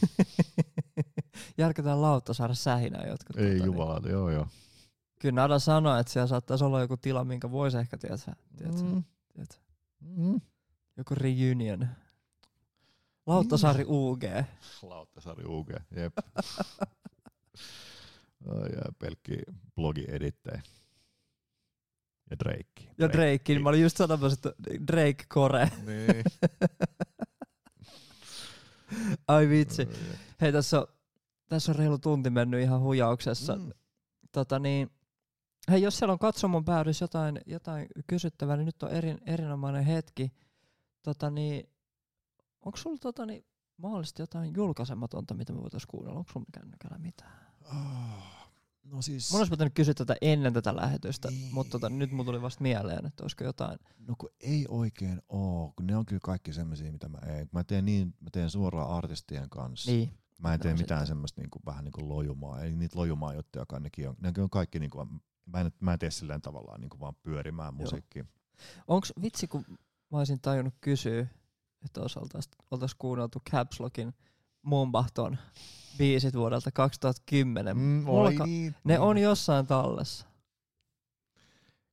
Järketään 1.58 2.02
lautta 2.02 2.34
saada 2.34 2.54
sähinää 2.54 3.08
jotkut. 3.08 3.38
Ei 3.38 3.60
tota, 3.60 4.00
niin- 4.00 4.12
joo 4.12 4.30
joo. 4.30 4.48
Kyllä 5.20 5.42
Nada 5.42 5.60
sanoi, 5.60 6.00
että 6.00 6.14
siellä 6.14 6.28
saattaisi 6.28 6.64
olla 6.64 6.82
joku 6.82 6.98
tila, 6.98 7.24
minkä 7.24 7.52
voisi 7.52 7.78
ehkä, 7.78 7.98
tiedätkö, 7.98 8.32
Mm. 8.84 9.04
tiedätkö, 9.34 9.56
Mm. 10.00 10.42
Joku 10.98 11.16
reunion. 11.16 11.88
Lauttasaari 13.26 13.86
UG. 13.88 14.24
Lauttasaari 14.82 15.44
UG, 15.46 15.70
jep. 15.96 16.14
Jää, 18.74 18.92
pelkki 19.00 19.38
blogi-edittejä. 19.76 20.62
Ja 22.30 22.40
Drake. 22.40 22.94
Ja 22.98 23.10
Drake, 23.10 23.44
niin 23.48 23.64
mä 23.64 23.70
olin 23.70 23.82
just 23.82 23.98
sanomassa, 23.98 24.34
että 24.34 24.54
Drake 24.88 25.26
Kore. 25.28 25.72
Niin. 25.86 26.24
Ai 29.28 29.50
vitsi. 29.50 29.88
Hei, 30.42 30.52
tässä 30.52 30.80
on, 30.80 30.88
tässä 31.50 31.72
on 31.72 31.76
reilu 31.76 31.98
tunti 31.98 32.30
mennyt 32.30 32.62
ihan 32.62 32.82
huijauksessa. 32.82 33.56
Mm. 33.56 33.72
Tota 34.32 34.60
niin, 34.60 34.90
hei, 35.72 35.82
jos 35.82 35.98
siellä 35.98 36.14
on 36.14 36.20
katsomon 36.20 36.66
päädyssä 36.66 37.04
jotain, 37.04 37.42
jotain 37.46 37.88
kysyttävää, 38.08 38.58
niin 38.58 38.66
nyt 38.66 38.84
on 38.84 38.92
eri, 38.92 39.16
erinomainen 39.26 39.84
hetki. 39.84 40.32
Tota 41.08 41.30
niin, 41.30 41.70
onko 42.66 42.78
sulla 42.78 42.98
tota 42.98 43.26
niin, 43.26 43.46
mahdollisesti 43.78 44.22
jotain 44.22 44.54
julkaisematonta, 44.56 45.34
mitä 45.34 45.54
me 45.54 45.62
voitaisiin 45.62 45.88
kuunnella? 45.92 46.20
Onko 46.20 46.32
sulla 46.32 46.46
kännykällä 46.54 46.98
mitään? 46.98 47.48
Ah, 47.66 48.48
No 48.84 49.02
siis, 49.02 49.32
Mun 49.32 49.40
olisi 49.42 49.50
pitänyt 49.52 49.74
kysyä 49.74 49.94
tätä 49.94 50.16
ennen 50.22 50.54
tätä 50.54 50.76
lähetystä, 50.76 51.28
Niin. 51.32 51.54
mutta 51.54 51.72
tota, 51.72 51.90
nyt 51.90 52.12
mulla 52.12 52.26
tuli 52.26 52.42
vasta 52.42 52.62
mieleen, 52.64 53.06
että 53.06 53.24
olisiko 53.24 53.44
jotain. 53.44 53.80
no 54.08 54.16
kun 54.18 54.30
ei 54.40 54.66
oikein 54.70 55.22
oo, 55.30 55.74
kun 55.76 55.88
ne 55.88 55.96
on 55.98 56.06
kyllä 56.06 56.20
kaikki 56.24 56.54
semmoisia, 56.54 56.92
mitä 56.92 57.10
mä 57.10 57.18
en. 57.18 57.50
Mä 57.52 57.64
teen 57.64 57.86
niin, 57.86 58.08
mä 58.20 58.30
teen 58.32 58.50
suoraan 58.50 58.90
artistien 58.90 59.50
kanssa. 59.50 59.92
Niin. 59.92 60.14
Mä 60.40 60.54
en 60.54 60.60
tee 60.60 60.72
No, 60.74 60.78
mitään 60.78 61.00
sitten. 61.00 61.08
semmoista 61.08 61.42
niinku, 61.42 61.60
vähän 61.66 61.84
niinku 61.84 62.10
lojumaa. 62.10 62.62
Ei 62.62 62.76
niitä 62.76 63.00
lojumaa 63.00 63.34
juttuja, 63.34 63.66
nekin 63.80 64.10
on, 64.10 64.16
nekin 64.22 64.44
on 64.44 64.50
kaikki 64.50 64.80
niinku, 64.80 65.06
mä 65.46 65.62
en, 65.62 65.72
mä 65.80 65.94
en 65.94 66.00
tee 66.00 66.12
silleen 66.12 66.42
tavallaan 66.42 66.82
niinku 66.82 67.00
vaan 67.00 67.16
pyörimään 67.24 67.74
musiikkia. 67.74 68.26
Onko 68.88 69.08
vitsi, 69.22 69.48
kun 69.48 69.66
mä 70.12 70.18
olisin 70.18 70.42
tajunnut 70.42 70.74
kysyä, 70.82 71.28
että 71.86 72.02
oltaisiin 72.02 72.56
oltais 72.72 72.96
kuunneltu 72.96 73.42
Caps 73.52 73.80
Lockin 73.80 74.14
Mumbahton 74.62 75.38
biisit 75.98 76.36
vuodelta 76.36 76.72
2010. 76.72 77.78
Mulla 77.78 78.34
ka- 78.34 78.46
niin. 78.46 78.76
ne 78.84 79.00
on 79.00 79.18
jossain 79.18 79.68
tallessa. 79.68 80.28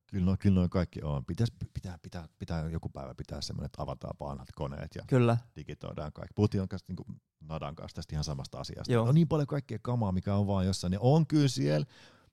Kyllä, 0.07 0.25
no, 0.25 0.37
kyllä 0.39 0.55
noin 0.55 0.69
kaikki 0.69 1.01
on. 1.01 1.25
Pitäis, 1.25 1.51
pitää, 1.73 1.97
pitää, 2.01 2.27
pitää 2.39 2.69
joku 2.69 2.89
päivä 2.89 3.15
pitää 3.15 3.41
semmoinen, 3.41 3.65
että 3.65 3.81
avataan 3.81 4.15
vanhat 4.19 4.47
koneet 4.55 4.95
ja 4.95 5.03
Kyllä. 5.07 5.37
digitoidaan 5.55 6.13
kaikki. 6.13 6.33
Puhuttiin 6.35 6.69
kanssa, 6.69 6.85
niin 6.93 6.95
kuin 6.95 7.21
Nadan 7.39 7.75
kanssa 7.75 7.95
tästä 7.95 8.15
ihan 8.15 8.23
samasta 8.23 8.59
asiasta. 8.59 8.93
Joo. 8.93 9.07
On 9.07 9.15
niin 9.15 9.27
paljon 9.27 9.47
kaikkea 9.47 9.79
kamaa, 9.81 10.11
mikä 10.11 10.35
on 10.35 10.47
vaan 10.47 10.65
jossain. 10.65 10.91
Ne 10.91 10.97
on 11.01 11.27
kyllä 11.27 11.47
siellä, 11.47 11.85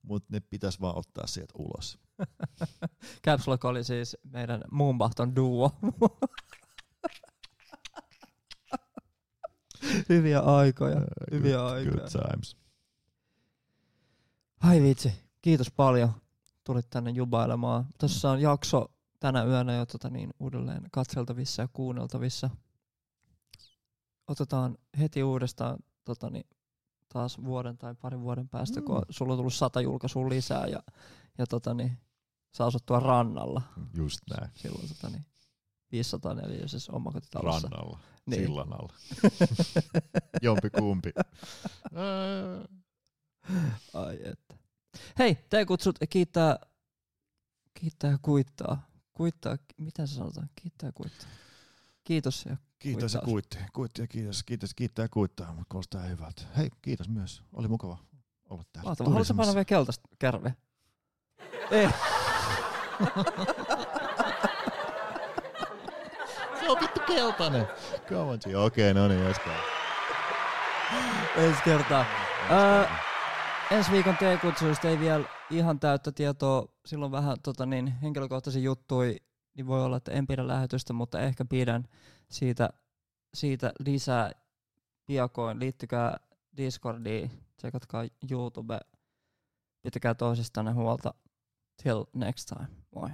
mutta 0.03 0.29
ne 0.33 0.41
pitäisi 0.41 0.81
vaan 0.81 0.99
ottaa 0.99 1.27
sieltä 1.27 1.53
ulos. 1.59 1.99
Caps 3.27 3.49
Lock 3.49 3.65
oli 3.65 3.85
siis 3.85 4.17
meidän 4.23 4.65
Mumbahton 4.71 5.37
duo. 5.37 5.71
Hyviä 10.09 10.41
aikoja. 10.41 11.01
Hyviä 11.31 11.57
good, 11.57 11.73
aikoja. 11.73 11.97
Good 11.97 12.09
times. 12.31 12.57
Ai 14.61 14.83
vitsi, 14.83 15.13
kiitos 15.43 15.71
paljon. 15.71 16.13
Tulit 16.65 16.91
tänne 16.91 17.11
jubailemaan. 17.11 17.87
Tässä 17.99 18.31
on 18.31 18.41
jakso 18.41 18.93
tänä 19.21 19.45
yönä 19.45 19.75
jo 19.75 19.87
tota 19.87 20.11
niin, 20.11 20.31
uudelleen 20.41 20.83
katseltavissa 20.93 21.63
ja 21.63 21.69
kuunneltavissa. 21.73 22.51
Otetaan 24.29 24.79
heti 24.99 25.23
uudestaan 25.23 25.79
tota 26.05 26.31
niin, 26.31 26.47
taas 27.13 27.45
vuoden 27.45 27.79
tai 27.79 27.95
parin 27.95 28.21
vuoden 28.21 28.49
päästä, 28.49 28.81
mm. 28.81 28.85
kun 28.85 29.03
sulla 29.11 29.33
on 29.33 29.39
tullut 29.39 29.55
sata 29.55 29.81
julkaisua 29.81 30.29
lisää 30.29 30.67
ja, 30.67 30.83
ja 31.39 31.47
tota 31.47 31.75
niin, 31.75 31.99
saa 32.53 32.67
asuttua 32.67 33.01
rannalla. 33.01 33.63
Just 33.97 34.21
näin. 34.31 34.51
Silloin 34.55 34.89
tota 34.89 35.09
niin, 35.11 35.25
504 35.93 36.69
siis 36.69 36.89
omakotitalossa. 36.89 37.69
Rannalla. 37.69 37.99
Niin. 38.27 38.43
Sillan 38.43 38.73
alla. 38.73 38.93
Jompi 40.43 40.71
kumpi. 40.71 41.13
Ai 43.95 44.19
että. 44.25 44.55
Hei, 45.19 45.35
te 45.35 45.65
kutsut 45.65 45.99
kiittää, 46.11 46.59
kiittää 47.75 48.11
ja 48.11 48.19
kuittaa. 48.23 48.87
Kuittaa, 49.13 49.57
miten 49.79 50.09
se 50.09 50.15
sanotaan? 50.15 50.51
Kiittää 50.63 50.89
ja 50.89 50.93
kuittaa. 50.93 51.29
Kiitos 52.05 52.45
ja 52.47 52.57
Kiitos 52.83 53.15
ja 53.15 53.21
kuitti. 53.21 53.59
Kuitti 53.73 54.03
ja 54.03 54.07
kiitos. 54.07 54.43
Kiitos, 54.43 54.75
kiittää 54.75 55.05
ja 55.05 55.09
kuittaa. 55.09 55.47
Mutta 55.47 55.67
kuulostaa 55.69 56.03
hyvältä. 56.03 56.43
Hei, 56.57 56.71
kiitos 56.83 57.09
myös. 57.09 57.43
Oli 57.53 57.69
mukava 57.69 57.99
olla 58.51 58.63
täällä. 58.73 58.89
Mahtavaa. 58.89 59.13
Haluatko 59.13 59.35
painaa 59.35 59.55
vielä 59.55 59.65
keltaista 59.65 60.09
kärveä? 60.19 60.53
Ei. 61.71 61.89
Se 66.61 66.71
on 66.71 66.79
vittu 66.81 67.01
keltainen. 67.07 67.67
Come 68.09 68.21
on. 68.21 68.39
Okei, 68.65 68.95
no 68.95 69.09
niin. 69.09 69.23
Ensi 71.37 71.63
kertaa. 71.65 72.05
Ää, 72.51 72.99
ensi 73.71 73.93
viikon 73.93 74.17
T-kutsuista 74.17 74.89
ei 74.89 74.99
vielä 74.99 75.25
ihan 75.51 75.81
täyttä 75.81 76.13
tietoa. 76.13 76.69
Silloin 76.87 77.13
vähän 77.13 77.37
tota 77.43 77.67
niin, 77.67 77.87
henkilökohtaisia 78.03 78.63
juttui, 78.63 79.17
niin 79.55 79.67
voi 79.67 79.85
olla, 79.85 79.97
että 79.97 80.13
en 80.13 80.27
pidä 80.27 80.49
lähetystä, 80.49 80.93
mutta 80.93 81.21
ehkä 81.21 81.45
pidän 81.45 81.89
siitä, 82.31 82.71
siitä 83.35 83.73
lisää 83.79 84.33
piakoin. 85.07 85.61
Liittykää 85.61 86.17
Discordiin, 86.57 87.31
tsekatkaa 87.57 88.05
YouTube. 88.31 88.81
Pitäkää 89.83 90.15
toisistanne 90.15 90.73
huolta. 90.73 91.15
Till 91.83 92.05
next 92.15 92.49
time. 92.49 92.69
Moi. 92.95 93.11